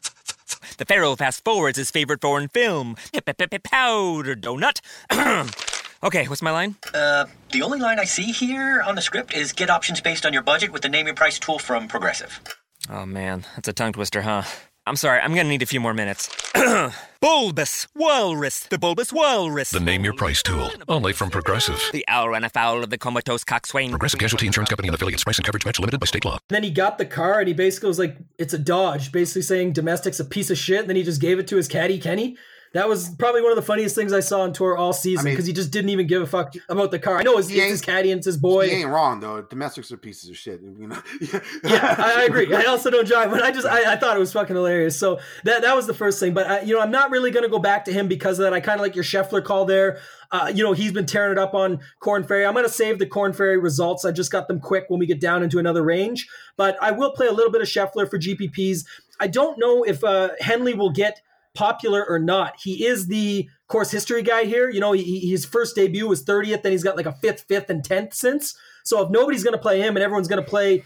The 0.78 0.86
Pharaoh 0.86 1.16
fast 1.16 1.44
forwards 1.44 1.76
his 1.76 1.90
favorite 1.90 2.22
foreign 2.22 2.48
film, 2.48 2.96
Powder 3.12 4.34
Donut. 4.34 4.80
okay, 6.02 6.26
what's 6.28 6.40
my 6.40 6.50
line? 6.50 6.76
Uh, 6.94 7.26
the 7.52 7.62
only 7.62 7.78
line 7.78 7.98
I 7.98 8.04
see 8.04 8.32
here 8.32 8.82
on 8.86 8.94
the 8.94 9.02
script 9.02 9.34
is 9.34 9.52
get 9.52 9.68
options 9.68 10.00
based 10.00 10.24
on 10.24 10.32
your 10.32 10.42
budget 10.42 10.72
with 10.72 10.82
the 10.82 10.88
name 10.88 11.06
your 11.06 11.14
price 11.14 11.38
tool 11.38 11.58
from 11.58 11.88
Progressive. 11.88 12.40
Oh 12.90 13.04
man, 13.04 13.44
that's 13.54 13.68
a 13.68 13.72
tongue 13.72 13.92
twister, 13.92 14.22
huh? 14.22 14.42
I'm 14.86 14.96
sorry, 14.96 15.20
I'm 15.20 15.34
gonna 15.34 15.48
need 15.50 15.60
a 15.62 15.66
few 15.66 15.80
more 15.80 15.92
minutes. 15.92 16.30
bulbous 17.20 17.86
Walrus, 17.94 18.60
the 18.60 18.78
Bulbous 18.78 19.12
Walrus. 19.12 19.70
The 19.70 19.80
name 19.80 20.04
your 20.04 20.14
price 20.14 20.42
tool, 20.42 20.70
only 20.88 21.12
from 21.12 21.28
Progressive. 21.30 21.82
The 21.92 22.04
owl 22.08 22.30
ran 22.30 22.44
afoul 22.44 22.82
of 22.82 22.88
the 22.88 22.96
comatose 22.96 23.44
coxswain. 23.44 23.90
Progressive 23.90 24.20
Casualty 24.20 24.46
Insurance 24.46 24.70
Company 24.70 24.88
and 24.88 24.94
affiliates. 24.94 25.24
Price 25.24 25.36
and 25.36 25.44
coverage 25.44 25.66
match 25.66 25.78
limited 25.78 26.00
by 26.00 26.06
state 26.06 26.24
law. 26.24 26.38
then 26.48 26.62
he 26.62 26.70
got 26.70 26.96
the 26.96 27.04
car 27.04 27.40
and 27.40 27.48
he 27.48 27.54
basically 27.54 27.88
was 27.88 27.98
like, 27.98 28.16
"It's 28.38 28.54
a 28.54 28.58
Dodge," 28.58 29.12
basically 29.12 29.42
saying 29.42 29.74
domestic's 29.74 30.20
a 30.20 30.24
piece 30.24 30.48
of 30.48 30.56
shit. 30.56 30.80
And 30.80 30.88
then 30.88 30.96
he 30.96 31.02
just 31.02 31.20
gave 31.20 31.38
it 31.38 31.46
to 31.48 31.56
his 31.56 31.68
caddy 31.68 31.98
Kenny. 31.98 32.38
That 32.74 32.88
was 32.88 33.08
probably 33.16 33.40
one 33.40 33.50
of 33.50 33.56
the 33.56 33.62
funniest 33.62 33.94
things 33.94 34.12
I 34.12 34.20
saw 34.20 34.42
on 34.42 34.52
tour 34.52 34.76
all 34.76 34.92
season 34.92 35.24
because 35.24 35.44
I 35.44 35.46
mean, 35.46 35.46
he 35.46 35.52
just 35.54 35.70
didn't 35.70 35.90
even 35.90 36.06
give 36.06 36.22
a 36.22 36.26
fuck 36.26 36.54
about 36.68 36.90
the 36.90 36.98
car. 36.98 37.18
I 37.18 37.22
know 37.22 37.38
it's, 37.38 37.48
it's 37.48 37.64
his 37.64 37.80
caddy 37.80 38.10
and 38.10 38.18
it's 38.18 38.26
his 38.26 38.36
boy. 38.36 38.68
He 38.68 38.76
ain't 38.76 38.90
wrong 38.90 39.20
though. 39.20 39.42
Domestics 39.42 39.90
are 39.90 39.96
pieces 39.96 40.28
of 40.28 40.36
shit. 40.36 40.60
You 40.60 40.88
know. 40.88 41.02
yeah, 41.64 41.94
I, 41.98 42.14
I, 42.18 42.22
agree. 42.24 42.54
I 42.54 42.64
also 42.64 42.90
don't 42.90 43.06
drive, 43.06 43.30
but 43.30 43.42
I 43.42 43.50
just 43.50 43.66
I, 43.66 43.94
I, 43.94 43.96
thought 43.96 44.16
it 44.16 44.20
was 44.20 44.32
fucking 44.32 44.54
hilarious. 44.54 44.98
So 44.98 45.18
that 45.44 45.62
that 45.62 45.74
was 45.74 45.86
the 45.86 45.94
first 45.94 46.20
thing. 46.20 46.34
But 46.34 46.46
I, 46.46 46.60
you 46.60 46.74
know, 46.74 46.80
I'm 46.80 46.90
not 46.90 47.10
really 47.10 47.30
gonna 47.30 47.48
go 47.48 47.58
back 47.58 47.84
to 47.86 47.92
him 47.92 48.08
because 48.08 48.38
of 48.38 48.44
that. 48.44 48.52
I 48.52 48.60
kind 48.60 48.78
of 48.78 48.82
like 48.82 48.94
your 48.94 49.04
Scheffler 49.04 49.42
call 49.42 49.64
there. 49.64 49.98
Uh, 50.30 50.52
you 50.54 50.62
know, 50.62 50.72
he's 50.72 50.92
been 50.92 51.06
tearing 51.06 51.32
it 51.32 51.38
up 51.38 51.54
on 51.54 51.80
Corn 52.00 52.22
Ferry. 52.22 52.44
I'm 52.44 52.52
going 52.52 52.66
to 52.66 52.70
save 52.70 52.98
the 52.98 53.06
Corn 53.06 53.32
Ferry 53.32 53.56
results. 53.56 54.04
I 54.04 54.12
just 54.12 54.30
got 54.30 54.46
them 54.46 54.60
quick 54.60 54.84
when 54.88 55.00
we 55.00 55.06
get 55.06 55.20
down 55.20 55.42
into 55.42 55.58
another 55.58 55.82
range. 55.82 56.28
But 56.56 56.76
I 56.82 56.90
will 56.90 57.12
play 57.12 57.28
a 57.28 57.32
little 57.32 57.50
bit 57.50 57.62
of 57.62 57.68
Scheffler 57.68 58.08
for 58.08 58.18
GPPs. 58.18 58.84
I 59.20 59.26
don't 59.26 59.58
know 59.58 59.84
if 59.84 60.04
uh, 60.04 60.30
Henley 60.40 60.74
will 60.74 60.90
get 60.90 61.22
popular 61.58 62.08
or 62.08 62.20
not, 62.20 62.54
he 62.62 62.86
is 62.86 63.08
the 63.08 63.48
course 63.66 63.90
history 63.90 64.22
guy 64.22 64.44
here. 64.44 64.70
You 64.70 64.78
know, 64.78 64.92
he, 64.92 65.28
his 65.28 65.44
first 65.44 65.74
debut 65.74 66.06
was 66.06 66.24
30th, 66.24 66.62
then 66.62 66.70
he's 66.70 66.84
got 66.84 66.96
like 66.96 67.06
a 67.06 67.12
fifth, 67.12 67.46
fifth, 67.48 67.68
and 67.68 67.82
10th 67.82 68.14
since. 68.14 68.56
So 68.84 69.02
if 69.02 69.10
nobody's 69.10 69.42
going 69.42 69.56
to 69.56 69.60
play 69.60 69.80
him 69.80 69.96
and 69.96 70.04
everyone's 70.04 70.28
going 70.28 70.42
to 70.42 70.48
play 70.48 70.84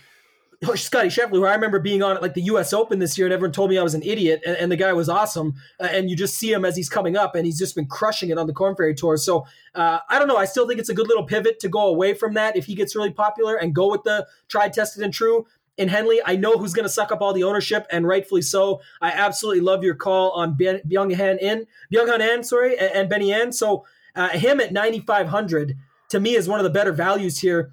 Scotty 0.76 1.08
Scheffler, 1.08 1.32
who 1.32 1.44
I 1.44 1.54
remember 1.54 1.78
being 1.78 2.02
on 2.02 2.16
at 2.16 2.22
like 2.22 2.32
the 2.32 2.42
U.S. 2.42 2.72
Open 2.72 3.00
this 3.00 3.18
year, 3.18 3.26
and 3.26 3.34
everyone 3.34 3.52
told 3.52 3.68
me 3.68 3.78
I 3.78 3.82
was 3.82 3.94
an 3.94 4.02
idiot, 4.02 4.42
and, 4.46 4.56
and 4.56 4.72
the 4.72 4.76
guy 4.76 4.94
was 4.94 5.10
awesome. 5.10 5.54
Uh, 5.78 5.88
and 5.90 6.08
you 6.08 6.16
just 6.16 6.36
see 6.36 6.50
him 6.50 6.64
as 6.64 6.74
he's 6.74 6.88
coming 6.88 7.16
up, 7.16 7.34
and 7.34 7.44
he's 7.44 7.58
just 7.58 7.74
been 7.74 7.86
crushing 7.86 8.30
it 8.30 8.38
on 8.38 8.46
the 8.46 8.52
Corn 8.54 8.74
Ferry 8.74 8.94
Tour. 8.94 9.18
So 9.18 9.44
uh, 9.74 9.98
I 10.08 10.18
don't 10.18 10.28
know. 10.28 10.36
I 10.36 10.46
still 10.46 10.66
think 10.66 10.80
it's 10.80 10.88
a 10.88 10.94
good 10.94 11.08
little 11.08 11.24
pivot 11.24 11.60
to 11.60 11.68
go 11.68 11.88
away 11.88 12.14
from 12.14 12.34
that 12.34 12.56
if 12.56 12.64
he 12.64 12.74
gets 12.74 12.96
really 12.96 13.12
popular 13.12 13.56
and 13.56 13.74
go 13.74 13.90
with 13.90 14.04
the 14.04 14.26
tried, 14.48 14.72
tested, 14.72 15.02
and 15.02 15.12
true 15.12 15.46
in 15.82 15.88
Henley. 15.88 16.20
I 16.24 16.36
know 16.36 16.56
who's 16.56 16.72
going 16.72 16.86
to 16.86 16.92
suck 16.92 17.12
up 17.12 17.20
all 17.20 17.34
the 17.34 17.44
ownership, 17.44 17.86
and 17.90 18.06
rightfully 18.06 18.42
so. 18.42 18.80
I 19.00 19.10
absolutely 19.10 19.60
love 19.60 19.84
your 19.84 19.94
call 19.94 20.30
on 20.30 20.56
Byung 20.56 21.14
Han 21.14 21.38
In, 21.38 21.66
Byeong 21.92 22.08
Hun 22.08 22.22
An, 22.22 22.42
sorry, 22.42 22.78
and, 22.78 22.92
and 22.92 23.08
Benny 23.10 23.32
An. 23.32 23.52
So 23.52 23.84
uh, 24.14 24.30
him 24.30 24.60
at 24.60 24.72
9,500 24.72 25.76
to 26.10 26.20
me 26.20 26.34
is 26.34 26.48
one 26.48 26.60
of 26.60 26.64
the 26.64 26.70
better 26.70 26.92
values 26.92 27.40
here. 27.40 27.72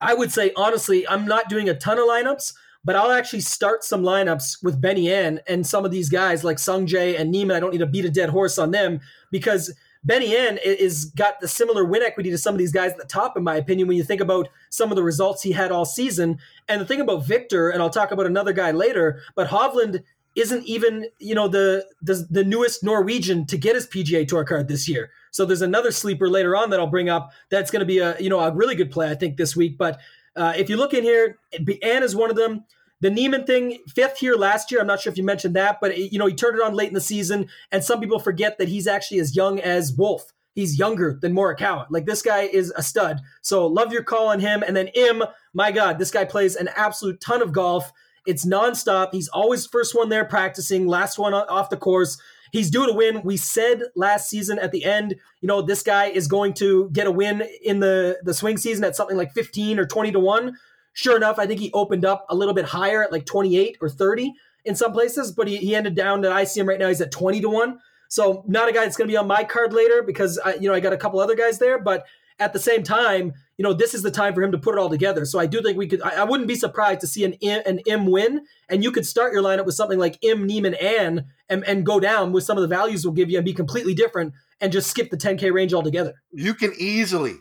I 0.00 0.14
would 0.14 0.32
say 0.32 0.52
honestly, 0.56 1.06
I'm 1.08 1.26
not 1.26 1.48
doing 1.48 1.68
a 1.68 1.74
ton 1.74 1.98
of 1.98 2.06
lineups, 2.06 2.54
but 2.84 2.96
I'll 2.96 3.12
actually 3.12 3.40
start 3.40 3.84
some 3.84 4.02
lineups 4.02 4.62
with 4.62 4.80
Benny 4.80 5.12
An 5.12 5.40
and 5.46 5.66
some 5.66 5.84
of 5.84 5.92
these 5.92 6.08
guys 6.08 6.42
like 6.42 6.58
Sung 6.58 6.86
Jae 6.86 7.18
and 7.18 7.30
Niemann. 7.30 7.56
I 7.56 7.60
don't 7.60 7.70
need 7.70 7.78
to 7.78 7.86
beat 7.86 8.04
a 8.04 8.10
dead 8.10 8.30
horse 8.30 8.58
on 8.58 8.72
them 8.72 9.00
because 9.30 9.72
Benny 10.04 10.36
An 10.36 10.58
is 10.64 11.06
got 11.06 11.40
the 11.40 11.48
similar 11.48 11.84
win 11.84 12.02
equity 12.02 12.30
to 12.30 12.38
some 12.38 12.54
of 12.54 12.58
these 12.58 12.72
guys 12.72 12.92
at 12.92 12.98
the 12.98 13.04
top, 13.04 13.36
in 13.36 13.44
my 13.44 13.56
opinion, 13.56 13.86
when 13.86 13.96
you 13.96 14.02
think 14.02 14.20
about 14.20 14.48
some 14.70 14.90
of 14.90 14.96
the 14.96 15.02
results 15.02 15.42
he 15.42 15.52
had 15.52 15.70
all 15.70 15.84
season. 15.84 16.38
And 16.68 16.80
the 16.80 16.86
thing 16.86 17.00
about 17.00 17.24
Victor, 17.24 17.70
and 17.70 17.80
I'll 17.80 17.90
talk 17.90 18.10
about 18.10 18.26
another 18.26 18.52
guy 18.52 18.72
later, 18.72 19.22
but 19.36 19.48
Hovland 19.48 20.02
isn't 20.34 20.64
even, 20.64 21.06
you 21.18 21.34
know, 21.34 21.46
the 21.46 21.86
the, 22.00 22.26
the 22.30 22.44
newest 22.44 22.82
Norwegian 22.82 23.46
to 23.46 23.56
get 23.56 23.74
his 23.74 23.86
PGA 23.86 24.26
Tour 24.26 24.44
card 24.44 24.66
this 24.68 24.88
year. 24.88 25.10
So 25.30 25.44
there's 25.44 25.62
another 25.62 25.92
sleeper 25.92 26.28
later 26.28 26.56
on 26.56 26.70
that 26.70 26.80
I'll 26.80 26.86
bring 26.86 27.08
up 27.08 27.32
that's 27.48 27.70
going 27.70 27.80
to 27.80 27.86
be 27.86 27.98
a 27.98 28.18
you 28.18 28.28
know 28.28 28.40
a 28.40 28.52
really 28.52 28.74
good 28.74 28.90
play 28.90 29.10
I 29.10 29.14
think 29.14 29.36
this 29.36 29.54
week. 29.54 29.78
But 29.78 30.00
uh, 30.34 30.54
if 30.56 30.68
you 30.68 30.76
look 30.76 30.94
in 30.94 31.04
here, 31.04 31.38
An 31.52 32.02
is 32.02 32.16
one 32.16 32.30
of 32.30 32.36
them. 32.36 32.64
The 33.02 33.10
Niemann 33.10 33.44
thing, 33.44 33.78
fifth 33.94 34.18
here 34.18 34.36
last 34.36 34.70
year. 34.70 34.80
I'm 34.80 34.86
not 34.86 35.00
sure 35.00 35.10
if 35.10 35.18
you 35.18 35.24
mentioned 35.24 35.56
that, 35.56 35.78
but 35.80 35.98
you 35.98 36.18
know 36.18 36.26
he 36.26 36.34
turned 36.34 36.56
it 36.56 36.64
on 36.64 36.72
late 36.72 36.88
in 36.88 36.94
the 36.94 37.00
season, 37.00 37.48
and 37.72 37.84
some 37.84 38.00
people 38.00 38.20
forget 38.20 38.58
that 38.58 38.68
he's 38.68 38.86
actually 38.86 39.18
as 39.18 39.34
young 39.34 39.60
as 39.60 39.92
Wolff. 39.92 40.32
He's 40.54 40.78
younger 40.78 41.18
than 41.20 41.34
Morikawa. 41.34 41.86
Like 41.90 42.06
this 42.06 42.22
guy 42.22 42.42
is 42.42 42.72
a 42.76 42.82
stud. 42.82 43.20
So 43.40 43.66
love 43.66 43.92
your 43.92 44.04
call 44.04 44.28
on 44.28 44.38
him. 44.38 44.62
And 44.62 44.76
then 44.76 44.88
Im, 44.88 45.24
my 45.54 45.72
God, 45.72 45.98
this 45.98 46.10
guy 46.10 46.26
plays 46.26 46.56
an 46.56 46.68
absolute 46.76 47.20
ton 47.20 47.40
of 47.40 47.52
golf. 47.52 47.90
It's 48.26 48.46
nonstop. 48.46 49.08
He's 49.12 49.28
always 49.28 49.66
first 49.66 49.94
one 49.94 50.10
there 50.10 50.26
practicing, 50.26 50.86
last 50.86 51.18
one 51.18 51.32
off 51.32 51.70
the 51.70 51.76
course. 51.78 52.20
He's 52.52 52.70
due 52.70 52.86
to 52.86 52.92
win. 52.92 53.22
We 53.24 53.38
said 53.38 53.82
last 53.96 54.28
season 54.28 54.58
at 54.58 54.72
the 54.72 54.84
end, 54.84 55.16
you 55.40 55.48
know, 55.48 55.62
this 55.62 55.82
guy 55.82 56.06
is 56.06 56.28
going 56.28 56.52
to 56.54 56.90
get 56.90 57.06
a 57.06 57.10
win 57.10 57.42
in 57.64 57.80
the 57.80 58.18
the 58.22 58.34
swing 58.34 58.58
season 58.58 58.84
at 58.84 58.94
something 58.94 59.16
like 59.16 59.32
15 59.32 59.78
or 59.78 59.86
20 59.86 60.12
to 60.12 60.20
1. 60.20 60.56
Sure 60.92 61.16
enough, 61.16 61.38
I 61.38 61.46
think 61.46 61.60
he 61.60 61.70
opened 61.72 62.04
up 62.04 62.26
a 62.28 62.34
little 62.34 62.54
bit 62.54 62.66
higher 62.66 63.02
at 63.02 63.12
like 63.12 63.24
28 63.24 63.78
or 63.80 63.88
30 63.88 64.34
in 64.64 64.74
some 64.74 64.92
places, 64.92 65.32
but 65.32 65.48
he, 65.48 65.56
he 65.56 65.74
ended 65.74 65.94
down 65.94 66.20
that 66.22 66.32
I 66.32 66.44
see 66.44 66.60
him 66.60 66.68
right 66.68 66.78
now. 66.78 66.88
He's 66.88 67.00
at 67.00 67.10
20 67.10 67.40
to 67.40 67.48
1. 67.48 67.78
So 68.08 68.44
not 68.46 68.68
a 68.68 68.72
guy 68.72 68.84
that's 68.84 68.96
going 68.96 69.08
to 69.08 69.12
be 69.12 69.16
on 69.16 69.26
my 69.26 69.42
card 69.42 69.72
later 69.72 70.02
because 70.02 70.38
I, 70.38 70.54
you 70.54 70.68
know 70.68 70.74
I 70.74 70.80
got 70.80 70.92
a 70.92 70.98
couple 70.98 71.18
other 71.18 71.34
guys 71.34 71.58
there, 71.58 71.78
but 71.78 72.04
at 72.38 72.52
the 72.52 72.58
same 72.58 72.82
time, 72.82 73.32
you 73.56 73.62
know 73.62 73.72
this 73.72 73.94
is 73.94 74.02
the 74.02 74.10
time 74.10 74.34
for 74.34 74.42
him 74.42 74.52
to 74.52 74.58
put 74.58 74.74
it 74.74 74.78
all 74.78 74.90
together. 74.90 75.24
So 75.24 75.38
I 75.38 75.46
do 75.46 75.62
think 75.62 75.78
we 75.78 75.86
could. 75.86 76.02
I, 76.02 76.20
I 76.20 76.24
wouldn't 76.24 76.46
be 76.46 76.54
surprised 76.54 77.00
to 77.00 77.06
see 77.06 77.24
an 77.24 77.34
an 77.42 77.78
Im 77.86 78.04
win, 78.04 78.44
and 78.68 78.84
you 78.84 78.92
could 78.92 79.06
start 79.06 79.32
your 79.32 79.42
lineup 79.42 79.64
with 79.64 79.76
something 79.76 79.98
like 79.98 80.18
Im 80.20 80.46
Niemann 80.46 80.74
and 80.74 81.24
and 81.48 81.86
go 81.86 82.00
down 82.00 82.32
with 82.32 82.44
some 82.44 82.58
of 82.58 82.62
the 82.62 82.68
values 82.68 83.02
we'll 83.02 83.14
give 83.14 83.30
you 83.30 83.38
and 83.38 83.46
be 83.46 83.54
completely 83.54 83.94
different 83.94 84.34
and 84.60 84.72
just 84.72 84.90
skip 84.90 85.10
the 85.10 85.16
10k 85.16 85.50
range 85.50 85.72
altogether. 85.72 86.12
You 86.32 86.52
can 86.52 86.74
easily 86.78 87.36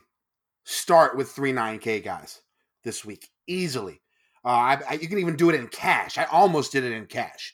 start 0.63 1.17
with 1.17 1.29
three 1.29 1.51
9K 1.51 2.01
guys 2.01 2.41
this 2.83 3.05
week. 3.05 3.29
Easily. 3.47 4.01
Uh, 4.43 4.47
I, 4.47 4.81
I, 4.89 4.93
you 4.93 5.07
can 5.07 5.19
even 5.19 5.35
do 5.35 5.49
it 5.49 5.55
in 5.55 5.67
cash. 5.67 6.17
I 6.17 6.25
almost 6.25 6.71
did 6.71 6.83
it 6.83 6.93
in 6.93 7.05
cash. 7.05 7.53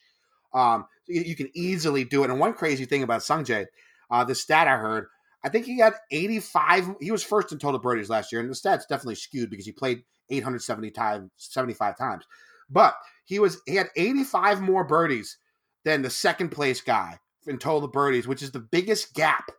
Um, 0.54 0.86
you, 1.08 1.22
you 1.22 1.36
can 1.36 1.50
easily 1.54 2.04
do 2.04 2.24
it. 2.24 2.30
And 2.30 2.40
one 2.40 2.54
crazy 2.54 2.86
thing 2.86 3.04
about 3.04 3.22
Sungjae, 3.22 3.66
uh, 4.10 4.24
the 4.24 4.36
stat 4.36 4.68
I 4.68 4.78
heard, 4.78 5.08
I 5.44 5.50
think 5.50 5.66
he 5.66 5.80
had 5.80 5.94
85. 6.12 6.96
He 7.00 7.12
was 7.12 7.24
first 7.24 7.52
in 7.52 7.60
total 7.60 7.80
birdies 7.80 8.10
last 8.10 8.32
year, 8.32 8.42
and 8.42 8.50
the 8.50 8.56
stats 8.56 8.88
definitely 8.88 9.16
skewed 9.16 9.50
because 9.50 9.66
he 9.66 9.72
played 9.72 10.04
870 10.30 10.92
times, 10.92 11.32
75 11.38 11.98
times. 11.98 12.26
But 12.70 12.96
he 13.26 13.40
was 13.40 13.62
he 13.66 13.76
had 13.76 13.90
85 13.96 14.62
more 14.62 14.84
birdies 14.84 15.38
than 15.86 16.02
the 16.02 16.10
second 16.10 16.50
place 16.50 16.82
guy 16.82 17.20
in 17.46 17.58
total 17.58 17.88
birdies, 17.88 18.28
which 18.28 18.42
is 18.42 18.52
the 18.52 18.60
biggest 18.60 19.14
gap 19.14 19.52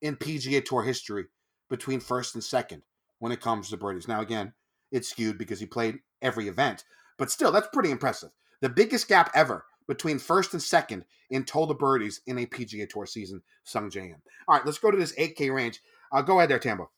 in 0.00 0.16
PGA 0.16 0.64
Tour 0.64 0.82
history 0.82 1.26
between 1.70 2.00
first 2.00 2.34
and 2.34 2.44
second 2.44 2.82
when 3.18 3.32
it 3.32 3.40
comes 3.40 3.70
to 3.70 3.76
birdies. 3.76 4.06
Now, 4.06 4.20
again, 4.20 4.52
it's 4.92 5.08
skewed 5.08 5.38
because 5.38 5.58
he 5.58 5.66
played 5.66 5.98
every 6.20 6.46
event, 6.46 6.84
but 7.18 7.30
still, 7.30 7.50
that's 7.50 7.68
pretty 7.72 7.90
impressive. 7.90 8.30
The 8.60 8.68
biggest 8.68 9.08
gap 9.08 9.30
ever 9.34 9.64
between 9.88 10.18
first 10.18 10.52
and 10.52 10.62
second 10.62 11.04
in 11.30 11.44
total 11.44 11.74
birdies 11.74 12.20
in 12.26 12.38
a 12.38 12.46
PGA 12.46 12.88
Tour 12.88 13.06
season, 13.06 13.42
Sungjae 13.66 14.14
All 14.46 14.56
right, 14.56 14.64
let's 14.64 14.78
go 14.78 14.90
to 14.90 14.96
this 14.96 15.14
8K 15.16 15.52
range. 15.52 15.80
Uh, 16.12 16.22
go 16.22 16.38
ahead 16.38 16.50
there, 16.50 16.58
Tambo. 16.58 16.90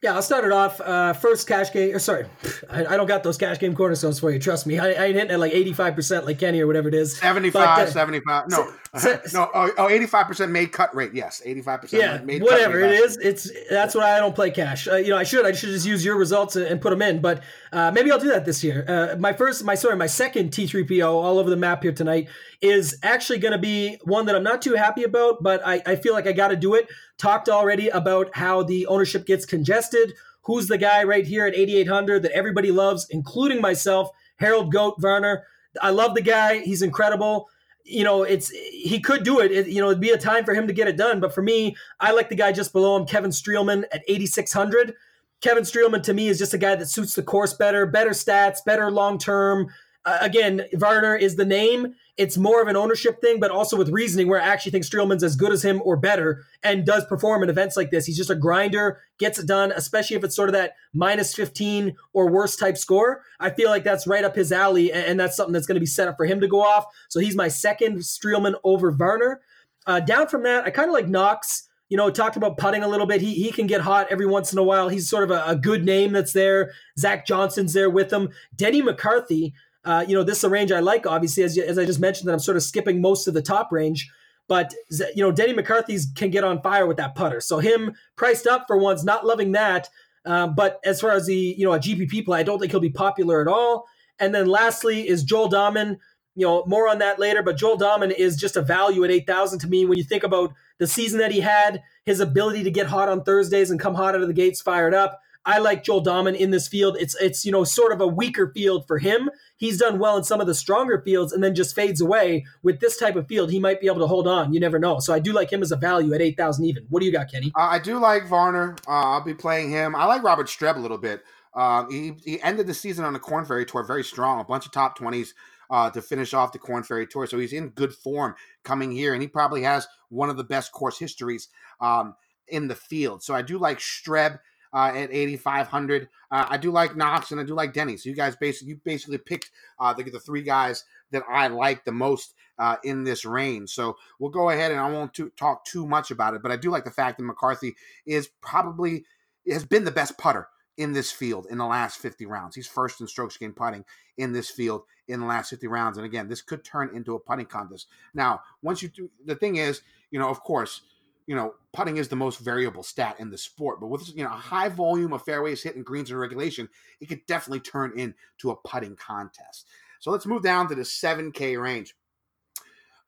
Yeah, 0.00 0.14
I'll 0.14 0.22
start 0.22 0.44
it 0.44 0.52
off. 0.52 0.80
Uh, 0.80 1.12
first 1.12 1.48
cash 1.48 1.72
game, 1.72 1.92
or 1.92 1.98
sorry, 1.98 2.26
I, 2.70 2.86
I, 2.86 2.96
don't 2.96 3.08
got 3.08 3.24
those 3.24 3.36
cash 3.36 3.58
game 3.58 3.74
cornerstones 3.74 4.20
for 4.20 4.30
you. 4.30 4.38
Trust 4.38 4.64
me, 4.64 4.78
I, 4.78 4.90
I 4.90 5.04
ain't 5.06 5.16
hitting 5.16 5.32
at 5.32 5.40
like 5.40 5.52
85% 5.52 6.24
like 6.24 6.38
Kenny 6.38 6.60
or 6.60 6.68
whatever 6.68 6.86
it 6.86 6.94
is. 6.94 7.16
75, 7.16 7.52
but, 7.52 7.88
uh, 7.88 7.90
75. 7.90 8.48
No, 8.48 8.72
so, 8.96 9.20
no, 9.34 9.50
oh, 9.54 9.70
oh, 9.76 9.86
85% 9.86 10.50
made 10.50 10.72
cut 10.72 10.94
rate. 10.94 11.12
Yes, 11.12 11.42
85% 11.44 11.92
yeah, 11.92 12.18
made 12.18 12.42
whatever 12.42 12.80
it 12.80 12.92
is. 12.92 13.16
It's 13.18 13.50
That's 13.68 13.94
why 13.94 14.16
I 14.16 14.18
don't 14.18 14.34
play 14.34 14.50
cash. 14.50 14.88
Uh, 14.88 14.96
you 14.96 15.10
know, 15.10 15.16
I 15.16 15.24
should. 15.24 15.44
I 15.44 15.52
should 15.52 15.70
just 15.70 15.86
use 15.86 16.04
your 16.04 16.16
results 16.16 16.56
and, 16.56 16.66
and 16.66 16.80
put 16.80 16.90
them 16.90 17.02
in, 17.02 17.20
but 17.20 17.42
uh, 17.72 17.90
maybe 17.90 18.10
I'll 18.10 18.18
do 18.18 18.30
that 18.30 18.44
this 18.44 18.64
year. 18.64 18.84
Uh, 18.88 19.16
my 19.18 19.32
first, 19.32 19.64
my 19.64 19.74
sorry, 19.74 19.96
my 19.96 20.06
second 20.06 20.50
T3PO 20.50 21.06
all 21.06 21.38
over 21.38 21.50
the 21.50 21.56
map 21.56 21.82
here 21.82 21.92
tonight 21.92 22.28
is 22.60 22.98
actually 23.02 23.38
going 23.38 23.52
to 23.52 23.58
be 23.58 23.98
one 24.04 24.26
that 24.26 24.34
I'm 24.34 24.42
not 24.42 24.62
too 24.62 24.74
happy 24.74 25.04
about, 25.04 25.42
but 25.42 25.60
I, 25.66 25.82
I 25.86 25.96
feel 25.96 26.14
like 26.14 26.26
I 26.26 26.32
got 26.32 26.48
to 26.48 26.56
do 26.56 26.74
it. 26.74 26.88
Talked 27.18 27.48
already 27.48 27.88
about 27.88 28.34
how 28.34 28.62
the 28.62 28.86
ownership 28.86 29.26
gets 29.26 29.44
congested 29.44 30.12
who's 30.48 30.66
the 30.66 30.78
guy 30.78 31.04
right 31.04 31.26
here 31.26 31.46
at 31.46 31.54
8800 31.54 32.22
that 32.22 32.32
everybody 32.32 32.70
loves, 32.70 33.06
including 33.10 33.60
myself, 33.60 34.08
Harold 34.36 34.72
Goat 34.72 34.94
Varner. 34.98 35.44
I 35.82 35.90
love 35.90 36.14
the 36.14 36.22
guy. 36.22 36.60
He's 36.60 36.80
incredible. 36.80 37.50
You 37.88 38.04
know, 38.04 38.22
it's 38.22 38.50
he 38.50 39.00
could 39.00 39.24
do 39.24 39.40
it. 39.40 39.50
it. 39.50 39.68
You 39.68 39.80
know, 39.80 39.88
it'd 39.88 40.00
be 40.00 40.10
a 40.10 40.18
time 40.18 40.44
for 40.44 40.54
him 40.54 40.66
to 40.66 40.72
get 40.72 40.88
it 40.88 40.96
done. 40.96 41.20
But 41.20 41.34
for 41.34 41.42
me, 41.42 41.76
I 42.00 42.12
like 42.12 42.28
the 42.28 42.34
guy 42.36 42.52
just 42.52 42.72
below 42.72 42.96
him, 42.96 43.06
Kevin 43.06 43.30
Streelman 43.30 43.84
at 43.92 44.02
8600. 44.08 44.94
Kevin 45.40 45.62
Streelman 45.62 46.02
to 46.02 46.14
me 46.14 46.28
is 46.28 46.38
just 46.38 46.54
a 46.54 46.58
guy 46.58 46.74
that 46.74 46.86
suits 46.86 47.14
the 47.14 47.22
course 47.22 47.54
better, 47.54 47.86
better 47.86 48.10
stats, 48.10 48.64
better 48.64 48.90
long 48.90 49.18
term. 49.18 49.68
Uh, 50.04 50.18
again, 50.20 50.64
Varner 50.74 51.16
is 51.16 51.36
the 51.36 51.44
name. 51.44 51.94
It's 52.18 52.36
more 52.36 52.60
of 52.60 52.66
an 52.66 52.76
ownership 52.76 53.20
thing, 53.20 53.38
but 53.38 53.52
also 53.52 53.76
with 53.76 53.90
reasoning 53.90 54.28
where 54.28 54.40
I 54.40 54.46
actually 54.46 54.72
think 54.72 54.84
Streelman's 54.84 55.22
as 55.22 55.36
good 55.36 55.52
as 55.52 55.64
him 55.64 55.80
or 55.84 55.96
better 55.96 56.44
and 56.64 56.84
does 56.84 57.04
perform 57.06 57.44
in 57.44 57.48
events 57.48 57.76
like 57.76 57.90
this. 57.90 58.06
He's 58.06 58.16
just 58.16 58.28
a 58.28 58.34
grinder, 58.34 59.00
gets 59.18 59.38
it 59.38 59.46
done, 59.46 59.72
especially 59.72 60.16
if 60.16 60.24
it's 60.24 60.34
sort 60.34 60.48
of 60.48 60.54
that 60.54 60.74
minus 60.92 61.32
15 61.34 61.96
or 62.12 62.28
worse 62.28 62.56
type 62.56 62.76
score. 62.76 63.22
I 63.38 63.50
feel 63.50 63.70
like 63.70 63.84
that's 63.84 64.08
right 64.08 64.24
up 64.24 64.34
his 64.34 64.50
alley, 64.50 64.92
and 64.92 65.18
that's 65.18 65.36
something 65.36 65.52
that's 65.52 65.66
going 65.66 65.76
to 65.76 65.80
be 65.80 65.86
set 65.86 66.08
up 66.08 66.16
for 66.16 66.26
him 66.26 66.40
to 66.40 66.48
go 66.48 66.60
off. 66.60 66.86
So 67.08 67.20
he's 67.20 67.36
my 67.36 67.48
second 67.48 67.98
Streelman 67.98 68.54
over 68.64 68.90
Varner. 68.90 69.40
Uh, 69.86 70.00
down 70.00 70.26
from 70.26 70.42
that, 70.42 70.64
I 70.64 70.70
kind 70.70 70.88
of 70.88 70.94
like 70.94 71.08
Knox 71.08 71.68
you 71.88 71.96
know, 71.96 72.10
talked 72.10 72.36
about 72.36 72.58
putting 72.58 72.82
a 72.82 72.88
little 72.88 73.06
bit. 73.06 73.20
He 73.20 73.34
he 73.34 73.50
can 73.50 73.66
get 73.66 73.80
hot 73.80 74.08
every 74.10 74.26
once 74.26 74.52
in 74.52 74.58
a 74.58 74.62
while. 74.62 74.88
He's 74.88 75.08
sort 75.08 75.24
of 75.24 75.30
a, 75.30 75.42
a 75.46 75.56
good 75.56 75.84
name 75.84 76.12
that's 76.12 76.32
there. 76.32 76.72
Zach 76.98 77.26
Johnson's 77.26 77.72
there 77.72 77.88
with 77.88 78.12
him. 78.12 78.28
Denny 78.54 78.82
McCarthy, 78.82 79.54
uh, 79.88 80.04
you 80.06 80.14
know, 80.14 80.22
this 80.22 80.36
is 80.36 80.44
a 80.44 80.50
range 80.50 80.70
I 80.70 80.80
like, 80.80 81.06
obviously, 81.06 81.42
as, 81.42 81.56
as 81.56 81.78
I 81.78 81.86
just 81.86 81.98
mentioned, 81.98 82.28
that 82.28 82.34
I'm 82.34 82.40
sort 82.40 82.58
of 82.58 82.62
skipping 82.62 83.00
most 83.00 83.26
of 83.26 83.32
the 83.32 83.40
top 83.40 83.72
range. 83.72 84.10
But, 84.46 84.74
you 85.14 85.22
know, 85.22 85.32
Denny 85.32 85.54
McCarthy's 85.54 86.06
can 86.14 86.30
get 86.30 86.44
on 86.44 86.60
fire 86.60 86.86
with 86.86 86.98
that 86.98 87.14
putter. 87.14 87.40
So 87.40 87.58
him 87.58 87.94
priced 88.14 88.46
up 88.46 88.66
for 88.66 88.76
once, 88.76 89.02
not 89.02 89.24
loving 89.24 89.52
that. 89.52 89.88
Um, 90.26 90.54
but 90.54 90.78
as 90.84 91.00
far 91.00 91.12
as 91.12 91.24
the, 91.24 91.54
you 91.56 91.64
know, 91.64 91.72
a 91.72 91.78
GPP 91.78 92.26
play, 92.26 92.38
I 92.38 92.42
don't 92.42 92.58
think 92.58 92.70
he'll 92.70 92.80
be 92.80 92.90
popular 92.90 93.40
at 93.40 93.48
all. 93.48 93.86
And 94.18 94.34
then 94.34 94.46
lastly 94.46 95.08
is 95.08 95.24
Joel 95.24 95.48
Dahmen. 95.48 95.96
You 96.34 96.46
know, 96.46 96.64
more 96.66 96.86
on 96.86 96.98
that 96.98 97.18
later, 97.18 97.42
but 97.42 97.56
Joel 97.56 97.78
Dahmen 97.78 98.12
is 98.12 98.36
just 98.36 98.58
a 98.58 98.62
value 98.62 99.04
at 99.04 99.10
8,000 99.10 99.58
to 99.60 99.68
me 99.68 99.86
when 99.86 99.96
you 99.96 100.04
think 100.04 100.22
about 100.22 100.52
the 100.76 100.86
season 100.86 101.18
that 101.20 101.32
he 101.32 101.40
had, 101.40 101.82
his 102.04 102.20
ability 102.20 102.62
to 102.64 102.70
get 102.70 102.86
hot 102.86 103.08
on 103.08 103.24
Thursdays 103.24 103.70
and 103.70 103.80
come 103.80 103.94
hot 103.94 104.14
out 104.14 104.20
of 104.20 104.28
the 104.28 104.34
gates 104.34 104.60
fired 104.60 104.92
up. 104.92 105.18
I 105.48 105.60
like 105.60 105.82
Joel 105.82 106.04
Dahmen 106.04 106.36
in 106.36 106.50
this 106.50 106.68
field. 106.68 106.98
It's 107.00 107.16
it's 107.22 107.46
you 107.46 107.50
know 107.50 107.64
sort 107.64 107.90
of 107.90 108.02
a 108.02 108.06
weaker 108.06 108.52
field 108.54 108.86
for 108.86 108.98
him. 108.98 109.30
He's 109.56 109.78
done 109.78 109.98
well 109.98 110.18
in 110.18 110.24
some 110.24 110.42
of 110.42 110.46
the 110.46 110.54
stronger 110.54 111.00
fields 111.00 111.32
and 111.32 111.42
then 111.42 111.54
just 111.54 111.74
fades 111.74 112.02
away. 112.02 112.44
With 112.62 112.80
this 112.80 112.98
type 112.98 113.16
of 113.16 113.26
field, 113.26 113.50
he 113.50 113.58
might 113.58 113.80
be 113.80 113.86
able 113.86 114.00
to 114.00 114.06
hold 114.06 114.28
on. 114.28 114.52
You 114.52 114.60
never 114.60 114.78
know. 114.78 114.98
So 114.98 115.14
I 115.14 115.20
do 115.20 115.32
like 115.32 115.50
him 115.50 115.62
as 115.62 115.72
a 115.72 115.76
value 115.76 116.12
at 116.12 116.20
eight 116.20 116.36
thousand 116.36 116.66
even. 116.66 116.84
What 116.90 117.00
do 117.00 117.06
you 117.06 117.12
got, 117.12 117.30
Kenny? 117.32 117.50
Uh, 117.56 117.62
I 117.62 117.78
do 117.78 117.98
like 117.98 118.28
Varner. 118.28 118.76
Uh, 118.86 118.90
I'll 118.90 119.24
be 119.24 119.32
playing 119.32 119.70
him. 119.70 119.96
I 119.96 120.04
like 120.04 120.22
Robert 120.22 120.48
Streb 120.48 120.76
a 120.76 120.80
little 120.80 120.98
bit. 120.98 121.22
Uh, 121.54 121.86
he 121.88 122.12
he 122.22 122.42
ended 122.42 122.66
the 122.66 122.74
season 122.74 123.06
on 123.06 123.14
the 123.14 123.18
Corn 123.18 123.46
Ferry 123.46 123.64
Tour 123.64 123.84
very 123.84 124.04
strong, 124.04 124.40
a 124.40 124.44
bunch 124.44 124.66
of 124.66 124.72
top 124.72 124.96
twenties. 124.96 125.34
Uh, 125.70 125.90
to 125.90 126.00
finish 126.00 126.32
off 126.32 126.50
the 126.50 126.58
Corn 126.58 126.82
Ferry 126.82 127.06
Tour. 127.06 127.26
So 127.26 127.38
he's 127.38 127.52
in 127.52 127.68
good 127.68 127.92
form 127.92 128.34
coming 128.64 128.90
here, 128.90 129.12
and 129.12 129.20
he 129.20 129.28
probably 129.28 129.64
has 129.64 129.86
one 130.08 130.30
of 130.30 130.38
the 130.38 130.44
best 130.44 130.72
course 130.72 130.98
histories 130.98 131.48
um, 131.78 132.14
in 132.48 132.68
the 132.68 132.74
field. 132.74 133.22
So 133.22 133.34
I 133.34 133.42
do 133.42 133.58
like 133.58 133.78
Streb 133.78 134.38
uh, 134.72 134.92
at 134.94 135.10
8,500. 135.12 136.08
Uh, 136.30 136.46
I 136.48 136.56
do 136.56 136.70
like 136.70 136.96
Knox 136.96 137.30
and 137.30 137.40
I 137.40 137.44
do 137.44 137.54
like 137.54 137.72
Denny. 137.72 137.96
So 137.96 138.08
you 138.08 138.14
guys 138.14 138.36
basically 138.36 138.70
you 138.70 138.80
basically 138.84 139.18
picked 139.18 139.50
uh, 139.78 139.92
the, 139.92 140.04
the 140.04 140.20
three 140.20 140.42
guys 140.42 140.84
that 141.10 141.22
I 141.28 141.48
like 141.48 141.84
the 141.84 141.92
most 141.92 142.34
uh, 142.58 142.76
in 142.84 143.04
this 143.04 143.24
range. 143.24 143.70
So 143.70 143.96
we'll 144.18 144.30
go 144.30 144.50
ahead 144.50 144.72
and 144.72 144.80
I 144.80 144.90
won't 144.90 145.14
to, 145.14 145.30
talk 145.30 145.64
too 145.64 145.86
much 145.86 146.10
about 146.10 146.34
it, 146.34 146.42
but 146.42 146.52
I 146.52 146.56
do 146.56 146.70
like 146.70 146.84
the 146.84 146.90
fact 146.90 147.18
that 147.18 147.24
McCarthy 147.24 147.76
is 148.06 148.28
probably 148.40 149.04
has 149.48 149.64
been 149.64 149.84
the 149.84 149.90
best 149.90 150.18
putter 150.18 150.48
in 150.76 150.92
this 150.92 151.10
field 151.10 151.46
in 151.50 151.58
the 151.58 151.66
last 151.66 151.98
50 151.98 152.26
rounds. 152.26 152.54
He's 152.54 152.68
first 152.68 153.00
in 153.00 153.06
strokes 153.06 153.36
gained 153.36 153.56
putting 153.56 153.84
in 154.16 154.32
this 154.32 154.50
field 154.50 154.82
in 155.08 155.20
the 155.20 155.26
last 155.26 155.50
50 155.50 155.66
rounds. 155.66 155.96
And 155.96 156.06
again, 156.06 156.28
this 156.28 156.42
could 156.42 156.64
turn 156.64 156.94
into 156.94 157.14
a 157.14 157.20
putting 157.20 157.46
contest. 157.46 157.86
Now, 158.14 158.42
once 158.62 158.82
you 158.82 158.88
do, 158.88 159.10
the 159.24 159.34
thing 159.34 159.56
is, 159.56 159.82
you 160.10 160.18
know, 160.18 160.28
of 160.28 160.42
course, 160.42 160.82
you 161.28 161.36
know, 161.36 161.54
putting 161.74 161.98
is 161.98 162.08
the 162.08 162.16
most 162.16 162.38
variable 162.40 162.82
stat 162.82 163.16
in 163.18 163.28
the 163.28 163.36
sport. 163.36 163.80
But 163.80 163.88
with 163.88 164.08
you 164.16 164.24
know 164.24 164.30
a 164.30 164.32
high 164.32 164.70
volume 164.70 165.12
of 165.12 165.22
fairways 165.22 165.62
hit 165.62 165.76
and 165.76 165.84
greens 165.84 166.10
in 166.10 166.16
regulation, 166.16 166.70
it 167.02 167.06
could 167.06 167.26
definitely 167.26 167.60
turn 167.60 167.92
into 167.98 168.50
a 168.50 168.56
putting 168.56 168.96
contest. 168.96 169.66
So 170.00 170.10
let's 170.10 170.24
move 170.24 170.42
down 170.42 170.68
to 170.68 170.74
the 170.74 170.82
7K 170.82 171.60
range. 171.60 171.94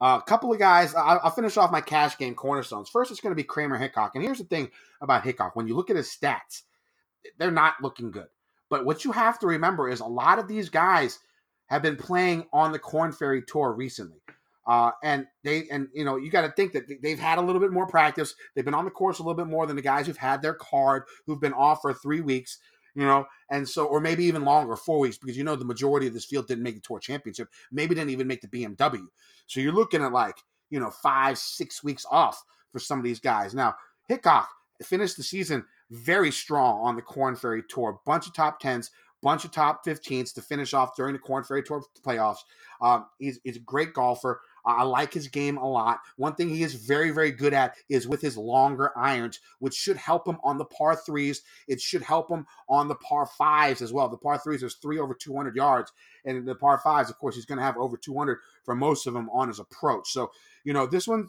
Uh, 0.02 0.18
a 0.20 0.28
couple 0.28 0.52
of 0.52 0.58
guys. 0.58 0.94
I'll, 0.94 1.18
I'll 1.24 1.30
finish 1.30 1.56
off 1.56 1.72
my 1.72 1.80
cash 1.80 2.18
game 2.18 2.34
cornerstones. 2.34 2.90
First, 2.90 3.10
it's 3.10 3.20
going 3.20 3.30
to 3.30 3.42
be 3.42 3.42
Kramer 3.42 3.78
Hickok. 3.78 4.14
And 4.14 4.22
here's 4.22 4.38
the 4.38 4.44
thing 4.44 4.70
about 5.00 5.24
Hickok: 5.24 5.56
when 5.56 5.66
you 5.66 5.74
look 5.74 5.88
at 5.88 5.96
his 5.96 6.14
stats, 6.14 6.62
they're 7.38 7.50
not 7.50 7.82
looking 7.82 8.10
good. 8.10 8.28
But 8.68 8.84
what 8.84 9.02
you 9.06 9.12
have 9.12 9.38
to 9.38 9.46
remember 9.46 9.88
is 9.88 10.00
a 10.00 10.06
lot 10.06 10.38
of 10.38 10.46
these 10.46 10.68
guys 10.68 11.20
have 11.68 11.80
been 11.80 11.96
playing 11.96 12.48
on 12.52 12.72
the 12.72 12.78
Corn 12.78 13.12
Ferry 13.12 13.42
Tour 13.42 13.72
recently. 13.72 14.20
Uh, 14.70 14.92
and 15.02 15.26
they 15.42 15.64
and 15.72 15.88
you 15.92 16.04
know 16.04 16.16
you 16.16 16.30
got 16.30 16.42
to 16.42 16.52
think 16.52 16.72
that 16.72 16.84
they've 17.02 17.18
had 17.18 17.38
a 17.38 17.42
little 17.42 17.60
bit 17.60 17.72
more 17.72 17.88
practice. 17.88 18.36
They've 18.54 18.64
been 18.64 18.72
on 18.72 18.84
the 18.84 18.90
course 18.92 19.18
a 19.18 19.22
little 19.22 19.34
bit 19.34 19.48
more 19.50 19.66
than 19.66 19.74
the 19.74 19.82
guys 19.82 20.06
who've 20.06 20.16
had 20.16 20.42
their 20.42 20.54
card, 20.54 21.02
who've 21.26 21.40
been 21.40 21.52
off 21.52 21.80
for 21.82 21.92
three 21.92 22.20
weeks. 22.20 22.60
You 22.94 23.04
know, 23.04 23.26
and 23.50 23.68
so 23.68 23.86
or 23.86 24.00
maybe 24.00 24.24
even 24.26 24.44
longer, 24.44 24.76
four 24.76 25.00
weeks, 25.00 25.18
because 25.18 25.36
you 25.36 25.42
know 25.42 25.56
the 25.56 25.64
majority 25.64 26.06
of 26.06 26.14
this 26.14 26.24
field 26.24 26.46
didn't 26.46 26.62
make 26.62 26.76
the 26.76 26.80
tour 26.82 27.00
championship, 27.00 27.48
maybe 27.72 27.96
didn't 27.96 28.10
even 28.10 28.28
make 28.28 28.42
the 28.42 28.46
BMW. 28.46 29.06
So 29.48 29.58
you're 29.58 29.72
looking 29.72 30.04
at 30.04 30.12
like 30.12 30.36
you 30.70 30.78
know 30.78 30.90
five, 30.90 31.36
six 31.36 31.82
weeks 31.82 32.06
off 32.08 32.40
for 32.70 32.78
some 32.78 33.00
of 33.00 33.04
these 33.04 33.18
guys. 33.18 33.54
Now 33.54 33.74
Hickok 34.08 34.48
finished 34.84 35.16
the 35.16 35.24
season 35.24 35.64
very 35.90 36.30
strong 36.30 36.80
on 36.80 36.94
the 36.94 37.02
Corn 37.02 37.34
Ferry 37.34 37.64
Tour, 37.68 37.98
bunch 38.06 38.28
of 38.28 38.34
top 38.34 38.60
tens, 38.60 38.92
bunch 39.22 39.44
of 39.44 39.50
top 39.50 39.84
15s 39.84 40.32
to 40.34 40.42
finish 40.42 40.74
off 40.74 40.96
during 40.96 41.12
the 41.12 41.18
Corn 41.18 41.44
Ferry 41.44 41.62
Tour 41.62 41.82
playoffs. 42.04 42.38
Um, 42.80 43.06
he's, 43.18 43.40
he's 43.44 43.56
a 43.56 43.60
great 43.60 43.92
golfer. 43.92 44.40
I 44.64 44.82
like 44.82 45.12
his 45.12 45.28
game 45.28 45.56
a 45.56 45.68
lot. 45.68 46.00
One 46.16 46.34
thing 46.34 46.48
he 46.48 46.62
is 46.62 46.74
very, 46.74 47.10
very 47.10 47.30
good 47.30 47.54
at 47.54 47.76
is 47.88 48.08
with 48.08 48.20
his 48.20 48.36
longer 48.36 48.90
irons, 48.96 49.40
which 49.58 49.74
should 49.74 49.96
help 49.96 50.26
him 50.26 50.38
on 50.42 50.58
the 50.58 50.64
par 50.64 50.96
threes. 50.96 51.42
It 51.68 51.80
should 51.80 52.02
help 52.02 52.30
him 52.30 52.46
on 52.68 52.88
the 52.88 52.94
par 52.96 53.26
fives 53.26 53.82
as 53.82 53.92
well. 53.92 54.08
The 54.08 54.16
par 54.16 54.38
threes, 54.38 54.60
there's 54.60 54.76
three 54.76 54.98
over 54.98 55.14
200 55.14 55.56
yards. 55.56 55.92
And 56.24 56.46
the 56.46 56.54
par 56.54 56.78
fives, 56.78 57.10
of 57.10 57.18
course, 57.18 57.34
he's 57.34 57.46
going 57.46 57.58
to 57.58 57.64
have 57.64 57.76
over 57.76 57.96
200 57.96 58.38
for 58.64 58.74
most 58.74 59.06
of 59.06 59.14
them 59.14 59.28
on 59.30 59.48
his 59.48 59.58
approach. 59.58 60.10
So, 60.10 60.30
you 60.64 60.72
know, 60.72 60.86
this 60.86 61.08
one, 61.08 61.28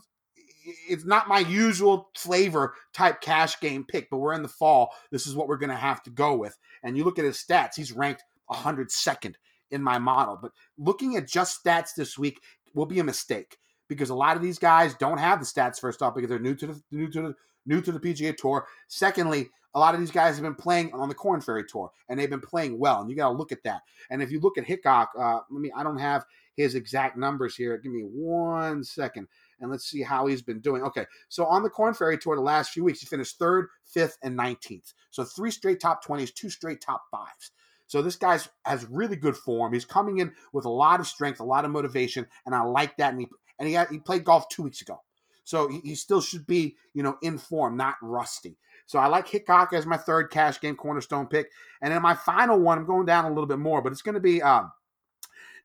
it's 0.87 1.05
not 1.05 1.27
my 1.27 1.39
usual 1.39 2.09
flavor 2.15 2.75
type 2.93 3.21
cash 3.21 3.59
game 3.59 3.85
pick, 3.87 4.09
but 4.09 4.17
we're 4.17 4.33
in 4.33 4.43
the 4.43 4.47
fall. 4.47 4.93
This 5.11 5.25
is 5.27 5.35
what 5.35 5.47
we're 5.47 5.57
going 5.57 5.69
to 5.69 5.75
have 5.75 6.03
to 6.03 6.09
go 6.09 6.35
with. 6.35 6.57
And 6.83 6.97
you 6.97 7.03
look 7.03 7.19
at 7.19 7.25
his 7.25 7.37
stats, 7.37 7.75
he's 7.75 7.91
ranked 7.91 8.23
102nd 8.49 9.35
in 9.71 9.81
my 9.81 9.97
model. 9.97 10.37
But 10.41 10.51
looking 10.77 11.15
at 11.15 11.27
just 11.27 11.63
stats 11.63 11.95
this 11.95 12.17
week 12.17 12.41
will 12.73 12.85
be 12.85 12.99
a 12.99 13.03
mistake 13.03 13.57
because 13.87 14.09
a 14.09 14.15
lot 14.15 14.35
of 14.35 14.41
these 14.41 14.59
guys 14.59 14.93
don't 14.95 15.17
have 15.17 15.39
the 15.39 15.45
stats 15.45 15.79
first 15.79 16.01
off 16.01 16.15
because 16.15 16.29
they're 16.29 16.39
new 16.39 16.55
to 16.55 16.67
the 16.67 16.81
new 16.91 17.09
to 17.09 17.21
the 17.21 17.35
new 17.65 17.81
to 17.81 17.91
the 17.91 17.99
PGA 17.99 18.35
Tour. 18.35 18.65
Secondly, 18.87 19.49
a 19.73 19.79
lot 19.79 19.93
of 19.93 19.99
these 19.99 20.11
guys 20.11 20.35
have 20.35 20.43
been 20.43 20.55
playing 20.55 20.91
on 20.93 21.09
the 21.09 21.15
Corn 21.15 21.41
Ferry 21.41 21.63
Tour 21.67 21.91
and 22.09 22.19
they've 22.19 22.29
been 22.29 22.41
playing 22.41 22.79
well, 22.79 23.01
and 23.01 23.09
you 23.09 23.15
got 23.15 23.29
to 23.29 23.35
look 23.35 23.51
at 23.51 23.63
that. 23.63 23.81
And 24.09 24.21
if 24.21 24.31
you 24.31 24.39
look 24.39 24.57
at 24.57 24.65
Hickok, 24.65 25.09
uh, 25.17 25.39
let 25.49 25.61
me 25.61 25.71
I 25.75 25.83
don't 25.83 25.99
have 25.99 26.25
his 26.55 26.75
exact 26.75 27.17
numbers 27.17 27.55
here. 27.55 27.77
Give 27.77 27.91
me 27.91 28.01
one 28.01 28.83
second 28.83 29.27
and 29.59 29.69
let's 29.69 29.85
see 29.85 30.01
how 30.01 30.25
he's 30.25 30.41
been 30.41 30.59
doing. 30.59 30.81
Okay, 30.83 31.05
so 31.29 31.45
on 31.45 31.63
the 31.63 31.69
Corn 31.69 31.93
Ferry 31.93 32.17
Tour 32.17 32.35
the 32.35 32.41
last 32.41 32.71
few 32.71 32.83
weeks, 32.83 32.99
he 32.99 33.05
finished 33.05 33.37
third, 33.37 33.67
fifth, 33.85 34.17
and 34.23 34.37
19th. 34.37 34.93
So 35.11 35.23
three 35.23 35.51
straight 35.51 35.79
top 35.79 36.03
20s, 36.03 36.33
two 36.33 36.49
straight 36.49 36.81
top 36.81 37.03
fives. 37.11 37.51
So 37.91 38.01
this 38.01 38.15
guy's 38.15 38.47
has 38.63 38.85
really 38.85 39.17
good 39.17 39.35
form. 39.35 39.73
He's 39.73 39.83
coming 39.83 40.19
in 40.19 40.31
with 40.53 40.63
a 40.63 40.69
lot 40.69 41.01
of 41.01 41.07
strength, 41.07 41.41
a 41.41 41.43
lot 41.43 41.65
of 41.65 41.71
motivation, 41.71 42.25
and 42.45 42.55
I 42.55 42.61
like 42.61 42.95
that. 42.95 43.11
And 43.11 43.19
he 43.19 43.27
and 43.59 43.67
he, 43.67 43.73
had, 43.73 43.89
he 43.89 43.99
played 43.99 44.23
golf 44.23 44.47
two 44.47 44.63
weeks 44.63 44.81
ago, 44.81 45.01
so 45.43 45.67
he, 45.67 45.81
he, 45.81 45.95
still 45.95 46.21
should 46.21 46.47
be 46.47 46.77
you 46.93 47.03
know 47.03 47.17
in 47.21 47.37
form, 47.37 47.75
not 47.75 47.95
rusty. 48.01 48.55
So 48.85 48.97
I 48.97 49.07
like 49.07 49.27
Hickok 49.27 49.73
as 49.73 49.85
my 49.85 49.97
third 49.97 50.31
cash 50.31 50.61
game 50.61 50.77
cornerstone 50.77 51.27
pick, 51.27 51.51
and 51.81 51.93
then 51.93 52.01
my 52.01 52.13
final 52.13 52.57
one, 52.61 52.77
I'm 52.77 52.85
going 52.85 53.05
down 53.05 53.25
a 53.25 53.29
little 53.29 53.45
bit 53.45 53.59
more, 53.59 53.81
but 53.81 53.91
it's 53.91 54.01
going 54.01 54.15
to 54.15 54.21
be 54.21 54.41
um, 54.41 54.71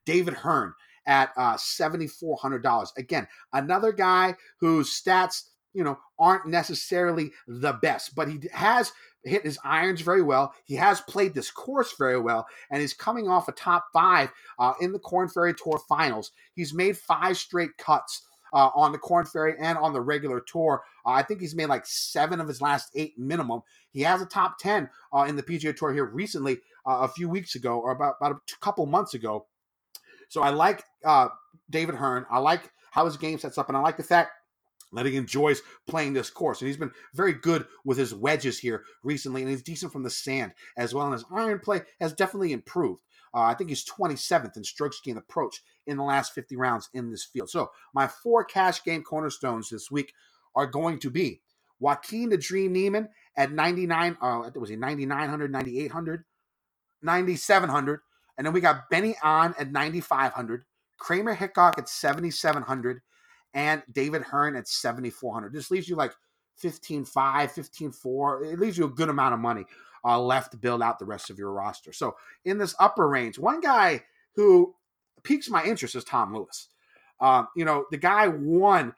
David 0.05 0.33
Hearn 0.33 0.73
at 1.05 1.29
uh, 1.37 1.53
$7,400. 1.53 2.89
Again, 2.97 3.25
another 3.53 3.93
guy 3.93 4.35
whose 4.59 4.89
stats, 4.89 5.43
you 5.73 5.85
know, 5.85 5.97
aren't 6.19 6.45
necessarily 6.45 7.31
the 7.47 7.71
best, 7.81 8.15
but 8.15 8.27
he 8.27 8.41
has 8.51 8.91
hit 9.23 9.43
his 9.43 9.59
irons 9.63 10.01
very 10.01 10.21
well. 10.21 10.53
He 10.65 10.75
has 10.75 11.01
played 11.01 11.33
this 11.33 11.51
course 11.51 11.95
very 11.97 12.19
well, 12.19 12.47
and 12.71 12.81
he's 12.81 12.93
coming 12.93 13.27
off 13.27 13.47
a 13.47 13.51
top 13.53 13.85
five 13.93 14.31
uh, 14.59 14.73
in 14.81 14.91
the 14.91 14.99
Corn 14.99 15.29
Ferry 15.29 15.53
Tour 15.53 15.79
finals. 15.87 16.31
He's 16.53 16.73
made 16.73 16.97
five 16.97 17.37
straight 17.37 17.77
cuts. 17.77 18.23
Uh, 18.53 18.69
on 18.75 18.93
the 18.93 18.97
Corn 18.97 19.25
Ferry 19.25 19.55
and 19.59 19.77
on 19.77 19.91
the 19.91 19.99
regular 19.99 20.39
tour. 20.39 20.81
Uh, 21.05 21.09
I 21.09 21.21
think 21.21 21.41
he's 21.41 21.53
made 21.53 21.65
like 21.65 21.85
seven 21.85 22.39
of 22.39 22.47
his 22.47 22.61
last 22.61 22.89
eight 22.95 23.19
minimum. 23.19 23.61
He 23.91 23.99
has 24.03 24.21
a 24.21 24.25
top 24.25 24.57
10 24.57 24.89
uh, 25.11 25.25
in 25.27 25.35
the 25.35 25.43
PGA 25.43 25.75
Tour 25.75 25.93
here 25.93 26.05
recently, 26.05 26.59
uh, 26.85 26.99
a 27.01 27.09
few 27.09 27.27
weeks 27.27 27.55
ago, 27.55 27.77
or 27.77 27.91
about, 27.91 28.15
about 28.21 28.37
a 28.37 28.55
couple 28.61 28.85
months 28.85 29.15
ago. 29.15 29.47
So 30.29 30.41
I 30.43 30.49
like 30.49 30.81
uh, 31.03 31.27
David 31.69 31.95
Hearn. 31.95 32.25
I 32.31 32.39
like 32.39 32.71
how 32.91 33.05
his 33.05 33.17
game 33.17 33.37
sets 33.37 33.57
up, 33.57 33.67
and 33.67 33.77
I 33.77 33.81
like 33.81 33.97
the 33.97 34.03
fact 34.03 34.31
that 34.93 35.05
he 35.05 35.15
enjoys 35.15 35.61
playing 35.87 36.13
this 36.13 36.29
course. 36.29 36.61
And 36.61 36.67
he's 36.67 36.77
been 36.77 36.91
very 37.13 37.33
good 37.33 37.65
with 37.83 37.97
his 37.97 38.13
wedges 38.13 38.59
here 38.59 38.83
recently, 39.03 39.41
and 39.41 39.49
he's 39.49 39.63
decent 39.63 39.91
from 39.91 40.03
the 40.03 40.09
sand 40.09 40.53
as 40.77 40.93
well. 40.93 41.05
And 41.05 41.13
his 41.13 41.25
iron 41.31 41.59
play 41.59 41.81
has 41.99 42.13
definitely 42.13 42.53
improved. 42.53 43.01
Uh, 43.33 43.41
I 43.41 43.53
think 43.53 43.69
he's 43.69 43.85
27th 43.85 44.55
in 44.55 44.63
strokes 44.63 45.01
gained 45.01 45.17
approach 45.17 45.61
in 45.85 45.97
the 45.97 46.03
last 46.03 46.33
50 46.33 46.55
rounds 46.55 46.89
in 46.93 47.11
this 47.11 47.25
field. 47.25 47.49
So 47.49 47.71
my 47.93 48.07
four 48.07 48.43
cash 48.43 48.83
game 48.83 49.03
cornerstones 49.03 49.69
this 49.69 49.91
week 49.91 50.13
are 50.55 50.65
going 50.65 50.99
to 50.99 51.09
be 51.09 51.41
Joaquin 51.79 52.29
the 52.29 52.37
Dream 52.37 52.73
Niemann 52.73 53.09
at 53.35 53.51
99. 53.51 54.17
Uh, 54.21 54.49
was 54.55 54.69
he 54.69 54.75
9,900, 54.75 55.51
9,800, 55.51 56.23
9,700. 57.01 57.99
And 58.37 58.45
then 58.45 58.53
we 58.53 58.61
got 58.61 58.89
Benny 58.89 59.15
An 59.23 59.55
at 59.57 59.71
9,500, 59.71 60.65
Kramer 60.97 61.33
Hickok 61.33 61.77
at 61.77 61.89
7,700, 61.89 63.01
and 63.57 63.81
David 63.91 64.21
Hearn 64.21 64.55
at 64.55 64.67
7,400. 64.67 65.51
This 65.51 65.71
leaves 65.71 65.89
you 65.89 65.95
like 65.95 66.13
15.5, 66.63 67.07
15.4. 67.11 68.53
It 68.53 68.59
leaves 68.59 68.77
you 68.77 68.85
a 68.85 68.89
good 68.89 69.09
amount 69.09 69.33
of 69.33 69.39
money 69.39 69.65
uh, 70.05 70.21
left 70.21 70.51
to 70.51 70.57
build 70.57 70.83
out 70.83 70.99
the 70.99 71.05
rest 71.05 71.31
of 71.31 71.39
your 71.39 71.51
roster. 71.51 71.91
So 71.91 72.15
in 72.45 72.59
this 72.59 72.75
upper 72.79 73.09
range, 73.09 73.39
one 73.39 73.59
guy 73.59 74.03
who 74.35 74.75
piques 75.23 75.49
my 75.49 75.65
interest 75.65 75.95
is 75.95 76.03
Tom 76.03 76.35
Lewis. 76.35 76.67
Um, 77.19 77.47
you 77.55 77.65
know, 77.65 77.85
the 77.89 77.97
guy 77.97 78.27
won 78.27 78.93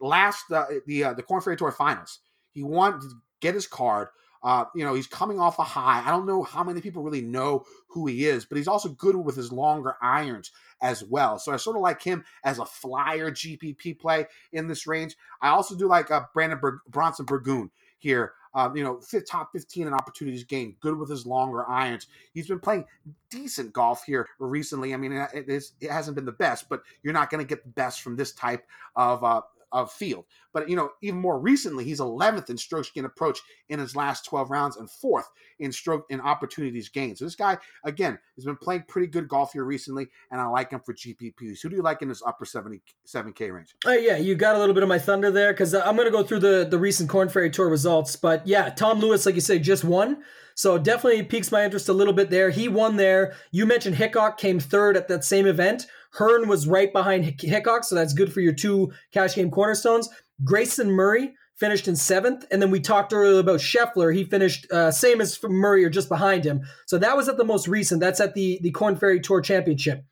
last 0.00 0.52
uh, 0.52 0.66
the 0.86 1.02
uh, 1.02 1.14
the 1.14 1.24
Corn 1.24 1.42
Ferry 1.42 1.56
Tour 1.56 1.72
Finals. 1.72 2.20
He 2.52 2.62
won 2.62 3.00
to 3.00 3.10
get 3.40 3.54
his 3.54 3.66
card. 3.66 4.06
Uh, 4.44 4.66
you 4.76 4.84
know, 4.84 4.94
he's 4.94 5.08
coming 5.08 5.40
off 5.40 5.58
a 5.58 5.64
high. 5.64 6.00
I 6.06 6.12
don't 6.12 6.26
know 6.26 6.44
how 6.44 6.62
many 6.62 6.80
people 6.80 7.02
really 7.02 7.22
know 7.22 7.64
who 7.88 8.06
he 8.06 8.26
is, 8.26 8.44
but 8.44 8.56
he's 8.56 8.68
also 8.68 8.90
good 8.90 9.16
with 9.16 9.34
his 9.34 9.50
longer 9.50 9.96
irons 10.00 10.52
as 10.82 11.04
well. 11.04 11.38
So 11.38 11.52
I 11.52 11.56
sort 11.56 11.76
of 11.76 11.82
like 11.82 12.02
him 12.02 12.24
as 12.44 12.58
a 12.58 12.66
flyer 12.66 13.30
GPP 13.30 13.98
play 13.98 14.26
in 14.52 14.68
this 14.68 14.86
range. 14.86 15.16
I 15.40 15.48
also 15.48 15.76
do 15.76 15.86
like 15.86 16.10
uh, 16.10 16.24
Brandon 16.34 16.60
Bronson 16.88 17.26
Burgoon 17.26 17.70
here. 17.98 18.32
Um, 18.54 18.74
you 18.74 18.82
know, 18.82 19.00
top 19.28 19.50
15 19.52 19.86
in 19.86 19.92
opportunities 19.92 20.42
gained, 20.42 20.80
good 20.80 20.96
with 20.96 21.10
his 21.10 21.26
longer 21.26 21.68
irons. 21.68 22.06
He's 22.32 22.48
been 22.48 22.58
playing 22.58 22.86
decent 23.28 23.74
golf 23.74 24.04
here 24.04 24.26
recently. 24.38 24.94
I 24.94 24.96
mean, 24.96 25.12
it, 25.12 25.50
is, 25.50 25.72
it 25.78 25.90
hasn't 25.90 26.14
been 26.14 26.24
the 26.24 26.32
best, 26.32 26.70
but 26.70 26.80
you're 27.02 27.12
not 27.12 27.28
going 27.28 27.46
to 27.46 27.48
get 27.48 27.64
the 27.64 27.70
best 27.70 28.00
from 28.00 28.16
this 28.16 28.32
type 28.32 28.66
of 28.94 29.22
uh, 29.22 29.42
of 29.72 29.92
field. 29.92 30.24
But 30.52 30.68
you 30.68 30.76
know, 30.76 30.90
even 31.02 31.20
more 31.20 31.38
recently, 31.38 31.84
he's 31.84 32.00
11th 32.00 32.50
in 32.50 32.56
strokes 32.56 32.90
gained 32.90 33.06
approach 33.06 33.40
in 33.68 33.78
his 33.78 33.96
last 33.96 34.24
12 34.24 34.50
rounds 34.50 34.76
and 34.76 34.90
fourth 34.90 35.28
in 35.58 35.72
stroke 35.72 36.06
in 36.10 36.20
opportunities 36.20 36.88
gained. 36.88 37.18
So 37.18 37.24
this 37.24 37.36
guy, 37.36 37.58
again, 37.84 38.18
has 38.36 38.44
been 38.44 38.56
playing 38.56 38.84
pretty 38.88 39.08
good 39.08 39.28
golf 39.28 39.52
here 39.52 39.64
recently, 39.64 40.08
and 40.30 40.40
I 40.40 40.46
like 40.46 40.70
him 40.70 40.80
for 40.80 40.94
GPPs. 40.94 41.60
Who 41.62 41.68
do 41.68 41.76
you 41.76 41.82
like 41.82 42.02
in 42.02 42.08
his 42.08 42.22
upper 42.26 42.44
77k 42.44 43.52
range? 43.52 43.74
Uh, 43.86 43.92
yeah, 43.92 44.16
you 44.16 44.34
got 44.34 44.56
a 44.56 44.58
little 44.58 44.74
bit 44.74 44.82
of 44.82 44.88
my 44.88 44.98
thunder 44.98 45.30
there 45.30 45.52
because 45.52 45.74
uh, 45.74 45.82
I'm 45.84 45.96
going 45.96 46.06
to 46.06 46.12
go 46.12 46.22
through 46.22 46.40
the 46.40 46.66
the 46.68 46.78
recent 46.78 47.08
Corn 47.08 47.28
Ferry 47.28 47.50
Tour 47.50 47.68
results. 47.68 48.16
But 48.16 48.46
yeah, 48.46 48.70
Tom 48.70 49.00
Lewis, 49.00 49.26
like 49.26 49.34
you 49.34 49.40
say, 49.40 49.58
just 49.58 49.84
won. 49.84 50.22
So 50.54 50.78
definitely 50.78 51.22
piques 51.22 51.52
my 51.52 51.64
interest 51.64 51.90
a 51.90 51.92
little 51.92 52.14
bit 52.14 52.30
there. 52.30 52.48
He 52.48 52.66
won 52.66 52.96
there. 52.96 53.34
You 53.50 53.66
mentioned 53.66 53.96
Hickok 53.96 54.38
came 54.38 54.58
third 54.58 54.96
at 54.96 55.06
that 55.08 55.22
same 55.22 55.46
event. 55.46 55.86
Hearn 56.16 56.48
was 56.48 56.66
right 56.66 56.92
behind 56.92 57.40
Hickok, 57.40 57.84
so 57.84 57.94
that's 57.94 58.14
good 58.14 58.32
for 58.32 58.40
your 58.40 58.54
two 58.54 58.92
cash 59.12 59.34
game 59.34 59.50
cornerstones. 59.50 60.08
Grayson 60.44 60.90
Murray 60.90 61.34
finished 61.56 61.88
in 61.88 61.96
seventh, 61.96 62.46
and 62.50 62.60
then 62.60 62.70
we 62.70 62.80
talked 62.80 63.12
earlier 63.12 63.40
about 63.40 63.60
Scheffler. 63.60 64.14
He 64.14 64.24
finished 64.24 64.70
uh, 64.70 64.90
same 64.90 65.20
as 65.20 65.38
Murray 65.42 65.84
or 65.84 65.90
just 65.90 66.08
behind 66.08 66.44
him. 66.44 66.62
So 66.86 66.98
that 66.98 67.16
was 67.16 67.28
at 67.28 67.36
the 67.36 67.44
most 67.44 67.68
recent. 67.68 68.00
That's 68.00 68.20
at 68.20 68.34
the 68.34 68.58
the 68.62 68.70
Corn 68.70 68.96
Ferry 68.96 69.20
Tour 69.20 69.40
Championship. 69.40 70.04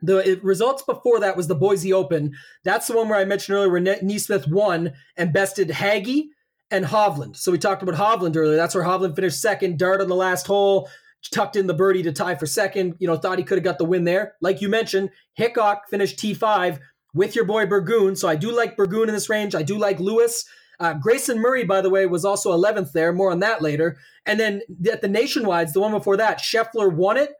The 0.00 0.32
it, 0.32 0.44
results 0.44 0.82
before 0.82 1.20
that 1.20 1.36
was 1.36 1.48
the 1.48 1.54
Boise 1.54 1.92
Open. 1.92 2.32
That's 2.64 2.86
the 2.86 2.96
one 2.96 3.08
where 3.08 3.18
I 3.18 3.24
mentioned 3.24 3.56
earlier 3.56 3.70
where 3.70 3.80
NeSmith 3.80 4.48
won 4.48 4.92
and 5.16 5.32
bested 5.32 5.70
Hagy 5.70 6.30
and 6.70 6.84
Hovland. 6.84 7.36
So 7.36 7.50
we 7.50 7.58
talked 7.58 7.82
about 7.82 7.96
Hovland 7.96 8.36
earlier. 8.36 8.56
That's 8.56 8.74
where 8.74 8.84
Hovland 8.84 9.16
finished 9.16 9.40
second, 9.40 9.78
dart 9.78 10.00
on 10.00 10.08
the 10.08 10.14
last 10.14 10.46
hole 10.46 10.88
tucked 11.32 11.56
in 11.56 11.66
the 11.66 11.74
birdie 11.74 12.02
to 12.04 12.12
tie 12.12 12.34
for 12.34 12.46
second. 12.46 12.94
You 12.98 13.06
know, 13.06 13.16
thought 13.16 13.38
he 13.38 13.44
could 13.44 13.58
have 13.58 13.64
got 13.64 13.78
the 13.78 13.84
win 13.84 14.04
there. 14.04 14.34
Like 14.40 14.60
you 14.60 14.68
mentioned, 14.68 15.10
Hickok 15.34 15.88
finished 15.88 16.18
T5 16.18 16.78
with 17.14 17.34
your 17.34 17.44
boy 17.44 17.66
Burgoon. 17.66 18.16
So 18.16 18.28
I 18.28 18.36
do 18.36 18.54
like 18.54 18.76
Burgoon 18.76 19.08
in 19.08 19.14
this 19.14 19.28
range. 19.28 19.54
I 19.54 19.62
do 19.62 19.78
like 19.78 19.98
Lewis. 19.98 20.44
Uh, 20.80 20.94
Grayson 20.94 21.40
Murray, 21.40 21.64
by 21.64 21.80
the 21.80 21.90
way, 21.90 22.06
was 22.06 22.24
also 22.24 22.56
11th 22.56 22.92
there. 22.92 23.12
More 23.12 23.30
on 23.30 23.40
that 23.40 23.62
later. 23.62 23.98
And 24.24 24.38
then 24.38 24.62
at 24.90 25.02
the 25.02 25.08
Nationwides, 25.08 25.72
the 25.72 25.80
one 25.80 25.90
before 25.90 26.16
that, 26.16 26.38
Scheffler 26.38 26.92
won 26.94 27.16
it. 27.16 27.32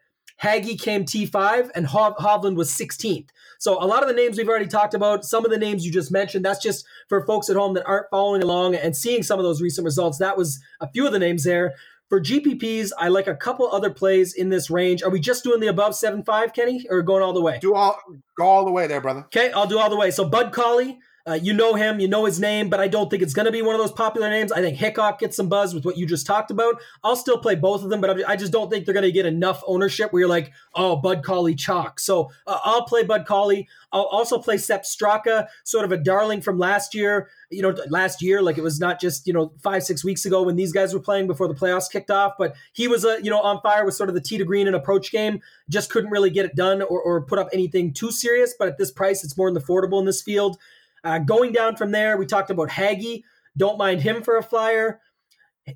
Hagy 0.42 0.76
came 0.76 1.04
T5 1.04 1.70
and 1.74 1.86
Hovland 1.86 2.54
was 2.54 2.70
16th. 2.70 3.28
So 3.58 3.82
a 3.82 3.86
lot 3.86 4.02
of 4.02 4.08
the 4.08 4.14
names 4.14 4.38
we've 4.38 4.48
already 4.48 4.68
talked 4.68 4.94
about, 4.94 5.24
some 5.24 5.44
of 5.44 5.50
the 5.50 5.58
names 5.58 5.84
you 5.84 5.92
just 5.92 6.12
mentioned, 6.12 6.44
that's 6.44 6.62
just 6.62 6.86
for 7.08 7.26
folks 7.26 7.50
at 7.50 7.56
home 7.56 7.74
that 7.74 7.86
aren't 7.86 8.10
following 8.10 8.42
along 8.42 8.76
and 8.76 8.96
seeing 8.96 9.24
some 9.24 9.40
of 9.40 9.44
those 9.44 9.60
recent 9.60 9.84
results. 9.84 10.18
That 10.18 10.36
was 10.36 10.60
a 10.80 10.88
few 10.88 11.06
of 11.06 11.12
the 11.12 11.18
names 11.18 11.42
there. 11.42 11.74
For 12.08 12.22
GPPs, 12.22 12.90
I 12.98 13.08
like 13.08 13.26
a 13.26 13.34
couple 13.34 13.68
other 13.70 13.90
plays 13.90 14.32
in 14.32 14.48
this 14.48 14.70
range. 14.70 15.02
Are 15.02 15.10
we 15.10 15.20
just 15.20 15.44
doing 15.44 15.60
the 15.60 15.66
above 15.66 15.94
seven 15.94 16.22
five, 16.22 16.54
Kenny, 16.54 16.86
or 16.88 17.02
going 17.02 17.22
all 17.22 17.34
the 17.34 17.42
way? 17.42 17.58
Do 17.60 17.74
all 17.74 17.98
go 18.38 18.46
all 18.46 18.64
the 18.64 18.70
way 18.70 18.86
there, 18.86 19.02
brother. 19.02 19.20
Okay, 19.26 19.52
I'll 19.52 19.66
do 19.66 19.78
all 19.78 19.90
the 19.90 19.96
way. 19.96 20.10
So 20.10 20.24
Bud 20.24 20.52
Cauley, 20.52 21.00
uh, 21.28 21.34
you 21.34 21.52
know 21.52 21.74
him, 21.74 22.00
you 22.00 22.08
know 22.08 22.24
his 22.24 22.40
name, 22.40 22.70
but 22.70 22.80
I 22.80 22.88
don't 22.88 23.10
think 23.10 23.22
it's 23.22 23.34
going 23.34 23.46
to 23.46 23.52
be 23.52 23.60
one 23.60 23.74
of 23.74 23.80
those 23.80 23.92
popular 23.92 24.30
names. 24.30 24.50
I 24.50 24.60
think 24.60 24.76
Hickok 24.76 25.18
gets 25.18 25.36
some 25.36 25.48
buzz 25.48 25.74
with 25.74 25.84
what 25.84 25.98
you 25.98 26.06
just 26.06 26.26
talked 26.26 26.50
about. 26.50 26.80
I'll 27.04 27.16
still 27.16 27.38
play 27.38 27.54
both 27.54 27.82
of 27.82 27.90
them, 27.90 28.00
but 28.00 28.26
I 28.26 28.36
just 28.36 28.52
don't 28.52 28.70
think 28.70 28.86
they're 28.86 28.94
going 28.94 29.04
to 29.04 29.12
get 29.12 29.26
enough 29.26 29.62
ownership 29.66 30.12
where 30.12 30.20
you're 30.20 30.28
like, 30.28 30.52
oh, 30.74 30.96
Bud 30.96 31.22
Cauley 31.22 31.54
chalk. 31.54 32.00
So 32.00 32.30
uh, 32.46 32.58
I'll 32.64 32.84
play 32.84 33.04
Bud 33.04 33.26
Cauley. 33.26 33.68
I'll 33.92 34.02
also 34.02 34.38
play 34.38 34.58
Sepp 34.58 34.84
Straka, 34.84 35.48
sort 35.64 35.84
of 35.84 35.92
a 35.92 35.96
darling 35.96 36.40
from 36.40 36.58
last 36.58 36.94
year. 36.94 37.28
You 37.50 37.62
know, 37.62 37.74
last 37.88 38.20
year, 38.22 38.42
like 38.42 38.58
it 38.58 38.62
was 38.62 38.78
not 38.78 39.00
just 39.00 39.26
you 39.26 39.32
know 39.32 39.52
five 39.62 39.82
six 39.82 40.04
weeks 40.04 40.26
ago 40.26 40.42
when 40.42 40.56
these 40.56 40.72
guys 40.72 40.92
were 40.92 41.00
playing 41.00 41.26
before 41.26 41.48
the 41.48 41.54
playoffs 41.54 41.90
kicked 41.90 42.10
off, 42.10 42.34
but 42.38 42.54
he 42.72 42.88
was 42.88 43.04
a 43.04 43.14
uh, 43.14 43.16
you 43.16 43.30
know 43.30 43.40
on 43.40 43.60
fire 43.62 43.84
with 43.84 43.94
sort 43.94 44.10
of 44.10 44.14
the 44.14 44.20
tee 44.20 44.36
to 44.38 44.44
green 44.44 44.66
and 44.66 44.76
approach 44.76 45.10
game. 45.10 45.40
Just 45.68 45.90
couldn't 45.90 46.10
really 46.10 46.30
get 46.30 46.44
it 46.44 46.54
done 46.54 46.82
or, 46.82 47.00
or 47.00 47.22
put 47.22 47.38
up 47.38 47.48
anything 47.52 47.92
too 47.92 48.10
serious. 48.10 48.54
But 48.58 48.68
at 48.68 48.78
this 48.78 48.90
price, 48.90 49.24
it's 49.24 49.36
more 49.36 49.50
than 49.50 49.62
affordable 49.62 49.98
in 49.98 50.04
this 50.04 50.20
field. 50.20 50.58
Uh, 51.04 51.18
going 51.18 51.52
down 51.52 51.76
from 51.76 51.90
there, 51.90 52.16
we 52.16 52.26
talked 52.26 52.50
about 52.50 52.70
Hagy. 52.70 53.22
Don't 53.56 53.78
mind 53.78 54.00
him 54.00 54.22
for 54.22 54.36
a 54.36 54.42
flyer. 54.42 55.00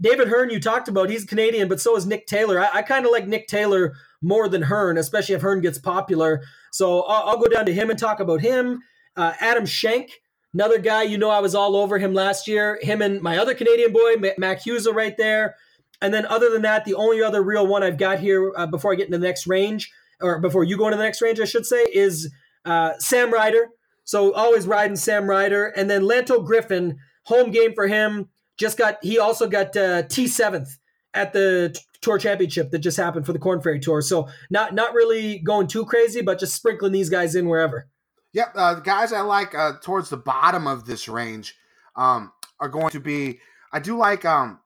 David 0.01 0.29
Hearn, 0.29 0.51
you 0.51 0.59
talked 0.59 0.89
about, 0.89 1.11
he's 1.11 1.25
Canadian, 1.25 1.69
but 1.69 1.81
so 1.81 1.97
is 1.97 2.07
Nick 2.07 2.27
Taylor. 2.27 2.59
I, 2.59 2.79
I 2.79 2.83
kind 2.83 3.05
of 3.05 3.13
like 3.13 3.27
Nick 3.27 3.47
Taylor 3.47 3.95
more 4.23 4.49
than 4.49 4.63
Hearn, 4.63 4.97
especially 4.97 5.35
if 5.35 5.43
Hearn 5.43 5.61
gets 5.61 5.79
popular. 5.79 6.43
So 6.73 7.03
I'll, 7.03 7.31
I'll 7.31 7.39
go 7.39 7.49
down 7.49 7.67
to 7.67 7.75
him 7.75 7.91
and 7.91 7.99
talk 7.99 8.21
about 8.21 8.41
him. 8.41 8.81
Uh, 9.17 9.35
Adam 9.41 9.67
Schenk, 9.67 10.11
another 10.55 10.79
guy, 10.79 11.03
you 11.03 11.19
know, 11.19 11.29
I 11.29 11.41
was 11.41 11.55
all 11.55 11.77
over 11.77 11.99
him 11.99 12.15
last 12.15 12.49
year. 12.49 12.79
Him 12.81 13.03
and 13.03 13.21
my 13.21 13.37
other 13.37 13.55
Canadian 13.55 13.93
boy, 13.93 14.15
Mac 14.39 14.65
Hughes, 14.65 14.87
are 14.87 14.95
right 14.95 15.17
there. 15.19 15.57
And 16.01 16.15
then 16.15 16.25
other 16.27 16.51
than 16.51 16.63
that, 16.63 16.85
the 16.85 16.95
only 16.95 17.23
other 17.23 17.43
real 17.43 17.67
one 17.67 17.83
I've 17.83 17.99
got 17.99 18.19
here 18.19 18.53
uh, 18.57 18.67
before 18.67 18.93
I 18.93 18.97
get 18.97 19.07
into 19.07 19.19
the 19.19 19.27
next 19.27 19.47
range, 19.47 19.93
or 20.21 20.41
before 20.41 20.65
you 20.65 20.79
go 20.79 20.87
into 20.87 20.97
the 20.97 21.05
next 21.05 21.21
range, 21.21 21.39
I 21.39 21.45
should 21.45 21.67
say, 21.67 21.83
is 21.93 22.33
uh, 22.65 22.93
Sam 22.99 23.33
Ryder. 23.33 23.69
So 24.05 24.33
always 24.35 24.67
riding 24.67 24.97
Sam 24.97 25.29
Ryder, 25.29 25.67
and 25.67 25.89
then 25.89 26.03
Lanto 26.03 26.45
Griffin, 26.45 26.99
home 27.25 27.51
game 27.51 27.75
for 27.75 27.87
him. 27.87 28.29
Just 28.59 28.79
got 28.79 28.99
he 29.03 29.19
also 29.19 29.49
got 29.49 29.77
uh, 29.77 30.03
T 30.03 30.27
seventh 30.27 30.79
at 31.15 31.33
the 31.33 31.77
tour 32.01 32.19
championship 32.19 32.71
that 32.71 32.81
just 32.81 32.97
happened 32.97 33.27
for 33.27 33.33
the 33.33 33.39
Corn 33.39 33.61
Ferry 33.61 33.81
Tour. 33.81 34.03
So 34.03 34.29
not 34.51 34.75
not 34.75 34.95
really 34.95 35.39
going 35.39 35.67
too 35.67 35.85
crazy, 35.85 36.21
but 36.21 36.39
just 36.39 36.55
sprinkling 36.55 36.93
these 36.93 37.09
guys 37.11 37.35
in 37.35 37.49
wherever. 37.49 37.89
Yep, 38.33 38.53
uh, 38.55 38.75
the 38.75 38.81
guys 38.81 39.13
I 39.13 39.21
like 39.21 39.55
uh, 39.55 39.75
towards 39.83 40.09
the 40.09 40.17
bottom 40.17 40.67
of 40.67 40.87
this 40.87 41.09
range 41.09 41.55
um, 41.97 42.33
are 42.61 42.69
going 42.69 42.91
to 42.91 43.01
be. 43.01 43.41
I 43.73 43.79
do 43.79 43.97
like 43.97 44.25
um, 44.25 44.61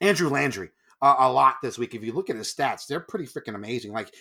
Andrew 0.00 0.28
Landry 0.28 0.70
uh, 1.00 1.16
a 1.18 1.32
lot 1.32 1.56
this 1.62 1.78
week. 1.78 1.94
If 1.94 2.04
you 2.04 2.12
look 2.12 2.30
at 2.30 2.36
his 2.36 2.52
stats, 2.52 2.86
they're 2.86 3.00
pretty 3.00 3.26
freaking 3.26 3.54
amazing. 3.54 3.92
Like 3.92 4.12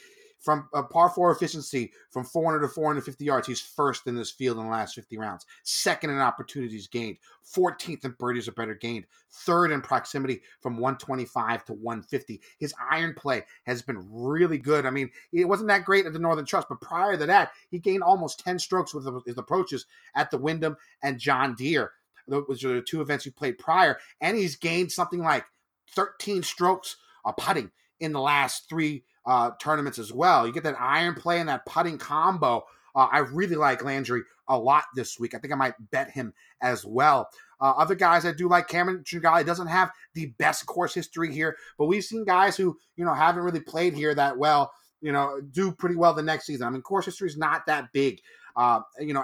from 0.42 0.68
a 0.74 0.82
par 0.82 1.10
four 1.10 1.32
efficiency 1.32 1.92
from 2.10 2.26
400 2.26 2.62
to 2.62 2.68
450 2.68 3.24
yards, 3.24 3.48
he's 3.48 3.62
first 3.62 4.08
in 4.08 4.16
this 4.16 4.32
field 4.32 4.58
in 4.58 4.64
the 4.64 4.70
last 4.72 4.96
50 4.96 5.18
rounds. 5.18 5.46
Second 5.64 6.10
in 6.10 6.18
opportunities 6.18 6.88
gained. 6.88 7.18
14th 7.56 8.04
in 8.06 8.12
birdies 8.18 8.48
or 8.48 8.54
better 8.54 8.74
gained. 8.74 9.06
Third 9.30 9.72
in 9.72 9.82
proximity 9.82 10.42
from 10.60 10.78
125 10.78 11.66
to 11.66 11.74
150. 11.74 12.42
His 12.60 12.74
iron 12.92 13.14
play 13.14 13.44
has 13.66 13.84
been 13.84 14.04
really 14.12 14.58
good. 14.58 14.88
I 14.88 14.90
mean, 14.90 15.12
it 15.32 15.48
wasn't 15.48 15.70
that 15.70 15.86
great 15.86 16.08
at 16.08 16.14
the 16.14 16.20
Northern 16.20 16.46
Trust, 16.46 16.70
but 16.70 16.82
prior 16.82 17.16
to 17.16 17.26
that, 17.28 17.52
he 17.70 17.78
gained 17.78 18.04
almost 18.04 18.40
10 18.40 18.58
strokes 18.58 18.96
with 18.96 19.08
his 19.26 19.38
approaches 19.38 19.86
at 20.16 20.32
the 20.32 20.40
Wyndham 20.40 20.76
and 21.04 21.20
John 21.20 21.54
Deere. 21.54 21.92
Those 22.28 22.64
are 22.66 22.76
the 22.76 22.82
two 22.82 23.02
events 23.02 23.26
he 23.26 23.32
played 23.32 23.60
prior. 23.60 24.00
And 24.22 24.36
he's 24.36 24.56
gained 24.56 24.92
something 24.92 25.20
like 25.20 25.46
13 25.92 26.42
strokes 26.42 26.98
of 27.26 27.38
putting 27.38 27.72
in 28.00 28.12
the 28.12 28.22
last 28.22 28.68
three 28.68 29.04
uh, 29.26 29.52
tournaments 29.60 30.00
as 30.00 30.12
well. 30.12 30.46
You 30.46 30.54
get 30.54 30.64
that 30.64 30.80
iron 30.80 31.16
play 31.16 31.40
and 31.40 31.50
that 31.50 31.66
putting 31.66 31.98
combo. 31.98 32.64
Uh, 32.96 33.08
I 33.12 33.20
really 33.20 33.56
like 33.56 33.84
Landry 33.84 34.24
a 34.48 34.58
lot 34.58 34.86
this 34.96 35.20
week. 35.20 35.34
I 35.34 35.38
think 35.40 35.54
I 35.54 35.56
might 35.56 35.74
bet 35.92 36.10
him 36.10 36.34
as 36.62 36.86
well. 36.86 37.30
Uh, 37.60 37.74
other 37.78 37.96
guys 37.96 38.26
I 38.26 38.34
do 38.34 38.50
like 38.50 38.68
Cameron 38.68 39.04
Tringale 39.04 39.46
doesn't 39.46 39.68
have 39.68 39.92
the 40.14 40.28
best 40.38 40.66
course 40.66 40.94
history 40.94 41.32
here, 41.32 41.56
but 41.78 41.86
we've 41.86 42.04
seen 42.04 42.26
guys 42.26 42.58
who 42.58 42.78
you 42.96 43.06
know 43.06 43.14
haven't 43.14 43.44
really 43.44 43.62
played 43.62 43.94
here 43.94 44.14
that 44.16 44.38
well. 44.38 44.74
You 45.00 45.12
know, 45.12 45.42
do 45.52 45.72
pretty 45.72 45.96
well 45.96 46.14
the 46.14 46.22
next 46.22 46.46
season. 46.46 46.68
I 46.68 46.70
mean, 46.70 46.82
course 46.82 47.06
history 47.06 47.28
is 47.28 47.38
not 47.38 47.66
that 47.68 47.92
big. 47.94 48.20
Uh, 48.56 48.82
you 49.00 49.14
know, 49.14 49.24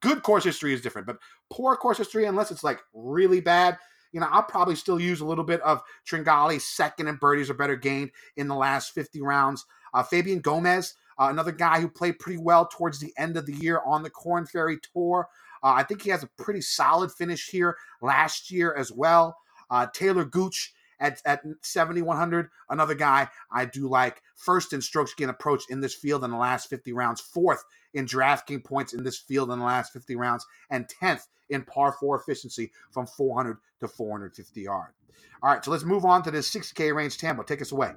good 0.00 0.22
course 0.22 0.44
history 0.44 0.72
is 0.72 0.80
different, 0.80 1.06
but 1.06 1.18
poor 1.50 1.76
course 1.76 1.98
history, 1.98 2.24
unless 2.24 2.50
it's 2.50 2.64
like 2.64 2.80
really 2.92 3.40
bad, 3.40 3.76
you 4.14 4.20
know, 4.20 4.28
I'll 4.30 4.44
probably 4.44 4.76
still 4.76 5.00
use 5.00 5.20
a 5.20 5.26
little 5.26 5.42
bit 5.42 5.60
of 5.62 5.82
Tringale 6.06 6.60
second 6.60 7.08
and 7.08 7.18
birdies 7.18 7.50
are 7.50 7.54
better 7.54 7.74
gained 7.74 8.12
in 8.36 8.46
the 8.46 8.54
last 8.54 8.94
50 8.94 9.20
rounds. 9.20 9.66
Uh, 9.92 10.04
Fabian 10.04 10.38
Gomez, 10.38 10.94
uh, 11.18 11.26
another 11.30 11.50
guy 11.50 11.80
who 11.80 11.88
played 11.88 12.20
pretty 12.20 12.38
well 12.38 12.66
towards 12.66 13.00
the 13.00 13.12
end 13.18 13.36
of 13.36 13.44
the 13.44 13.52
year 13.52 13.80
on 13.84 14.04
the 14.04 14.10
Corn 14.10 14.46
Ferry 14.46 14.78
Tour. 14.92 15.28
Uh, 15.64 15.72
I 15.74 15.82
think 15.82 16.02
he 16.02 16.10
has 16.10 16.22
a 16.22 16.30
pretty 16.38 16.60
solid 16.60 17.10
finish 17.10 17.48
here 17.48 17.76
last 18.00 18.52
year 18.52 18.72
as 18.74 18.92
well. 18.92 19.36
Uh, 19.68 19.88
Taylor 19.92 20.24
Gooch 20.24 20.72
at, 21.04 21.20
at 21.26 21.42
7,100, 21.62 22.48
another 22.70 22.94
guy 22.94 23.28
I 23.52 23.66
do 23.66 23.88
like. 23.88 24.22
First 24.36 24.72
in 24.72 24.80
strokes 24.80 25.14
gain 25.14 25.28
approach 25.28 25.64
in 25.68 25.80
this 25.80 25.94
field 25.94 26.24
in 26.24 26.30
the 26.30 26.36
last 26.36 26.70
50 26.70 26.92
rounds, 26.92 27.20
fourth 27.20 27.62
in 27.92 28.06
DraftKings 28.06 28.64
points 28.64 28.94
in 28.94 29.04
this 29.04 29.18
field 29.18 29.50
in 29.50 29.58
the 29.58 29.64
last 29.64 29.92
50 29.92 30.16
rounds, 30.16 30.46
and 30.70 30.88
10th 31.02 31.26
in 31.50 31.62
par 31.62 31.94
four 32.00 32.18
efficiency 32.18 32.72
from 32.90 33.06
400 33.06 33.58
to 33.80 33.88
450 33.88 34.60
yards. 34.62 34.94
All 35.42 35.50
right, 35.50 35.64
so 35.64 35.70
let's 35.70 35.84
move 35.84 36.04
on 36.04 36.22
to 36.22 36.30
this 36.30 36.50
6K 36.50 36.94
range. 36.94 37.18
Tambo, 37.18 37.42
take 37.42 37.60
us 37.60 37.72
away. 37.72 37.92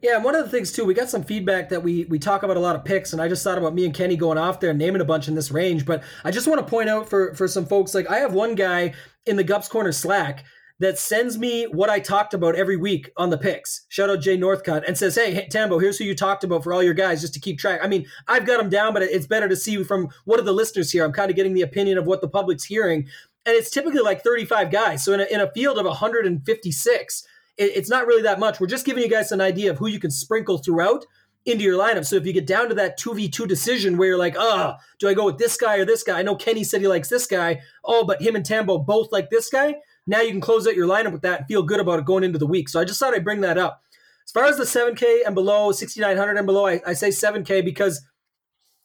Yeah, 0.00 0.14
and 0.14 0.24
one 0.24 0.36
of 0.36 0.44
the 0.44 0.50
things 0.50 0.70
too, 0.70 0.84
we 0.84 0.94
got 0.94 1.08
some 1.08 1.24
feedback 1.24 1.68
that 1.70 1.82
we 1.82 2.04
we 2.04 2.20
talk 2.20 2.44
about 2.44 2.56
a 2.56 2.60
lot 2.60 2.76
of 2.76 2.84
picks, 2.84 3.12
and 3.12 3.20
I 3.20 3.28
just 3.28 3.42
thought 3.42 3.58
about 3.58 3.74
me 3.74 3.84
and 3.84 3.92
Kenny 3.92 4.16
going 4.16 4.38
off 4.38 4.60
there 4.60 4.70
and 4.70 4.78
naming 4.78 5.02
a 5.02 5.04
bunch 5.04 5.26
in 5.26 5.34
this 5.34 5.50
range. 5.50 5.84
But 5.84 6.04
I 6.24 6.30
just 6.30 6.46
want 6.46 6.60
to 6.60 6.66
point 6.66 6.88
out 6.88 7.08
for 7.08 7.34
for 7.34 7.48
some 7.48 7.66
folks, 7.66 7.94
like 7.94 8.08
I 8.08 8.18
have 8.18 8.32
one 8.32 8.54
guy 8.54 8.94
in 9.26 9.36
the 9.36 9.44
Gups 9.44 9.68
Corner 9.68 9.90
Slack 9.92 10.44
that 10.80 10.98
sends 10.98 11.38
me 11.38 11.64
what 11.64 11.90
I 11.90 11.98
talked 11.98 12.34
about 12.34 12.54
every 12.54 12.76
week 12.76 13.10
on 13.16 13.30
the 13.30 13.38
picks. 13.38 13.84
Shout 13.88 14.10
out 14.10 14.20
Jay 14.20 14.36
Northcutt 14.36 14.84
and 14.86 14.96
says, 14.96 15.16
"Hey, 15.16 15.46
Tambo, 15.50 15.78
here's 15.78 15.98
who 15.98 16.04
you 16.04 16.14
talked 16.14 16.44
about 16.44 16.62
for 16.62 16.72
all 16.72 16.82
your 16.82 16.94
guys, 16.94 17.20
just 17.20 17.34
to 17.34 17.40
keep 17.40 17.58
track." 17.58 17.80
I 17.82 17.88
mean, 17.88 18.06
I've 18.28 18.46
got 18.46 18.58
them 18.58 18.70
down, 18.70 18.94
but 18.94 19.02
it's 19.02 19.26
better 19.26 19.48
to 19.48 19.56
see 19.56 19.82
from 19.82 20.08
what 20.24 20.38
are 20.38 20.44
the 20.44 20.52
listeners 20.52 20.90
here. 20.90 21.04
I'm 21.04 21.12
kind 21.12 21.30
of 21.30 21.36
getting 21.36 21.54
the 21.54 21.62
opinion 21.62 21.98
of 21.98 22.06
what 22.06 22.20
the 22.20 22.28
public's 22.28 22.64
hearing, 22.64 23.08
and 23.44 23.56
it's 23.56 23.70
typically 23.70 24.00
like 24.00 24.22
35 24.22 24.70
guys. 24.70 25.04
So 25.04 25.12
in 25.14 25.20
a, 25.20 25.24
in 25.24 25.40
a 25.40 25.50
field 25.52 25.78
of 25.78 25.86
156, 25.86 27.26
it, 27.56 27.62
it's 27.62 27.90
not 27.90 28.06
really 28.06 28.22
that 28.22 28.38
much. 28.38 28.60
We're 28.60 28.66
just 28.66 28.86
giving 28.86 29.02
you 29.02 29.10
guys 29.10 29.32
an 29.32 29.40
idea 29.40 29.70
of 29.70 29.78
who 29.78 29.88
you 29.88 29.98
can 29.98 30.10
sprinkle 30.10 30.58
throughout 30.58 31.04
into 31.44 31.64
your 31.64 31.78
lineup. 31.78 32.04
So 32.04 32.16
if 32.16 32.26
you 32.26 32.32
get 32.32 32.46
down 32.46 32.68
to 32.68 32.74
that 32.74 32.98
2v2 32.98 33.48
decision 33.48 33.96
where 33.96 34.08
you're 34.08 34.18
like, 34.18 34.36
oh, 34.38 34.74
do 34.98 35.08
I 35.08 35.14
go 35.14 35.24
with 35.24 35.38
this 35.38 35.56
guy 35.56 35.78
or 35.78 35.84
this 35.84 36.02
guy? 36.02 36.18
I 36.18 36.22
know 36.22 36.36
Kenny 36.36 36.62
said 36.62 36.80
he 36.80 36.88
likes 36.88 37.08
this 37.08 37.26
guy. 37.26 37.60
Oh, 37.84 38.04
but 38.04 38.22
him 38.22 38.36
and 38.36 38.44
Tambo 38.44 38.78
both 38.78 39.10
like 39.12 39.30
this 39.30 39.48
guy. 39.48 39.76
Now 40.08 40.22
you 40.22 40.30
can 40.30 40.40
close 40.40 40.66
out 40.66 40.74
your 40.74 40.88
lineup 40.88 41.12
with 41.12 41.22
that 41.22 41.40
and 41.40 41.46
feel 41.46 41.62
good 41.62 41.80
about 41.80 42.00
it 42.00 42.06
going 42.06 42.24
into 42.24 42.38
the 42.38 42.46
week. 42.46 42.68
So 42.68 42.80
I 42.80 42.84
just 42.84 42.98
thought 42.98 43.14
I'd 43.14 43.24
bring 43.24 43.42
that 43.42 43.58
up. 43.58 43.82
As 44.26 44.32
far 44.32 44.44
as 44.44 44.56
the 44.56 44.64
7K 44.64 45.20
and 45.24 45.34
below, 45.34 45.70
6,900 45.70 46.36
and 46.36 46.46
below, 46.46 46.66
I, 46.66 46.80
I 46.86 46.92
say 46.94 47.08
7K 47.08 47.64
because 47.64 48.02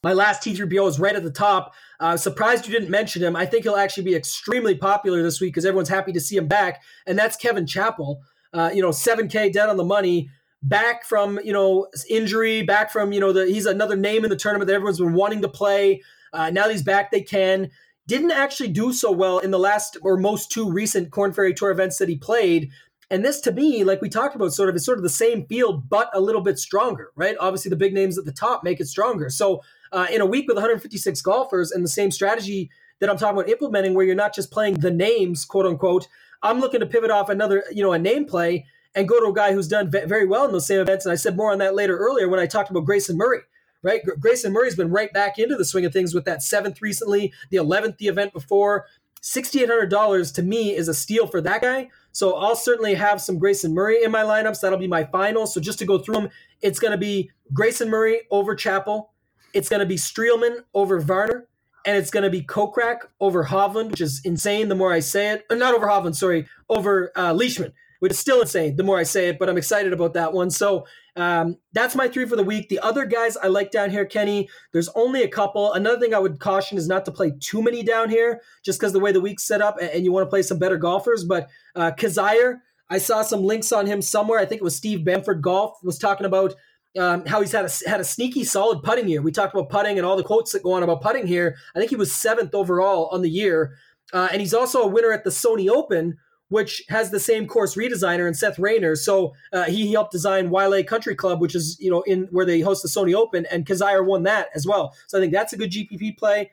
my 0.04 0.14
last 0.14 0.44
T3PO 0.44 0.88
is 0.88 1.00
right 1.00 1.16
at 1.16 1.24
the 1.24 1.32
top. 1.32 1.74
Uh, 2.00 2.18
surprised 2.18 2.68
you 2.68 2.74
didn't 2.74 2.90
mention 2.90 3.24
him. 3.24 3.36
I 3.36 3.46
think 3.46 3.64
he'll 3.64 3.76
actually 3.76 4.04
be 4.04 4.16
extremely 4.16 4.76
popular 4.76 5.24
this 5.24 5.40
week 5.40 5.54
because 5.54 5.66
everyone's 5.66 5.90
happy 5.90 6.12
to 6.12 6.20
see 6.20 6.36
him 6.36 6.48
back, 6.48 6.82
and 7.08 7.18
that's 7.18 7.38
Kevin 7.38 7.66
Chappell. 7.66 8.22
Uh, 8.54 8.70
you 8.74 8.82
know, 8.82 8.90
7K 8.90 9.52
dead 9.52 9.70
on 9.70 9.78
the 9.78 9.84
money, 9.84 10.30
back 10.62 11.06
from 11.06 11.40
you 11.44 11.54
know 11.54 11.88
injury, 12.10 12.64
back 12.64 12.92
from 12.92 13.14
you 13.14 13.20
know 13.20 13.32
the 13.32 13.46
he's 13.46 13.66
another 13.66 13.96
name 13.96 14.24
in 14.24 14.30
the 14.30 14.36
tournament 14.36 14.68
that 14.68 14.74
everyone's 14.74 15.00
been 15.00 15.14
wanting 15.14 15.42
to 15.42 15.50
play. 15.50 16.02
Uh, 16.34 16.50
now 16.50 16.68
he's 16.68 16.84
back, 16.84 17.12
they 17.12 17.22
can 17.22 17.70
didn't 18.08 18.32
actually 18.32 18.70
do 18.70 18.92
so 18.92 19.12
well 19.12 19.40
in 19.40 19.52
the 19.52 19.60
last 19.60 19.98
or 20.02 20.18
most 20.18 20.52
two 20.52 20.70
recent 20.70 21.12
Corn 21.12 21.34
Ferry 21.34 21.54
Tour 21.54 21.72
events 21.72 21.98
that 21.98 22.10
he 22.10 22.18
played. 22.18 22.70
And 23.10 23.24
this 23.24 23.40
to 23.42 23.52
me, 23.52 23.84
like 23.84 24.02
we 24.02 24.10
talked 24.10 24.36
about, 24.36 24.54
sort 24.54 24.70
of 24.70 24.76
is 24.76 24.86
sort 24.86 24.98
of 24.98 25.04
the 25.04 25.10
same 25.10 25.46
field, 25.46 25.90
but 25.90 26.10
a 26.14 26.22
little 26.22 26.42
bit 26.42 26.58
stronger, 26.58 27.12
right? 27.16 27.36
Obviously, 27.40 27.70
the 27.70 27.76
big 27.76 27.94
names 27.94 28.18
at 28.18 28.26
the 28.26 28.32
top 28.32 28.64
make 28.64 28.80
it 28.80 28.88
stronger. 28.88 29.30
So, 29.30 29.62
uh, 29.92 30.08
in 30.12 30.22
a 30.22 30.26
week 30.26 30.48
with 30.48 30.58
156 30.58 31.22
golfers 31.22 31.72
and 31.72 31.84
the 31.84 31.90
same 31.90 32.12
strategy 32.12 32.72
that 33.00 33.10
I'm 33.10 33.18
talking 33.18 33.38
about 33.38 33.50
implementing, 33.50 33.94
where 33.94 34.06
you're 34.06 34.16
not 34.16 34.34
just 34.34 34.52
playing 34.52 34.76
the 34.76 34.92
names, 34.92 35.46
quote 35.46 35.66
unquote, 35.66 36.08
I'm 36.42 36.60
looking 36.60 36.80
to 36.80 36.86
pivot 36.86 37.12
off 37.12 37.30
another, 37.30 37.64
you 37.72 37.84
know, 37.84 37.94
a 37.94 38.00
name 38.00 38.26
play 38.26 38.66
and 38.96 39.08
go 39.08 39.20
to 39.20 39.28
a 39.28 39.34
guy 39.34 39.54
who's 39.54 39.68
done 39.68 39.90
very 39.90 40.26
well 40.26 40.46
in 40.46 40.52
those 40.52 40.68
same 40.68 40.80
events. 40.80 41.06
And 41.06 41.12
I 41.12 41.16
said 41.16 41.38
more 41.38 41.52
on 41.52 41.60
that 41.60 41.76
later 41.76 41.98
earlier 41.98 42.28
when 42.28 42.40
I 42.40 42.46
talked 42.46 42.70
about 42.70 42.86
Grayson 42.86 43.18
Murray 43.18 43.42
right? 43.84 44.02
Grayson 44.20 44.52
Murray's 44.52 44.76
been 44.76 44.90
right 44.90 45.14
back 45.14 45.38
into 45.38 45.56
the 45.56 45.66
swing 45.66 45.86
of 45.86 45.94
things 45.94 46.16
with 46.16 46.26
that 46.26 46.42
seventh 46.42 46.82
recently, 46.82 47.34
the 47.52 47.58
11th, 47.58 47.98
the 47.98 48.08
event 48.08 48.34
before. 48.34 48.86
$6,800 49.22 50.34
to 50.34 50.44
me 50.44 50.76
is 50.76 50.88
a 50.88 50.94
steal 50.94 51.28
for 51.28 51.40
that 51.42 51.62
guy. 51.62 51.90
So 52.12 52.36
I'll 52.36 52.56
certainly 52.56 52.96
have 52.96 53.22
some 53.22 53.40
Grayson 53.40 53.74
Murray 53.74 54.04
in 54.04 54.12
my 54.12 54.24
lineups. 54.24 54.60
That'll 54.60 54.78
be 54.78 54.88
my 54.88 55.06
final. 55.06 55.48
So 55.48 55.62
just 55.62 55.80
to 55.80 55.86
go 55.86 55.98
through 55.98 56.16
them, 56.16 56.30
it's 56.62 56.80
going 56.80 56.92
to 56.92 56.98
be 56.98 57.32
Grayson 57.54 57.90
Murray 57.90 58.22
over 58.32 58.56
Chappell. 58.56 59.12
it's 59.54 59.70
going 59.70 59.80
to 59.80 59.86
be 59.86 59.96
Streelman 59.96 60.64
over 60.74 61.00
Varner, 61.00 61.48
and 61.86 61.96
it's 61.96 62.10
going 62.10 62.24
to 62.24 62.30
be 62.30 62.42
Kokrak 62.42 63.00
over 63.20 63.46
Hovland, 63.46 63.92
which 63.92 64.02
is 64.02 64.22
insane 64.26 64.68
the 64.68 64.76
more 64.76 64.92
I 64.92 65.00
say 65.00 65.32
it. 65.32 65.46
Not 65.52 65.76
over 65.76 65.88
Hovland, 65.88 66.16
sorry, 66.16 66.48
over 66.70 67.12
uh, 67.16 67.34
Leishman, 67.34 67.74
which 68.00 68.14
is 68.14 68.20
still 68.20 68.42
insane 68.42 68.76
the 68.76 68.84
more 68.84 68.98
I 68.98 69.04
say 69.04 69.30
it, 69.30 69.40
but 69.40 69.50
I'm 69.50 69.58
excited 69.58 69.94
about 69.94 70.14
that 70.14 70.34
one. 70.34 70.50
So 70.50 70.86
um, 71.16 71.58
that's 71.74 71.96
my 71.96 72.08
three 72.08 72.26
for 72.26 72.36
the 72.36 72.44
week. 72.44 72.70
The 72.70 72.80
other 72.80 73.06
guys 73.06 73.38
I 73.38 73.48
like 73.48 73.72
down 73.72 73.92
here, 73.92 74.06
Kenny, 74.06 74.50
there's 74.72 74.90
only 74.96 75.24
a 75.24 75.28
couple. 75.28 75.74
Another 75.74 76.00
thing 76.00 76.14
I 76.14 76.20
would 76.20 76.40
caution 76.40 76.78
is 76.78 76.88
not 76.88 77.06
to 77.06 77.12
play 77.12 77.34
too 77.40 77.62
many 77.62 77.84
down 77.84 78.10
here, 78.10 78.42
just 78.64 78.80
because 78.80 78.94
the 78.94 79.00
way 79.00 79.12
the 79.12 79.22
week's 79.22 79.44
set 79.44 79.62
up 79.62 79.78
and, 79.80 79.90
and 79.90 80.04
you 80.04 80.12
want 80.12 80.26
to 80.26 80.30
play 80.30 80.42
some 80.42 80.58
better 80.58 80.78
golfers. 80.78 81.24
But 81.24 81.50
uh, 81.76 81.92
Kizzire, 81.92 82.62
I 82.90 82.98
saw 82.98 83.22
some 83.22 83.44
links 83.44 83.72
on 83.72 83.86
him 83.86 84.02
somewhere. 84.02 84.40
I 84.40 84.46
think 84.46 84.62
it 84.62 84.64
was 84.64 84.76
Steve 84.76 85.06
Bamford 85.06 85.42
Golf 85.42 85.78
was 85.84 86.00
talking 86.00 86.26
about 86.26 86.56
um, 86.98 87.26
how 87.26 87.42
he's 87.42 87.52
had 87.52 87.66
a 87.66 87.90
had 87.90 88.00
a 88.00 88.04
sneaky 88.04 88.44
solid 88.44 88.84
putting 88.84 89.08
year. 89.08 89.22
We 89.22 89.32
talked 89.32 89.54
about 89.54 89.70
putting 89.70 89.98
and 89.98 90.06
all 90.06 90.18
the 90.18 90.24
quotes 90.24 90.52
that 90.52 90.64
go 90.64 90.74
on 90.74 90.84
about 90.84 91.02
putting 91.02 91.28
here. 91.28 91.56
I 91.76 91.80
think 91.80 91.90
he 91.90 91.96
was 91.96 92.14
seventh 92.14 92.54
overall 92.54 93.10
on 93.12 93.22
the 93.22 93.30
year, 93.30 93.76
uh, 94.14 94.30
and 94.32 94.42
he's 94.42 94.54
also 94.54 94.82
a 94.82 94.88
winner 94.88 95.12
at 95.12 95.24
the 95.24 95.30
Sony 95.30 95.70
Open, 95.70 96.18
which 96.54 96.84
has 96.88 97.10
the 97.10 97.20
same 97.20 97.48
course 97.48 97.76
redesigner 97.76 98.28
and 98.28 98.38
Seth 98.38 98.60
Raynor. 98.60 98.96
So 98.96 99.34
uh, 99.52 99.64
he 99.64 99.92
helped 99.92 100.12
design 100.12 100.52
Waialae 100.52 100.86
Country 100.86 101.16
Club, 101.16 101.42
which 101.42 101.56
is 101.56 101.78
you 101.80 101.90
know 101.90 102.02
in 102.04 102.28
where 102.30 102.46
they 102.46 102.60
host 102.60 102.84
the 102.84 102.90
Sony 102.90 103.16
Open, 103.16 103.48
and 103.50 103.66
Kizzire 103.66 104.06
won 104.06 104.22
that 104.24 104.50
as 104.54 104.68
well. 104.68 104.96
So 105.08 105.18
I 105.18 105.22
think 105.22 105.34
that's 105.34 105.54
a 105.54 105.58
good 105.58 105.72
GPP 105.72 106.16
play. 106.16 106.52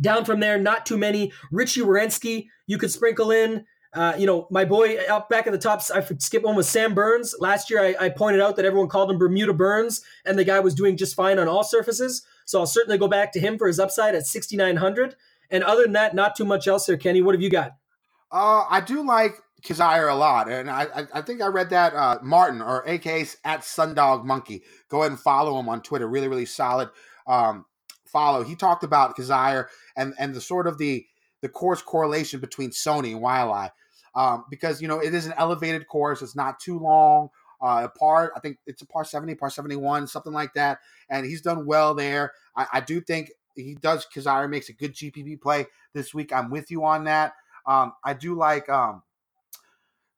Down 0.00 0.24
from 0.24 0.38
there, 0.38 0.56
not 0.56 0.86
too 0.86 0.96
many. 0.96 1.32
Richie 1.50 1.80
Werenski, 1.80 2.46
you 2.68 2.78
could 2.78 2.92
sprinkle 2.92 3.32
in. 3.32 3.64
Uh, 3.92 4.14
you 4.16 4.24
know, 4.24 4.46
my 4.50 4.64
boy 4.64 4.96
up 5.10 5.28
back 5.28 5.46
at 5.48 5.52
the 5.52 5.58
top, 5.58 5.82
I 5.92 6.00
skip 6.18 6.44
one 6.44 6.54
with 6.54 6.66
Sam 6.66 6.94
Burns. 6.94 7.34
Last 7.40 7.70
year, 7.70 7.82
I, 7.82 8.06
I, 8.06 8.08
pointed 8.08 8.40
out 8.40 8.56
that 8.56 8.64
everyone 8.64 8.88
called 8.88 9.10
him 9.10 9.18
Bermuda 9.18 9.52
Burns, 9.52 10.00
and 10.24 10.38
the 10.38 10.44
guy 10.44 10.60
was 10.60 10.74
doing 10.74 10.96
just 10.96 11.14
fine 11.14 11.38
on 11.38 11.46
all 11.46 11.62
surfaces. 11.62 12.22
So 12.46 12.60
I'll 12.60 12.66
certainly 12.66 12.96
go 12.96 13.06
back 13.06 13.32
to 13.32 13.40
him 13.40 13.58
for 13.58 13.66
his 13.66 13.78
upside 13.78 14.14
at 14.14 14.26
6,900. 14.26 15.16
And 15.50 15.62
other 15.62 15.82
than 15.82 15.92
that, 15.92 16.14
not 16.14 16.36
too 16.36 16.46
much 16.46 16.66
else 16.66 16.86
there, 16.86 16.96
Kenny. 16.96 17.20
What 17.20 17.34
have 17.34 17.42
you 17.42 17.50
got? 17.50 17.76
Uh, 18.32 18.64
I 18.68 18.80
do 18.80 19.04
like 19.06 19.34
Kizzire 19.62 20.10
a 20.10 20.14
lot, 20.14 20.50
and 20.50 20.70
I, 20.70 21.06
I, 21.14 21.20
think 21.20 21.42
I 21.42 21.46
read 21.46 21.70
that 21.70 21.94
uh, 21.94 22.18
Martin 22.22 22.62
or 22.62 22.82
AKA 22.88 23.26
at 23.44 23.60
Sundog 23.60 24.24
Monkey. 24.24 24.62
Go 24.88 25.00
ahead 25.00 25.12
and 25.12 25.20
follow 25.20 25.60
him 25.60 25.68
on 25.68 25.82
Twitter. 25.82 26.08
Really, 26.08 26.28
really 26.28 26.46
solid 26.46 26.88
um, 27.26 27.66
follow. 28.06 28.42
He 28.42 28.56
talked 28.56 28.84
about 28.84 29.16
Kizzire 29.16 29.66
and 29.96 30.14
and 30.18 30.34
the 30.34 30.40
sort 30.40 30.66
of 30.66 30.78
the 30.78 31.06
the 31.42 31.48
course 31.48 31.82
correlation 31.82 32.40
between 32.40 32.70
Sony 32.70 33.12
and 33.12 33.22
Waialae 33.22 33.70
um, 34.14 34.44
because 34.50 34.80
you 34.80 34.88
know 34.88 35.00
it 35.00 35.14
is 35.14 35.26
an 35.26 35.34
elevated 35.36 35.86
course. 35.86 36.22
It's 36.22 36.36
not 36.36 36.60
too 36.60 36.78
long. 36.78 37.28
Uh, 37.60 37.84
a 37.84 37.88
par, 37.88 38.32
I 38.34 38.40
think 38.40 38.58
it's 38.66 38.82
a 38.82 38.86
par 38.86 39.04
70, 39.04 39.36
par 39.36 39.48
71, 39.48 40.08
something 40.08 40.32
like 40.32 40.52
that. 40.54 40.78
And 41.08 41.24
he's 41.24 41.40
done 41.40 41.64
well 41.64 41.94
there. 41.94 42.32
I, 42.56 42.66
I 42.72 42.80
do 42.80 43.00
think 43.00 43.30
he 43.54 43.76
does. 43.80 44.04
Kizzire 44.12 44.50
makes 44.50 44.68
a 44.68 44.72
good 44.72 44.94
GPP 44.94 45.40
play 45.40 45.66
this 45.94 46.12
week. 46.12 46.32
I'm 46.32 46.50
with 46.50 46.72
you 46.72 46.84
on 46.84 47.04
that. 47.04 47.34
Um, 47.66 47.92
I 48.04 48.14
do 48.14 48.34
like 48.34 48.68
um, 48.68 49.02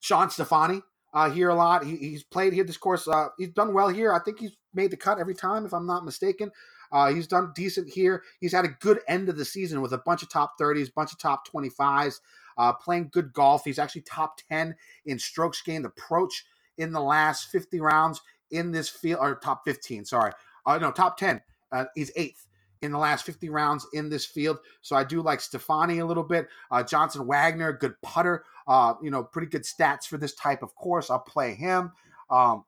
Shawn 0.00 0.30
Stefani 0.30 0.82
uh, 1.12 1.30
here 1.30 1.50
a 1.50 1.54
lot. 1.54 1.84
He, 1.84 1.96
he's 1.96 2.24
played 2.24 2.52
here 2.52 2.64
this 2.64 2.76
course. 2.76 3.08
Uh, 3.08 3.28
he's 3.38 3.50
done 3.50 3.74
well 3.74 3.88
here. 3.88 4.12
I 4.12 4.20
think 4.20 4.40
he's 4.40 4.56
made 4.74 4.90
the 4.90 4.96
cut 4.96 5.18
every 5.18 5.34
time, 5.34 5.64
if 5.66 5.72
I'm 5.72 5.86
not 5.86 6.04
mistaken. 6.04 6.50
Uh, 6.92 7.12
he's 7.12 7.26
done 7.26 7.52
decent 7.56 7.88
here. 7.88 8.22
He's 8.40 8.52
had 8.52 8.64
a 8.64 8.76
good 8.80 9.00
end 9.08 9.28
of 9.28 9.36
the 9.36 9.44
season 9.44 9.80
with 9.80 9.92
a 9.92 9.98
bunch 9.98 10.22
of 10.22 10.30
top 10.30 10.58
30s, 10.60 10.92
bunch 10.94 11.12
of 11.12 11.18
top 11.18 11.48
25s 11.48 12.20
uh, 12.56 12.72
playing 12.72 13.10
good 13.12 13.32
golf. 13.32 13.64
He's 13.64 13.78
actually 13.78 14.02
top 14.02 14.38
10 14.48 14.76
in 15.06 15.18
strokes 15.18 15.62
gained 15.62 15.84
approach 15.86 16.44
in 16.78 16.92
the 16.92 17.00
last 17.00 17.48
50 17.50 17.80
rounds 17.80 18.20
in 18.50 18.70
this 18.72 18.88
field, 18.88 19.20
or 19.20 19.36
top 19.36 19.62
15, 19.64 20.04
sorry. 20.04 20.32
Uh, 20.66 20.78
no, 20.78 20.90
top 20.90 21.16
10. 21.16 21.40
Uh, 21.72 21.84
he's 21.94 22.12
eighth 22.16 22.46
in 22.84 22.92
the 22.92 22.98
last 22.98 23.24
50 23.24 23.48
rounds 23.50 23.86
in 23.92 24.08
this 24.08 24.24
field. 24.24 24.58
So 24.82 24.94
I 24.94 25.04
do 25.04 25.22
like 25.22 25.40
Stefani 25.40 25.98
a 25.98 26.06
little 26.06 26.22
bit. 26.22 26.48
Uh, 26.70 26.82
Johnson 26.82 27.26
Wagner, 27.26 27.72
good 27.72 28.00
putter. 28.02 28.44
Uh, 28.66 28.94
you 29.02 29.10
know, 29.10 29.24
pretty 29.24 29.48
good 29.48 29.64
stats 29.64 30.06
for 30.06 30.16
this 30.16 30.34
type 30.34 30.62
of 30.62 30.74
course. 30.74 31.10
I'll 31.10 31.18
play 31.18 31.54
him. 31.54 31.92
Um, 32.30 32.64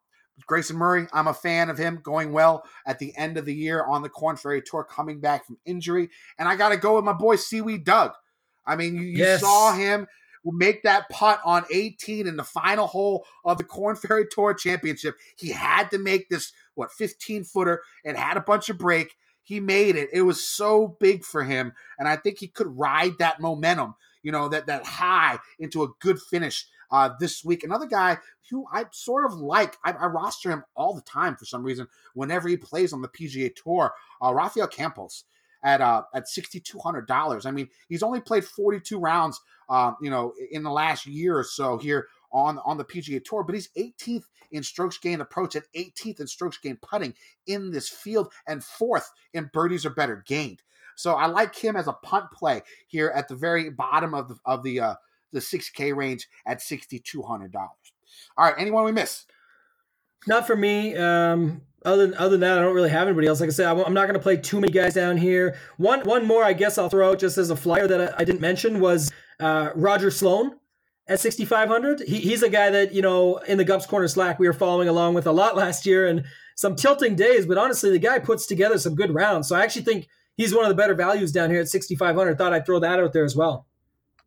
Grayson 0.46 0.76
Murray, 0.76 1.06
I'm 1.12 1.28
a 1.28 1.34
fan 1.34 1.70
of 1.70 1.78
him 1.78 2.00
going 2.02 2.32
well 2.32 2.64
at 2.86 2.98
the 2.98 3.16
end 3.16 3.38
of 3.38 3.46
the 3.46 3.54
year 3.54 3.84
on 3.84 4.02
the 4.02 4.08
Corn 4.08 4.36
Ferry 4.36 4.60
Tour, 4.60 4.84
coming 4.84 5.20
back 5.20 5.46
from 5.46 5.56
injury. 5.64 6.10
And 6.38 6.48
I 6.48 6.56
got 6.56 6.70
to 6.70 6.76
go 6.76 6.96
with 6.96 7.04
my 7.04 7.14
boy 7.14 7.36
Seaweed 7.36 7.84
Doug. 7.84 8.12
I 8.66 8.76
mean, 8.76 8.96
you, 8.96 9.02
you 9.02 9.18
yes. 9.18 9.40
saw 9.40 9.72
him 9.72 10.06
make 10.44 10.82
that 10.82 11.08
putt 11.08 11.40
on 11.44 11.64
18 11.72 12.26
in 12.26 12.36
the 12.36 12.44
final 12.44 12.86
hole 12.86 13.26
of 13.44 13.58
the 13.58 13.64
Corn 13.64 13.96
Ferry 13.96 14.26
Tour 14.30 14.54
Championship. 14.54 15.16
He 15.36 15.50
had 15.50 15.90
to 15.90 15.98
make 15.98 16.28
this, 16.28 16.52
what, 16.74 16.92
15 16.92 17.44
footer 17.44 17.82
and 18.04 18.16
had 18.16 18.36
a 18.36 18.40
bunch 18.42 18.68
of 18.68 18.78
break. 18.78 19.16
He 19.46 19.60
made 19.60 19.94
it. 19.94 20.10
It 20.12 20.22
was 20.22 20.44
so 20.44 20.96
big 20.98 21.24
for 21.24 21.44
him. 21.44 21.72
And 22.00 22.08
I 22.08 22.16
think 22.16 22.38
he 22.38 22.48
could 22.48 22.66
ride 22.66 23.18
that 23.18 23.40
momentum, 23.40 23.94
you 24.24 24.32
know, 24.32 24.48
that, 24.48 24.66
that 24.66 24.84
high 24.84 25.38
into 25.60 25.84
a 25.84 25.88
good 26.00 26.20
finish 26.20 26.66
uh, 26.90 27.10
this 27.20 27.44
week. 27.44 27.62
Another 27.62 27.86
guy 27.86 28.18
who 28.50 28.66
I 28.72 28.86
sort 28.90 29.24
of 29.24 29.34
like, 29.34 29.76
I, 29.84 29.92
I, 29.92 30.06
roster 30.06 30.50
him 30.50 30.64
all 30.74 30.94
the 30.94 31.02
time 31.02 31.36
for 31.36 31.44
some 31.44 31.62
reason 31.62 31.86
whenever 32.14 32.48
he 32.48 32.56
plays 32.56 32.92
on 32.92 33.02
the 33.02 33.08
PGA 33.08 33.54
Tour, 33.54 33.92
uh, 34.20 34.34
Rafael 34.34 34.66
Campos 34.66 35.22
at 35.62 35.80
uh, 35.80 36.02
at 36.12 36.28
sixty 36.28 36.60
two 36.60 36.78
hundred 36.78 37.06
dollars. 37.06 37.46
I 37.46 37.52
mean, 37.52 37.68
he's 37.88 38.02
only 38.02 38.20
played 38.20 38.44
forty 38.44 38.80
two 38.80 38.98
rounds, 38.98 39.40
uh, 39.68 39.92
you 40.00 40.10
know, 40.10 40.32
in 40.50 40.62
the 40.64 40.70
last 40.70 41.06
year 41.06 41.38
or 41.38 41.44
so 41.44 41.78
here 41.78 42.08
on 42.36 42.58
on 42.64 42.76
the 42.76 42.84
PGA 42.84 43.24
Tour, 43.24 43.42
but 43.42 43.54
he's 43.54 43.70
18th 43.78 44.24
in 44.52 44.62
strokes 44.62 44.98
gained 44.98 45.22
approach 45.22 45.56
and 45.56 45.64
18th 45.74 46.20
in 46.20 46.26
strokes 46.26 46.58
gained 46.58 46.80
putting 46.82 47.14
in 47.46 47.70
this 47.70 47.88
field, 47.88 48.32
and 48.46 48.62
fourth 48.62 49.10
in 49.32 49.50
birdies 49.52 49.86
or 49.86 49.90
better 49.90 50.22
gained. 50.26 50.62
So 50.94 51.14
I 51.14 51.26
like 51.26 51.54
him 51.56 51.76
as 51.76 51.88
a 51.88 51.92
punt 51.92 52.26
play 52.32 52.62
here 52.86 53.12
at 53.14 53.28
the 53.28 53.34
very 53.34 53.70
bottom 53.70 54.14
of 54.14 54.28
the 54.28 54.36
of 54.44 54.62
the 54.62 54.80
uh, 54.80 54.94
the 55.32 55.40
6K 55.40 55.96
range 55.96 56.28
at 56.46 56.60
sixty 56.60 56.98
two 56.98 57.22
hundred 57.22 57.52
dollars. 57.52 57.70
All 58.36 58.44
right, 58.44 58.54
anyone 58.58 58.84
we 58.84 58.92
miss? 58.92 59.24
Not 60.26 60.46
for 60.46 60.56
me. 60.56 60.94
Um, 60.96 61.62
other 61.84 62.06
than, 62.06 62.16
other 62.16 62.30
than 62.30 62.40
that, 62.40 62.58
I 62.58 62.62
don't 62.62 62.74
really 62.74 62.90
have 62.90 63.06
anybody 63.06 63.28
else. 63.28 63.40
Like 63.40 63.48
I 63.48 63.52
said, 63.52 63.66
I'm 63.66 63.94
not 63.94 64.06
going 64.06 64.14
to 64.14 64.20
play 64.20 64.36
too 64.36 64.60
many 64.60 64.72
guys 64.72 64.94
down 64.94 65.16
here. 65.16 65.56
One 65.76 66.00
one 66.00 66.26
more, 66.26 66.42
I 66.42 66.52
guess 66.52 66.78
I'll 66.78 66.88
throw 66.88 67.10
out 67.10 67.18
just 67.18 67.38
as 67.38 67.50
a 67.50 67.56
flyer 67.56 67.86
that 67.86 68.00
I, 68.00 68.22
I 68.22 68.24
didn't 68.24 68.40
mention 68.40 68.80
was 68.80 69.12
uh, 69.38 69.70
Roger 69.74 70.10
Sloan 70.10 70.56
at 71.08 71.20
6,500. 71.20 72.00
He, 72.00 72.20
he's 72.20 72.42
a 72.42 72.48
guy 72.48 72.70
that, 72.70 72.92
you 72.92 73.02
know, 73.02 73.38
in 73.38 73.58
the 73.58 73.64
Gups 73.64 73.86
Corner 73.86 74.08
Slack, 74.08 74.38
we 74.38 74.46
were 74.46 74.52
following 74.52 74.88
along 74.88 75.14
with 75.14 75.26
a 75.26 75.32
lot 75.32 75.56
last 75.56 75.86
year 75.86 76.06
and 76.06 76.24
some 76.54 76.74
tilting 76.74 77.14
days, 77.14 77.46
but 77.46 77.58
honestly, 77.58 77.90
the 77.90 77.98
guy 77.98 78.18
puts 78.18 78.46
together 78.46 78.78
some 78.78 78.94
good 78.94 79.14
rounds. 79.14 79.48
So 79.48 79.56
I 79.56 79.62
actually 79.62 79.82
think 79.82 80.08
he's 80.36 80.54
one 80.54 80.64
of 80.64 80.70
the 80.70 80.74
better 80.74 80.94
values 80.94 81.32
down 81.32 81.50
here 81.50 81.60
at 81.60 81.68
6,500. 81.68 82.38
Thought 82.38 82.52
I'd 82.52 82.66
throw 82.66 82.80
that 82.80 82.98
out 82.98 83.12
there 83.12 83.24
as 83.24 83.36
well. 83.36 83.66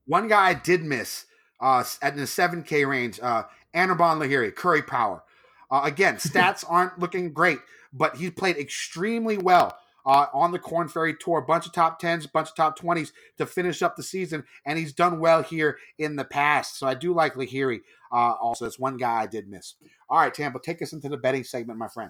One 0.06 0.28
guy 0.28 0.50
I 0.50 0.54
did 0.54 0.84
miss 0.84 1.26
uh, 1.60 1.84
at 2.02 2.16
the 2.16 2.24
7K 2.24 2.88
range, 2.88 3.20
uh, 3.22 3.44
Anirban 3.76 4.20
Lahiri, 4.20 4.56
Curry 4.56 4.82
Power. 4.82 5.24
Uh, 5.72 5.82
again, 5.84 6.16
stats 6.18 6.64
aren't 6.68 7.00
looking 7.00 7.34
great, 7.34 7.60
but 7.92 8.18
he 8.18 8.30
played 8.30 8.58
extremely 8.58 9.38
well 9.38 9.78
uh, 10.10 10.26
on 10.34 10.52
the 10.52 10.58
Corn 10.58 10.88
Ferry 10.88 11.16
Tour. 11.16 11.42
Bunch 11.42 11.68
of 11.68 11.72
top 11.72 12.00
tens, 12.00 12.26
bunch 12.26 12.50
of 12.50 12.56
top 12.56 12.76
twenties 12.76 13.14
to 13.38 13.46
finish 13.46 13.84
up 13.84 13.96
the 13.96 14.02
season, 14.02 14.44
and 14.66 14.80
he's 14.80 14.92
done 14.92 15.20
well 15.20 15.44
here 15.44 15.78
in 16.00 16.16
the 16.16 16.26
past. 16.26 16.80
So 16.80 16.88
I 16.88 16.96
do 16.96 17.14
like 17.14 17.36
Lahiri. 17.36 17.82
Uh, 18.12 18.34
also, 18.42 18.66
it's 18.66 18.80
one 18.80 18.98
guy 18.98 19.22
I 19.22 19.28
did 19.28 19.48
miss. 19.48 19.76
All 20.10 20.20
right, 20.20 20.34
Tambo, 20.34 20.58
take 20.58 20.82
us 20.82 20.94
into 20.94 21.10
the 21.10 21.18
betting 21.18 21.44
segment, 21.44 21.78
my 21.78 21.88
friend. 21.88 22.10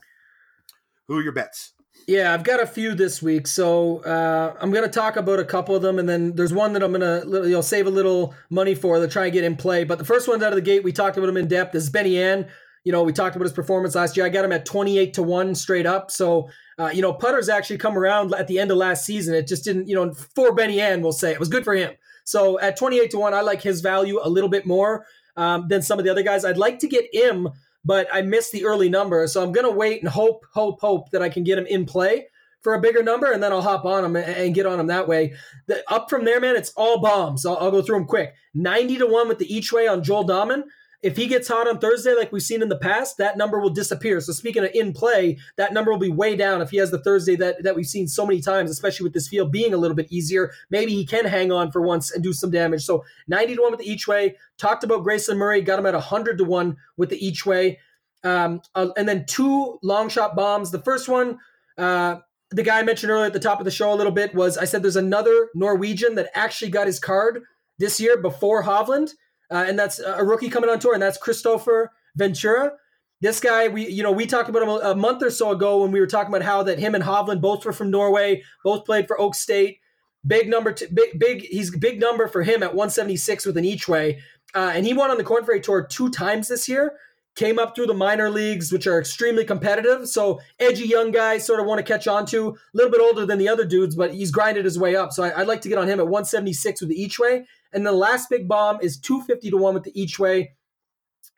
Who 1.10 1.18
are 1.18 1.22
your 1.22 1.34
bets? 1.34 1.74
Yeah, 2.08 2.34
I've 2.34 2.44
got 2.44 2.62
a 2.62 2.66
few 2.66 2.96
this 2.96 3.22
week, 3.22 3.48
so 3.48 4.02
uh, 4.04 4.56
I'm 4.62 4.72
going 4.72 4.86
to 4.86 4.90
talk 4.90 5.18
about 5.18 5.40
a 5.40 5.46
couple 5.46 5.76
of 5.76 5.82
them, 5.82 6.00
and 6.00 6.08
then 6.08 6.34
there's 6.36 6.54
one 6.54 6.72
that 6.74 6.84
I'm 6.84 6.94
going 6.94 7.02
to 7.02 7.48
you 7.50 7.56
know 7.56 7.62
save 7.62 7.86
a 7.86 7.90
little 7.90 8.34
money 8.50 8.76
for 8.76 8.98
to 9.00 9.08
try 9.10 9.26
and 9.26 9.34
get 9.34 9.44
in 9.44 9.58
play. 9.58 9.84
But 9.84 9.98
the 9.98 10.06
first 10.06 10.30
one's 10.30 10.42
out 10.42 10.54
of 10.54 10.56
the 10.56 10.62
gate, 10.62 10.86
we 10.86 10.94
talked 10.94 11.18
about 11.18 11.28
him 11.28 11.36
in 11.36 11.50
depth, 11.50 11.74
This 11.74 11.84
is 11.84 11.90
Benny 11.90 12.22
An. 12.22 12.48
You 12.86 12.94
know, 12.94 13.04
we 13.04 13.12
talked 13.12 13.36
about 13.36 13.44
his 13.44 13.54
performance 13.54 13.96
last 13.96 14.16
year. 14.16 14.26
I 14.26 14.30
got 14.30 14.46
him 14.46 14.54
at 14.54 14.66
28 14.66 15.14
to 15.16 15.24
1 15.24 15.54
straight 15.54 15.86
up. 15.86 16.10
So, 16.12 16.50
uh, 16.80 16.90
you 16.94 17.02
know, 17.02 17.14
putters 17.14 17.50
actually 17.50 17.78
come 17.78 17.98
around 17.98 18.34
at 18.34 18.48
the 18.48 18.58
end 18.58 18.72
of 18.72 18.78
last 18.78 19.06
season. 19.06 19.36
It 19.36 19.48
just 19.48 19.66
didn't, 19.66 19.88
you 19.88 19.96
know, 19.96 20.14
for 20.14 20.56
Benny 20.56 20.80
An, 20.80 21.02
we'll 21.02 21.12
say 21.12 21.32
it 21.32 21.40
was 21.40 21.50
good 21.50 21.66
for 21.66 21.76
him. 21.76 21.92
So 22.24 22.60
at 22.60 22.78
28 22.78 23.12
to 23.12 23.20
1, 23.20 23.34
I 23.34 23.42
like 23.42 23.62
his 23.62 23.82
value 23.82 24.20
a 24.22 24.30
little 24.30 24.50
bit 24.50 24.66
more 24.66 25.06
um, 25.36 25.68
than 25.68 25.82
some 25.82 26.00
of 26.00 26.06
the 26.06 26.12
other 26.12 26.24
guys. 26.24 26.46
I'd 26.46 26.58
like 26.58 26.80
to 26.80 26.88
get 26.88 27.14
him, 27.14 27.50
but 27.84 28.08
I 28.14 28.22
missed 28.22 28.54
the 28.54 28.66
early 28.66 28.88
number. 28.88 29.28
So 29.28 29.44
I'm 29.44 29.52
going 29.52 29.66
to 29.66 29.76
wait 29.76 30.02
and 30.02 30.10
hope, 30.10 30.46
hope, 30.54 30.80
hope 30.80 31.12
that 31.12 31.22
I 31.22 31.30
can 31.30 31.44
get 31.44 31.58
him 31.58 31.66
in 31.66 31.86
play 31.86 32.28
for 32.62 32.74
a 32.74 32.82
bigger 32.82 33.02
number, 33.02 33.32
and 33.32 33.42
then 33.42 33.54
I'll 33.54 33.62
hop 33.62 33.86
on 33.86 34.04
him 34.04 34.16
and 34.16 34.54
get 34.54 34.66
on 34.66 34.80
him 34.80 34.88
that 34.88 35.08
way. 35.08 35.34
The, 35.68 35.84
up 35.92 36.10
from 36.10 36.26
there, 36.26 36.42
man, 36.42 36.56
it's 36.56 36.74
all 36.76 37.00
bombs. 37.00 37.46
I'll, 37.46 37.58
I'll, 37.58 37.72
go 37.72 37.82
through 37.82 38.00
them 38.00 38.06
quick. 38.06 38.34
90 38.54 38.98
to 38.98 39.08
1 39.08 39.28
with 39.28 39.40
the 39.40 39.54
each 39.54 39.72
way 39.72 39.88
on 39.88 40.04
Joel 40.04 40.28
Dahmen. 40.28 40.64
If 41.02 41.16
he 41.16 41.28
gets 41.28 41.48
hot 41.48 41.68
on 41.68 41.80
Thursday, 41.80 42.14
like 42.14 42.32
we've 42.32 42.42
seen 42.42 42.62
in 42.62 42.68
the 42.68 42.78
past, 42.78 43.18
that 43.18 43.38
number 43.38 43.60
will 43.60 43.70
disappear. 43.70 44.20
So 44.20 44.34
speaking 44.34 44.64
of 44.64 44.72
in 44.74 44.92
play, 44.92 45.38
that 45.56 45.72
number 45.72 45.92
will 45.92 46.00
be 46.00 46.12
way 46.12 46.36
down 46.36 46.62
if 46.62 46.72
he 46.72 46.78
has 46.78 46.92
the 46.92 47.02
Thursday 47.02 47.38
that, 47.38 47.64
that 47.64 47.76
we've 47.76 47.86
seen 47.86 48.08
so 48.08 48.26
many 48.26 48.42
times, 48.42 48.70
especially 48.70 49.06
with 49.06 49.14
this 49.14 49.30
field 49.30 49.52
being 49.52 49.74
a 49.74 49.78
little 49.78 49.96
bit 49.96 50.12
easier. 50.12 50.52
Maybe 50.70 50.94
he 50.94 51.06
can 51.06 51.26
hang 51.26 51.54
on 51.54 51.72
for 51.72 51.82
once 51.82 52.12
and 52.12 52.22
do 52.22 52.34
some 52.34 52.52
damage. 52.52 52.84
So 52.84 53.06
90 53.30 53.56
to 53.56 53.62
1 53.62 53.72
with 53.72 53.80
the 53.80 53.90
each 53.90 54.08
way. 54.08 54.36
Talked 54.58 54.84
about 54.84 55.04
Grayson 55.04 55.38
Murray, 55.38 55.62
got 55.62 55.80
him 55.80 55.86
at 55.86 55.94
100 55.94 56.38
to 56.38 56.44
1 56.44 56.76
with 56.98 57.10
the 57.10 57.26
each 57.26 57.46
way. 57.46 57.80
Um, 58.26 58.62
uh, 58.76 58.90
and 58.98 59.08
then 59.08 59.26
two 59.26 59.80
long 59.82 60.10
shot 60.10 60.36
bombs. 60.36 60.72
The 60.72 60.82
first 60.82 61.08
one, 61.08 61.40
uh, 61.78 62.18
the 62.52 62.64
guy 62.64 62.80
I 62.80 62.84
mentioned 62.84 63.12
earlier 63.12 63.28
at 63.28 63.34
the 63.34 63.40
top 63.40 63.60
of 63.60 63.66
the 63.66 63.72
show 63.72 63.94
a 63.94 63.96
little 63.96 64.12
bit 64.12 64.34
was 64.34 64.58
I 64.58 64.66
said 64.66 64.84
there's 64.84 64.96
another 64.96 65.50
Norwegian 65.56 66.16
that 66.16 66.30
actually 66.34 66.72
got 66.72 66.88
his 66.88 67.00
card 67.00 67.44
this 67.78 68.00
year 68.00 68.22
before 68.22 68.64
Hovland, 68.64 69.12
uh, 69.52 69.66
and 69.68 69.78
that's 69.78 70.00
a 70.00 70.24
rookie 70.24 70.50
coming 70.50 70.70
on 70.70 70.80
tour, 70.80 70.94
and 70.94 71.02
that's 71.02 71.18
Kristoffer 71.18 71.88
Ventura. 72.16 72.74
This 73.22 73.40
guy, 73.40 73.68
we 73.68 73.88
you 73.90 74.04
know 74.04 74.12
we 74.12 74.26
talked 74.26 74.50
about 74.50 74.64
him 74.64 74.70
a, 74.70 74.92
a 74.92 74.96
month 74.96 75.24
or 75.24 75.30
so 75.30 75.52
ago 75.52 75.82
when 75.82 75.92
we 75.92 76.00
were 76.00 76.08
talking 76.08 76.34
about 76.34 76.46
how 76.46 76.64
that 76.64 76.80
him 76.80 76.96
and 76.96 77.04
Hovland 77.04 77.42
both 77.42 77.66
were 77.66 77.74
from 77.74 77.92
Norway, 77.92 78.44
both 78.64 78.86
played 78.86 79.08
for 79.08 79.20
Oak 79.20 79.36
State. 79.36 79.80
Big 80.26 80.50
number, 80.50 80.74
t- 80.74 80.88
big 80.94 81.20
big. 81.20 81.42
He's 81.44 81.76
big 81.76 82.00
number 82.00 82.28
for 82.28 82.44
him 82.44 82.64
at 82.64 82.76
176 82.76 83.46
with 83.46 83.58
an 83.58 83.66
each 83.66 83.88
way, 83.88 84.20
uh, 84.54 84.72
and 84.74 84.86
he 84.86 84.94
won 84.94 85.12
on 85.12 85.18
the 85.18 85.24
Corn 85.24 85.46
Ferry 85.46 85.62
Tour 85.62 85.86
two 85.86 86.10
times 86.10 86.48
this 86.48 86.68
year 86.68 86.98
came 87.40 87.58
up 87.58 87.74
through 87.74 87.88
the 87.88 87.94
minor 87.94 88.30
leagues, 88.30 88.72
which 88.72 88.86
are 88.86 89.00
extremely 89.00 89.46
competitive. 89.46 90.10
So 90.10 90.42
edgy 90.60 90.86
young 90.86 91.12
guy, 91.12 91.38
sort 91.38 91.62
of 91.62 91.66
want 91.66 91.80
to 91.80 91.84
catch 91.84 92.06
on 92.06 92.26
to. 92.28 92.50
A 92.50 92.56
little 92.74 92.92
bit 92.92 93.00
older 93.00 93.26
than 93.26 93.40
the 93.40 93.48
other 93.48 93.66
dudes, 93.66 93.96
but 93.96 94.14
he's 94.14 94.30
grinded 94.30 94.66
his 94.66 94.78
way 94.78 94.96
up. 94.96 95.14
So 95.14 95.24
I, 95.24 95.40
would 95.40 95.48
like 95.48 95.62
to 95.62 95.70
get 95.70 95.78
on 95.78 95.88
him 95.88 96.00
at 96.00 96.08
176 96.08 96.82
with 96.82 96.90
the 96.90 97.02
each 97.02 97.18
way. 97.18 97.46
And 97.74 97.86
the 97.86 97.92
last 97.92 98.30
big 98.30 98.48
bomb 98.48 98.80
is 98.82 99.00
250 99.00 99.52
to 99.52 99.58
1 99.58 99.74
with 99.74 99.84
the 99.84 100.00
each 100.00 100.20
way. 100.20 100.56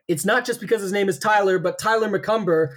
It's 0.08 0.26
not 0.26 0.46
just 0.46 0.60
because 0.60 0.82
his 0.82 0.92
name 0.92 1.10
is 1.10 1.20
Tyler, 1.20 1.60
but 1.60 1.80
Tyler 1.80 2.10
McCumber 2.10 2.76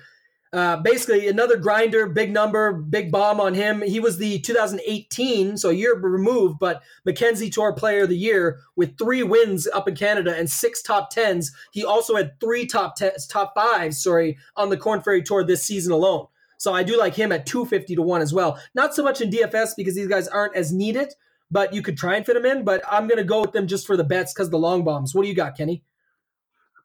uh, 0.55 0.76
basically, 0.76 1.26
another 1.26 1.57
grinder, 1.57 2.07
big 2.07 2.32
number, 2.32 2.72
big 2.72 3.11
bomb 3.11 3.40
on 3.40 3.55
him. 3.55 3.82
He 3.82 3.98
was 3.98 4.18
the 4.18 4.38
2018, 4.38 5.57
so 5.57 5.70
a 5.70 5.72
year 5.72 5.98
removed, 5.98 6.61
but 6.61 6.80
Mackenzie 7.05 7.50
Tour 7.50 7.72
Player 7.72 8.05
of 8.05 8.09
the 8.09 8.16
Year 8.16 8.61
with 8.76 8.96
three 8.96 9.24
wins 9.24 9.66
up 9.66 9.88
in 9.88 9.96
Canada 9.96 10.32
and 10.32 10.48
six 10.48 10.80
top 10.80 11.11
tens. 11.11 11.50
He 11.72 11.84
also 11.84 12.14
had 12.14 12.38
three 12.38 12.66
top 12.66 12.94
tens, 12.94 13.26
top 13.26 13.52
fives, 13.57 14.00
sorry, 14.00 14.38
on 14.55 14.70
the 14.70 14.76
Corn 14.76 15.00
Ferry 15.00 15.24
Tour 15.24 15.42
this 15.42 15.64
season 15.64 15.92
alone. 15.92 16.28
So 16.57 16.72
I 16.72 16.84
do 16.84 16.96
like 16.96 17.16
him 17.16 17.32
at 17.32 17.46
250 17.46 17.96
to 17.96 18.02
1 18.02 18.22
as 18.22 18.32
well. 18.32 18.57
Not 18.76 18.94
so 18.94 19.02
much 19.02 19.20
in 19.20 19.30
DFS 19.30 19.70
because 19.76 19.96
these 19.96 20.07
guys 20.07 20.28
aren't 20.28 20.55
as 20.55 20.72
needed, 20.72 21.14
but 21.55 21.72
you 21.72 21.82
could 21.82 21.96
try 21.96 22.16
and 22.16 22.26
fit 22.26 22.34
them 22.34 22.44
in. 22.44 22.64
But 22.64 22.82
I'm 22.90 23.07
going 23.07 23.18
to 23.18 23.24
go 23.24 23.40
with 23.40 23.52
them 23.52 23.68
just 23.68 23.86
for 23.86 23.96
the 23.96 24.02
bets 24.02 24.34
because 24.34 24.50
the 24.50 24.59
long 24.59 24.82
bombs. 24.82 25.14
What 25.14 25.22
do 25.22 25.28
you 25.28 25.34
got, 25.34 25.57
Kenny? 25.57 25.84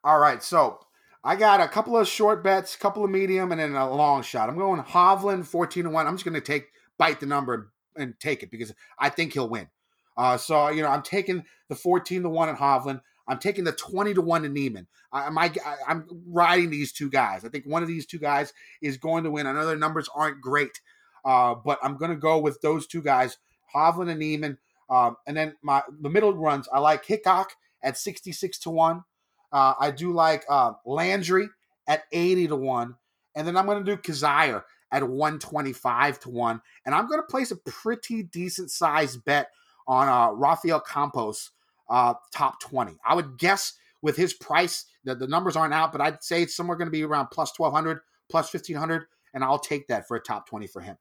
All 0.04 0.20
right. 0.20 0.44
So 0.44 0.80
I 1.24 1.36
got 1.36 1.60
a 1.60 1.68
couple 1.68 1.98
of 1.98 2.08
short 2.08 2.44
bets, 2.44 2.76
a 2.76 2.78
couple 2.78 3.04
of 3.04 3.10
medium, 3.10 3.52
and 3.52 3.60
then 3.60 3.74
a 3.74 3.92
long 3.92 4.22
shot. 4.22 4.48
I'm 4.48 4.58
going 4.58 4.82
Hovland 4.82 5.48
14 5.48 5.86
to 5.86 5.90
1. 5.90 6.08
I'm 6.08 6.14
just 6.14 6.24
going 6.24 6.36
to 6.36 6.42
take 6.42 6.68
bite 7.00 7.20
the 7.20 7.26
number 7.26 7.72
and 7.96 8.14
take 8.20 8.44
it 8.44 8.52
because 8.52 8.72
I 9.00 9.10
think 9.10 9.34
he'll 9.34 9.50
win. 9.50 9.70
Uh, 10.16 10.38
so, 10.38 10.70
you 10.70 10.84
know, 10.84 10.90
I'm 10.90 11.02
taking 11.02 11.46
the 11.68 11.76
14 11.76 12.22
to 12.22 12.30
1 12.30 12.50
at 12.50 12.58
Hovland. 12.58 13.02
I'm 13.28 13.40
taking 13.40 13.64
the 13.64 13.72
20 13.72 14.14
to 14.14 14.22
1 14.22 14.44
to 14.44 14.50
Niemann. 14.50 14.88
I, 15.12 15.30
I, 15.30 15.76
I'm 15.88 16.06
riding 16.28 16.70
these 16.70 16.92
two 16.92 17.10
guys. 17.10 17.44
I 17.44 17.50
think 17.50 17.66
one 17.66 17.82
of 17.82 17.88
these 17.88 18.06
two 18.06 18.20
guys 18.20 18.54
is 18.82 18.98
going 18.98 19.24
to 19.24 19.32
win. 19.32 19.48
I 19.48 19.54
know 19.54 19.66
their 19.66 19.78
numbers 19.78 20.10
aren't 20.14 20.42
great, 20.42 20.82
uh, 21.26 21.56
but 21.56 21.80
I'm 21.82 21.98
going 21.98 22.12
to 22.12 22.18
go 22.18 22.40
with 22.40 22.62
those 22.62 22.86
two 22.86 23.02
guys, 23.02 23.38
Hovland 23.74 24.10
and 24.10 24.20
Niemann. 24.20 24.58
Um, 24.90 25.18
and 25.28 25.38
then 25.38 25.56
my 25.62 25.84
the 26.02 26.10
middle 26.10 26.34
runs, 26.34 26.68
I 26.72 26.80
like 26.80 27.06
Hickok 27.06 27.52
at 27.84 27.98
66 27.98 28.60
to 28.60 28.70
1. 28.70 29.04
Uh, 29.52 29.74
I 29.80 29.92
do 29.92 30.12
like 30.14 30.44
uh, 30.50 30.74
Landry 30.86 31.50
at 31.88 32.04
80 32.12 32.48
to 32.50 32.56
1. 32.56 32.96
And 33.36 33.48
then 33.48 33.58
I'm 33.58 33.66
going 33.66 33.84
to 33.84 33.96
do 33.96 34.02
Kizzire 34.02 34.64
at 34.92 35.08
125 35.08 36.20
to 36.22 36.30
1. 36.30 36.62
And 36.86 36.96
I'm 36.96 37.08
going 37.08 37.20
to 37.20 37.28
place 37.28 37.52
a 37.52 37.56
pretty 37.56 38.24
decent 38.24 38.72
sized 38.72 39.24
bet 39.26 39.50
on 39.88 40.08
uh, 40.08 40.32
Rafael 40.34 40.80
Campos, 40.80 41.52
uh, 41.90 42.14
top 42.34 42.60
20. 42.62 42.98
I 43.06 43.16
would 43.16 43.38
guess 43.38 43.74
with 44.02 44.16
his 44.16 44.34
price, 44.34 44.86
the, 45.04 45.16
the 45.16 45.28
numbers 45.28 45.56
aren't 45.56 45.74
out, 45.74 45.92
but 45.92 46.02
I'd 46.02 46.24
say 46.24 46.44
it's 46.44 46.56
somewhere 46.56 46.78
going 46.78 46.88
to 46.88 46.92
be 46.92 47.04
around 47.04 47.28
plus 47.28 47.58
1200, 47.58 48.02
plus 48.30 48.54
1500. 48.54 49.06
And 49.34 49.44
I'll 49.44 49.60
take 49.60 49.88
that 49.88 50.08
for 50.08 50.16
a 50.18 50.22
top 50.22 50.48
20 50.48 50.68
for 50.68 50.82
him. 50.82 50.98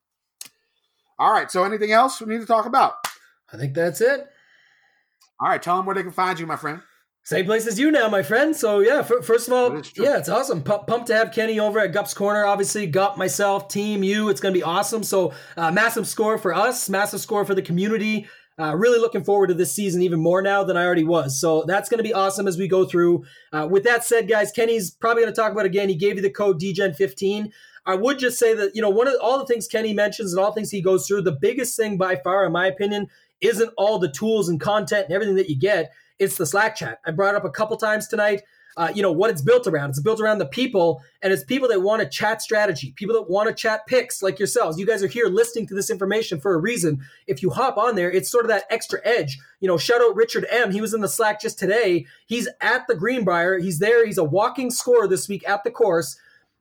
All 1.18 1.32
right. 1.32 1.50
So 1.50 1.64
anything 1.64 1.92
else 1.92 2.20
we 2.20 2.32
need 2.32 2.40
to 2.40 2.46
talk 2.46 2.66
about? 2.66 2.94
I 3.52 3.56
think 3.56 3.74
that's 3.74 4.00
it. 4.00 4.26
All 5.40 5.48
right. 5.48 5.62
Tell 5.62 5.76
them 5.76 5.86
where 5.86 5.94
they 5.94 6.02
can 6.02 6.12
find 6.12 6.38
you, 6.38 6.46
my 6.46 6.56
friend. 6.56 6.80
Same 7.24 7.44
place 7.44 7.66
as 7.66 7.78
you 7.78 7.90
now, 7.90 8.08
my 8.08 8.22
friend. 8.22 8.56
So 8.56 8.78
yeah, 8.78 9.00
f- 9.00 9.22
first 9.22 9.48
of 9.48 9.52
all, 9.52 9.74
yeah, 9.96 10.16
it's 10.16 10.30
awesome. 10.30 10.62
P- 10.62 10.72
pumped 10.86 11.08
to 11.08 11.14
have 11.14 11.30
Kenny 11.30 11.60
over 11.60 11.78
at 11.78 11.92
Gup's 11.92 12.14
Corner. 12.14 12.46
Obviously, 12.46 12.86
Gup, 12.86 13.18
myself, 13.18 13.68
team, 13.68 14.02
you. 14.02 14.30
It's 14.30 14.40
going 14.40 14.54
to 14.54 14.58
be 14.58 14.64
awesome. 14.64 15.02
So 15.02 15.34
uh, 15.54 15.70
massive 15.70 16.08
score 16.08 16.38
for 16.38 16.54
us, 16.54 16.88
massive 16.88 17.20
score 17.20 17.44
for 17.44 17.54
the 17.54 17.60
community. 17.60 18.26
Uh, 18.58 18.74
really 18.74 18.98
looking 18.98 19.22
forward 19.24 19.48
to 19.48 19.54
this 19.54 19.72
season 19.72 20.00
even 20.00 20.18
more 20.18 20.40
now 20.40 20.64
than 20.64 20.78
I 20.78 20.86
already 20.86 21.04
was. 21.04 21.38
So 21.38 21.64
that's 21.66 21.90
going 21.90 21.98
to 21.98 22.02
be 22.02 22.14
awesome 22.14 22.48
as 22.48 22.56
we 22.56 22.66
go 22.66 22.86
through. 22.86 23.24
Uh, 23.52 23.68
with 23.70 23.84
that 23.84 24.04
said, 24.04 24.26
guys, 24.26 24.50
Kenny's 24.50 24.90
probably 24.90 25.22
going 25.22 25.34
to 25.34 25.38
talk 25.38 25.52
about 25.52 25.66
it 25.66 25.68
again. 25.68 25.90
He 25.90 25.96
gave 25.96 26.16
you 26.16 26.22
the 26.22 26.30
code 26.30 26.58
DEGEN15. 26.60 27.52
I 27.86 27.94
would 27.94 28.18
just 28.18 28.38
say 28.38 28.54
that 28.54 28.74
you 28.74 28.82
know 28.82 28.90
one 28.90 29.08
of 29.08 29.14
all 29.22 29.38
the 29.38 29.46
things 29.46 29.66
Kenny 29.66 29.94
mentions 29.94 30.32
and 30.32 30.40
all 30.40 30.52
things 30.52 30.70
he 30.70 30.82
goes 30.82 31.06
through. 31.06 31.22
The 31.22 31.32
biggest 31.32 31.76
thing 31.76 31.96
by 31.96 32.16
far, 32.16 32.44
in 32.44 32.52
my 32.52 32.66
opinion, 32.66 33.08
isn't 33.40 33.72
all 33.76 33.98
the 33.98 34.10
tools 34.10 34.48
and 34.48 34.60
content 34.60 35.06
and 35.06 35.14
everything 35.14 35.36
that 35.36 35.48
you 35.48 35.58
get 35.58 35.92
it's 36.18 36.36
the 36.36 36.46
Slack 36.46 36.76
chat. 36.76 37.00
I 37.06 37.12
brought 37.12 37.34
up 37.34 37.44
a 37.44 37.50
couple 37.50 37.76
times 37.76 38.08
tonight. 38.08 38.42
Uh, 38.76 38.92
you 38.94 39.02
know 39.02 39.10
what 39.10 39.30
it's 39.30 39.42
built 39.42 39.66
around. 39.66 39.90
It's 39.90 40.00
built 40.00 40.20
around 40.20 40.38
the 40.38 40.46
people, 40.46 41.02
and 41.20 41.32
it's 41.32 41.42
people 41.42 41.68
that 41.68 41.82
want 41.82 42.00
to 42.00 42.08
chat 42.08 42.40
strategy, 42.40 42.92
people 42.96 43.14
that 43.16 43.28
want 43.28 43.48
to 43.48 43.54
chat 43.54 43.86
picks 43.88 44.22
like 44.22 44.38
yourselves. 44.38 44.78
You 44.78 44.86
guys 44.86 45.02
are 45.02 45.08
here 45.08 45.26
listening 45.26 45.66
to 45.68 45.74
this 45.74 45.90
information 45.90 46.38
for 46.38 46.54
a 46.54 46.58
reason. 46.58 47.00
If 47.26 47.42
you 47.42 47.50
hop 47.50 47.76
on 47.76 47.96
there, 47.96 48.10
it's 48.10 48.30
sort 48.30 48.44
of 48.44 48.50
that 48.50 48.64
extra 48.70 49.00
edge. 49.04 49.36
You 49.58 49.66
know, 49.66 49.78
shout 49.78 50.00
out 50.00 50.14
Richard 50.14 50.46
M. 50.48 50.70
He 50.70 50.80
was 50.80 50.94
in 50.94 51.00
the 51.00 51.08
Slack 51.08 51.40
just 51.40 51.58
today. 51.58 52.06
He's 52.26 52.48
at 52.60 52.86
the 52.86 52.94
Greenbrier. 52.94 53.58
He's 53.58 53.80
there. 53.80 54.06
He's 54.06 54.18
a 54.18 54.22
walking 54.22 54.70
score 54.70 55.08
this 55.08 55.28
week 55.28 55.48
at 55.48 55.64
the 55.64 55.72
course. 55.72 56.16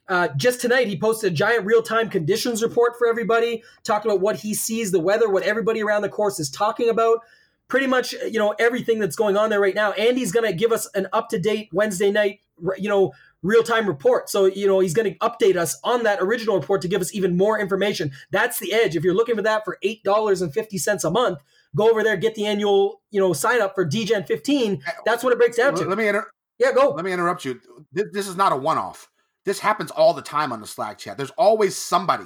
Uh, 0.10 0.30
just 0.38 0.62
tonight, 0.62 0.88
he 0.88 0.98
posted 0.98 1.34
a 1.34 1.36
giant 1.36 1.66
real 1.66 1.82
time 1.82 2.10
conditions 2.10 2.64
report 2.64 2.94
for 2.98 3.08
everybody, 3.08 3.64
talked 3.84 4.06
about 4.06 4.22
what 4.22 4.38
he 4.38 4.54
sees, 4.54 4.92
the 4.92 5.00
weather, 5.00 5.30
what 5.30 5.44
everybody 5.44 5.82
around 5.82 6.02
the 6.02 6.10
course 6.10 6.40
is 6.40 6.50
talking 6.50 6.90
about 6.90 7.20
pretty 7.68 7.88
much 7.88 8.14
you 8.14 8.40
know 8.40 8.56
everything 8.60 9.00
that's 9.00 9.16
going 9.16 9.38
on 9.38 9.50
there 9.50 9.60
right 9.60 9.76
now. 9.76 9.92
Andy's 9.94 10.32
going 10.32 10.46
to 10.46 10.54
give 10.54 10.72
us 10.72 10.90
an 10.96 11.08
up 11.14 11.30
to 11.30 11.40
date 11.40 11.70
Wednesday 11.74 12.12
night, 12.12 12.40
you 12.78 12.90
know, 12.90 13.12
real 13.44 13.64
time 13.64 13.88
report. 13.88 14.30
So 14.30 14.46
you 14.46 14.68
know 14.68 14.80
he's 14.80 14.94
going 14.94 15.12
to 15.12 15.20
update 15.20 15.56
us 15.56 15.80
on 15.84 16.04
that 16.04 16.20
original 16.22 16.56
report 16.56 16.82
to 16.82 16.88
give 16.88 17.02
us 17.02 17.14
even 17.14 17.38
more 17.38 17.60
information. 17.60 18.12
That's 18.32 18.60
the 18.60 18.74
edge. 18.74 18.96
If 18.96 19.04
you're 19.04 19.16
looking 19.16 19.36
for 19.36 19.42
that 19.42 19.66
for 19.66 19.78
eight 19.82 20.04
dollars 20.04 20.42
and 20.42 20.54
fifty 20.54 20.78
cents 20.78 21.04
a 21.04 21.12
month, 21.12 21.40
go 21.76 21.90
over 21.90 22.04
there 22.04 22.18
get 22.18 22.36
the 22.36 22.46
annual 22.46 23.02
you 23.12 23.20
know 23.20 23.34
sign 23.34 23.62
up 23.62 23.76
for 23.76 23.86
DEGEN 23.86 24.26
fifteen. 24.26 24.82
That's 25.06 25.24
what 25.24 25.34
it 25.34 25.40
breaks 25.40 25.58
down 25.58 25.76
to. 25.76 25.86
Let 25.86 25.98
me 25.98 26.08
inter- 26.08 26.32
yeah 26.58 26.72
go. 26.72 26.92
Let 26.92 27.06
me 27.06 27.12
interrupt 27.12 27.46
you. 27.46 27.60
This 27.92 28.28
is 28.28 28.36
not 28.36 28.52
a 28.52 28.56
one 28.56 28.78
off. 28.78 29.10
This 29.48 29.60
happens 29.60 29.92
all 29.92 30.14
the 30.14 30.22
time 30.22 30.52
on 30.52 30.60
the 30.60 30.68
Slack 30.68 30.98
chat. 30.98 31.16
There's 31.16 31.32
always 31.32 31.78
somebody 31.78 32.26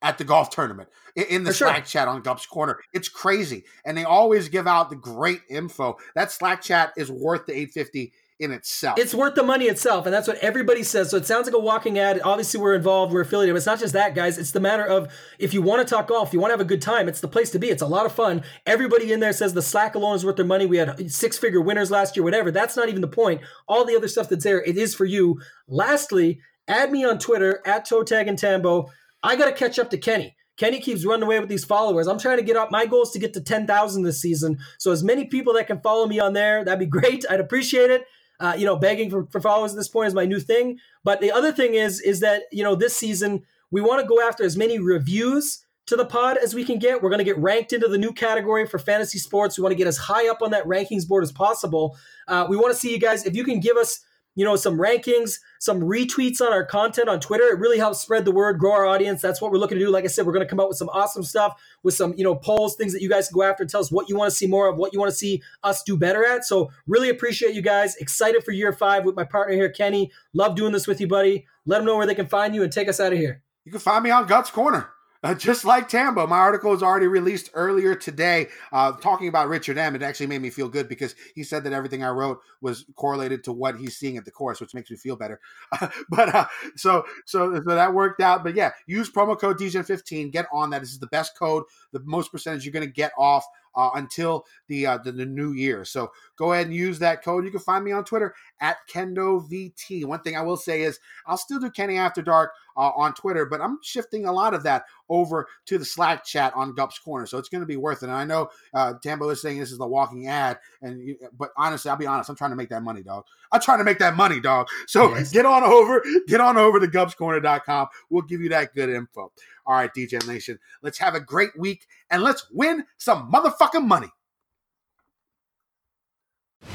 at 0.00 0.16
the 0.16 0.24
golf 0.24 0.48
tournament 0.48 0.88
in 1.14 1.44
the 1.44 1.50
For 1.50 1.56
Slack 1.58 1.86
sure. 1.86 2.00
chat 2.00 2.08
on 2.08 2.22
Gup's 2.22 2.46
Corner. 2.46 2.78
It's 2.94 3.08
crazy. 3.08 3.64
And 3.84 3.98
they 3.98 4.04
always 4.04 4.48
give 4.48 4.66
out 4.66 4.88
the 4.88 4.96
great 4.96 5.42
info. 5.50 5.98
That 6.14 6.32
Slack 6.32 6.62
chat 6.62 6.94
is 6.96 7.10
worth 7.10 7.44
the 7.44 7.52
850 7.52 8.14
in 8.40 8.50
itself. 8.50 8.98
It's 8.98 9.14
worth 9.14 9.34
the 9.34 9.42
money 9.42 9.66
itself, 9.66 10.06
and 10.06 10.14
that's 10.14 10.26
what 10.26 10.38
everybody 10.38 10.82
says. 10.82 11.10
So 11.10 11.16
it 11.16 11.26
sounds 11.26 11.46
like 11.46 11.54
a 11.54 11.58
walking 11.58 11.98
ad. 11.98 12.20
Obviously, 12.24 12.60
we're 12.60 12.74
involved, 12.74 13.12
we're 13.12 13.20
affiliated. 13.20 13.54
But 13.54 13.58
it's 13.58 13.66
not 13.66 13.78
just 13.78 13.92
that, 13.92 14.14
guys. 14.14 14.38
It's 14.38 14.50
the 14.50 14.60
matter 14.60 14.84
of 14.84 15.12
if 15.38 15.54
you 15.54 15.62
want 15.62 15.86
to 15.86 15.94
talk 15.94 16.08
golf, 16.08 16.32
you 16.32 16.40
want 16.40 16.50
to 16.50 16.54
have 16.54 16.60
a 16.60 16.64
good 16.64 16.82
time, 16.82 17.08
it's 17.08 17.20
the 17.20 17.28
place 17.28 17.50
to 17.50 17.58
be. 17.58 17.68
It's 17.68 17.82
a 17.82 17.86
lot 17.86 18.06
of 18.06 18.12
fun. 18.12 18.42
Everybody 18.66 19.12
in 19.12 19.20
there 19.20 19.32
says 19.32 19.54
the 19.54 19.62
Slack 19.62 19.94
alone 19.94 20.16
is 20.16 20.24
worth 20.24 20.36
their 20.36 20.44
money. 20.44 20.66
We 20.66 20.78
had 20.78 21.12
six 21.12 21.38
figure 21.38 21.60
winners 21.60 21.90
last 21.90 22.16
year, 22.16 22.24
whatever. 22.24 22.50
That's 22.50 22.76
not 22.76 22.88
even 22.88 23.02
the 23.02 23.08
point. 23.08 23.42
All 23.68 23.84
the 23.84 23.96
other 23.96 24.08
stuff 24.08 24.28
that's 24.28 24.44
there, 24.44 24.62
it 24.62 24.76
is 24.76 24.94
for 24.94 25.04
you. 25.04 25.40
Lastly, 25.68 26.40
add 26.68 26.90
me 26.90 27.04
on 27.04 27.18
Twitter 27.18 27.60
at 27.66 27.84
Toe 27.84 28.02
Tag 28.02 28.28
and 28.28 28.38
Tambo. 28.38 28.90
I 29.22 29.36
got 29.36 29.46
to 29.46 29.52
catch 29.52 29.78
up 29.78 29.90
to 29.90 29.98
Kenny. 29.98 30.36
Kenny 30.56 30.80
keeps 30.80 31.04
running 31.04 31.24
away 31.24 31.40
with 31.40 31.48
these 31.48 31.64
followers. 31.64 32.06
I'm 32.06 32.18
trying 32.18 32.36
to 32.36 32.44
get 32.44 32.56
up. 32.56 32.70
My 32.70 32.86
goal 32.86 33.02
is 33.02 33.10
to 33.10 33.18
get 33.18 33.34
to 33.34 33.40
10,000 33.40 34.02
this 34.02 34.20
season. 34.20 34.58
So 34.78 34.92
as 34.92 35.02
many 35.02 35.24
people 35.24 35.54
that 35.54 35.66
can 35.66 35.80
follow 35.80 36.06
me 36.06 36.20
on 36.20 36.32
there, 36.32 36.64
that'd 36.64 36.78
be 36.78 36.86
great. 37.00 37.24
I'd 37.28 37.40
appreciate 37.40 37.90
it. 37.90 38.04
Uh, 38.40 38.54
you 38.56 38.66
know, 38.66 38.76
begging 38.76 39.10
for, 39.10 39.26
for 39.26 39.40
followers 39.40 39.72
at 39.72 39.76
this 39.76 39.88
point 39.88 40.08
is 40.08 40.14
my 40.14 40.26
new 40.26 40.40
thing. 40.40 40.78
But 41.02 41.20
the 41.20 41.32
other 41.32 41.52
thing 41.52 41.74
is, 41.74 42.00
is 42.00 42.20
that 42.20 42.42
you 42.52 42.62
know, 42.62 42.74
this 42.74 42.96
season 42.96 43.42
we 43.70 43.80
want 43.80 44.00
to 44.00 44.06
go 44.06 44.20
after 44.20 44.44
as 44.44 44.56
many 44.56 44.78
reviews 44.78 45.64
to 45.86 45.96
the 45.96 46.04
pod 46.04 46.38
as 46.38 46.54
we 46.54 46.64
can 46.64 46.78
get. 46.78 47.02
We're 47.02 47.10
going 47.10 47.18
to 47.18 47.24
get 47.24 47.38
ranked 47.38 47.72
into 47.72 47.88
the 47.88 47.98
new 47.98 48.12
category 48.12 48.66
for 48.66 48.78
fantasy 48.78 49.18
sports. 49.18 49.58
We 49.58 49.62
want 49.62 49.72
to 49.72 49.76
get 49.76 49.86
as 49.86 49.98
high 49.98 50.28
up 50.28 50.42
on 50.42 50.50
that 50.52 50.64
rankings 50.64 51.06
board 51.06 51.24
as 51.24 51.32
possible. 51.32 51.96
Uh, 52.26 52.46
we 52.48 52.56
want 52.56 52.72
to 52.72 52.78
see 52.78 52.92
you 52.92 52.98
guys 52.98 53.26
if 53.26 53.36
you 53.36 53.44
can 53.44 53.60
give 53.60 53.76
us 53.76 54.00
you 54.34 54.44
know, 54.44 54.56
some 54.56 54.76
rankings, 54.78 55.38
some 55.60 55.80
retweets 55.80 56.40
on 56.40 56.52
our 56.52 56.64
content 56.64 57.08
on 57.08 57.20
Twitter. 57.20 57.44
It 57.44 57.58
really 57.58 57.78
helps 57.78 58.00
spread 58.00 58.24
the 58.24 58.32
word, 58.32 58.58
grow 58.58 58.72
our 58.72 58.86
audience. 58.86 59.22
That's 59.22 59.40
what 59.40 59.52
we're 59.52 59.58
looking 59.58 59.78
to 59.78 59.84
do. 59.84 59.90
Like 59.90 60.04
I 60.04 60.08
said, 60.08 60.26
we're 60.26 60.32
going 60.32 60.44
to 60.44 60.50
come 60.50 60.60
out 60.60 60.68
with 60.68 60.76
some 60.76 60.88
awesome 60.90 61.22
stuff, 61.22 61.60
with 61.82 61.94
some, 61.94 62.14
you 62.16 62.24
know, 62.24 62.34
polls, 62.34 62.76
things 62.76 62.92
that 62.92 63.02
you 63.02 63.08
guys 63.08 63.28
can 63.28 63.34
go 63.34 63.42
after 63.42 63.62
and 63.62 63.70
tell 63.70 63.80
us 63.80 63.92
what 63.92 64.08
you 64.08 64.16
want 64.16 64.30
to 64.30 64.36
see 64.36 64.46
more 64.46 64.68
of, 64.68 64.76
what 64.76 64.92
you 64.92 64.98
want 64.98 65.10
to 65.10 65.16
see 65.16 65.42
us 65.62 65.82
do 65.82 65.96
better 65.96 66.24
at. 66.26 66.44
So 66.44 66.70
really 66.86 67.10
appreciate 67.10 67.54
you 67.54 67.62
guys. 67.62 67.96
Excited 67.96 68.44
for 68.44 68.52
year 68.52 68.72
five 68.72 69.04
with 69.04 69.14
my 69.14 69.24
partner 69.24 69.54
here, 69.54 69.70
Kenny. 69.70 70.10
Love 70.32 70.56
doing 70.56 70.72
this 70.72 70.86
with 70.86 71.00
you, 71.00 71.06
buddy. 71.06 71.46
Let 71.66 71.78
them 71.78 71.86
know 71.86 71.96
where 71.96 72.06
they 72.06 72.14
can 72.14 72.26
find 72.26 72.54
you 72.54 72.62
and 72.62 72.72
take 72.72 72.88
us 72.88 73.00
out 73.00 73.12
of 73.12 73.18
here. 73.18 73.42
You 73.64 73.72
can 73.72 73.80
find 73.80 74.04
me 74.04 74.10
on 74.10 74.28
Gups 74.28 74.52
Corner. 74.52 74.90
Uh, 75.24 75.34
just 75.34 75.64
like 75.64 75.88
Tambo, 75.88 76.26
my 76.26 76.36
article 76.36 76.70
was 76.70 76.82
already 76.82 77.06
released 77.06 77.48
earlier 77.54 77.94
today, 77.94 78.48
uh, 78.72 78.92
talking 78.92 79.26
about 79.26 79.48
Richard 79.48 79.78
M. 79.78 79.96
It 79.96 80.02
actually 80.02 80.26
made 80.26 80.42
me 80.42 80.50
feel 80.50 80.68
good 80.68 80.86
because 80.86 81.14
he 81.34 81.42
said 81.42 81.64
that 81.64 81.72
everything 81.72 82.04
I 82.04 82.10
wrote 82.10 82.40
was 82.60 82.84
correlated 82.94 83.42
to 83.44 83.52
what 83.52 83.78
he's 83.78 83.96
seeing 83.96 84.18
at 84.18 84.26
the 84.26 84.30
course, 84.30 84.60
which 84.60 84.74
makes 84.74 84.90
me 84.90 84.98
feel 84.98 85.16
better. 85.16 85.40
but 86.10 86.34
uh, 86.34 86.46
so, 86.76 87.06
so 87.24 87.54
so 87.54 87.60
that 87.62 87.94
worked 87.94 88.20
out. 88.20 88.44
But 88.44 88.54
yeah, 88.54 88.72
use 88.86 89.10
promo 89.10 89.38
code 89.38 89.58
DEGEN15. 89.58 90.30
Get 90.30 90.46
on 90.52 90.68
that. 90.70 90.82
This 90.82 90.92
is 90.92 90.98
the 90.98 91.06
best 91.06 91.38
code, 91.38 91.64
the 91.92 92.00
most 92.00 92.30
percentage 92.30 92.66
you're 92.66 92.72
going 92.72 92.86
to 92.86 92.92
get 92.92 93.12
off 93.16 93.46
uh, 93.76 93.90
until 93.94 94.44
the, 94.68 94.86
uh, 94.86 94.98
the 94.98 95.12
the 95.12 95.26
new 95.26 95.52
year. 95.52 95.84
So 95.84 96.10
go 96.36 96.52
ahead 96.52 96.66
and 96.66 96.74
use 96.74 96.98
that 97.00 97.22
code. 97.22 97.44
You 97.44 97.50
can 97.50 97.60
find 97.60 97.84
me 97.84 97.92
on 97.92 98.04
Twitter 98.04 98.34
at 98.60 98.76
KendoVT. 98.92 100.04
One 100.04 100.20
thing 100.20 100.36
I 100.36 100.42
will 100.42 100.56
say 100.56 100.82
is 100.82 100.98
I'll 101.26 101.36
still 101.36 101.58
do 101.58 101.70
Kenny 101.70 101.96
After 101.96 102.22
Dark 102.22 102.52
uh, 102.76 102.90
on 102.96 103.14
Twitter, 103.14 103.46
but 103.46 103.60
I'm 103.60 103.78
shifting 103.82 104.26
a 104.26 104.32
lot 104.32 104.54
of 104.54 104.62
that 104.64 104.84
over 105.08 105.46
to 105.66 105.78
the 105.78 105.84
Slack 105.84 106.24
chat 106.24 106.52
on 106.56 106.74
Gup's 106.74 106.98
Corner. 106.98 107.26
So 107.26 107.38
it's 107.38 107.48
going 107.48 107.60
to 107.60 107.66
be 107.66 107.76
worth 107.76 108.02
it. 108.02 108.06
And 108.06 108.12
I 108.16 108.24
know 108.24 108.48
uh, 108.72 108.94
Tambo 109.02 109.28
is 109.30 109.40
saying 109.42 109.58
this 109.60 109.70
is 109.72 109.78
the 109.78 109.86
walking 109.86 110.26
ad, 110.28 110.58
and 110.82 111.00
you, 111.00 111.16
but 111.38 111.50
honestly, 111.56 111.90
I'll 111.90 111.96
be 111.96 112.06
honest, 112.06 112.30
I'm 112.30 112.36
trying 112.36 112.50
to 112.50 112.56
make 112.56 112.70
that 112.70 112.82
money, 112.82 113.02
dog. 113.02 113.24
I'm 113.52 113.60
trying 113.60 113.78
to 113.78 113.84
make 113.84 113.98
that 113.98 114.16
money, 114.16 114.40
dog. 114.40 114.66
So 114.86 115.14
Yes. 115.14 115.30
get 115.30 115.46
on 115.46 115.62
over, 115.62 116.02
get 116.26 116.40
on 116.40 116.56
over 116.56 116.80
to 116.80 116.86
GupsCorner.com. 116.88 117.88
We'll 118.10 118.22
give 118.22 118.40
you 118.40 118.48
that 118.50 118.74
good 118.74 118.88
info. 118.88 119.30
All 119.66 119.74
right, 119.74 119.90
DJ 119.94 120.26
Nation, 120.26 120.58
let's 120.82 120.98
have 120.98 121.14
a 121.14 121.20
great 121.20 121.58
week 121.58 121.86
and 122.10 122.22
let's 122.22 122.46
win 122.52 122.84
some 122.98 123.30
motherfucking 123.32 123.86
money. 123.86 124.08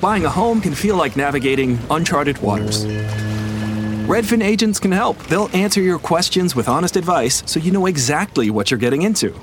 Buying 0.01 0.25
a 0.25 0.29
home 0.29 0.61
can 0.61 0.73
feel 0.73 0.95
like 0.95 1.17
navigating 1.17 1.77
uncharted 1.91 2.37
waters. 2.39 2.85
Redfin 2.85 4.43
agents 4.43 4.79
can 4.79 4.91
help. 4.91 5.17
They'll 5.27 5.55
answer 5.55 5.81
your 5.81 5.99
questions 5.99 6.55
with 6.55 6.67
honest 6.67 6.95
advice 6.95 7.43
so 7.45 7.59
you 7.59 7.71
know 7.71 7.85
exactly 7.85 8.49
what 8.49 8.71
you're 8.71 8.79
getting 8.79 9.03
into. 9.03 9.37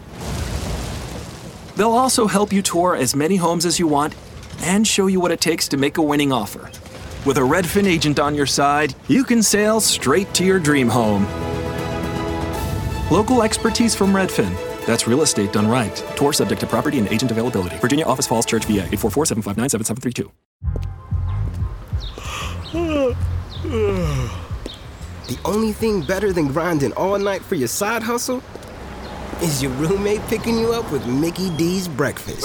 They'll 1.76 1.92
also 1.92 2.26
help 2.26 2.52
you 2.52 2.62
tour 2.62 2.96
as 2.96 3.14
many 3.14 3.36
homes 3.36 3.66
as 3.66 3.78
you 3.78 3.86
want 3.86 4.14
and 4.62 4.86
show 4.86 5.06
you 5.06 5.20
what 5.20 5.30
it 5.30 5.40
takes 5.40 5.68
to 5.68 5.76
make 5.76 5.98
a 5.98 6.02
winning 6.02 6.32
offer. 6.32 6.70
With 7.26 7.36
a 7.36 7.42
Redfin 7.42 7.86
agent 7.86 8.18
on 8.18 8.34
your 8.34 8.46
side, 8.46 8.94
you 9.08 9.24
can 9.24 9.42
sail 9.42 9.80
straight 9.80 10.32
to 10.34 10.44
your 10.44 10.58
dream 10.58 10.88
home. 10.88 11.26
Local 13.10 13.42
expertise 13.44 13.94
from 13.94 14.12
Redfin. 14.12 14.52
That's 14.84 15.06
real 15.06 15.22
estate 15.22 15.52
done 15.52 15.68
right. 15.68 15.94
Tour 16.16 16.32
subject 16.32 16.60
to 16.62 16.66
property 16.66 16.98
and 16.98 17.06
agent 17.06 17.30
availability. 17.30 17.76
Virginia 17.78 18.04
Office 18.04 18.26
Falls 18.26 18.44
Church, 18.44 18.64
VA 18.64 18.82
844 18.82 19.26
759 19.26 19.68
7732. 19.68 20.32
The 25.28 25.38
only 25.44 25.72
thing 25.72 26.02
better 26.02 26.32
than 26.32 26.48
grinding 26.48 26.92
all 26.94 27.16
night 27.16 27.42
for 27.42 27.54
your 27.54 27.68
side 27.68 28.02
hustle 28.02 28.42
is 29.40 29.62
your 29.62 29.70
roommate 29.72 30.22
picking 30.22 30.58
you 30.58 30.72
up 30.72 30.90
with 30.90 31.06
Mickey 31.06 31.50
D's 31.56 31.86
breakfast. 31.86 32.44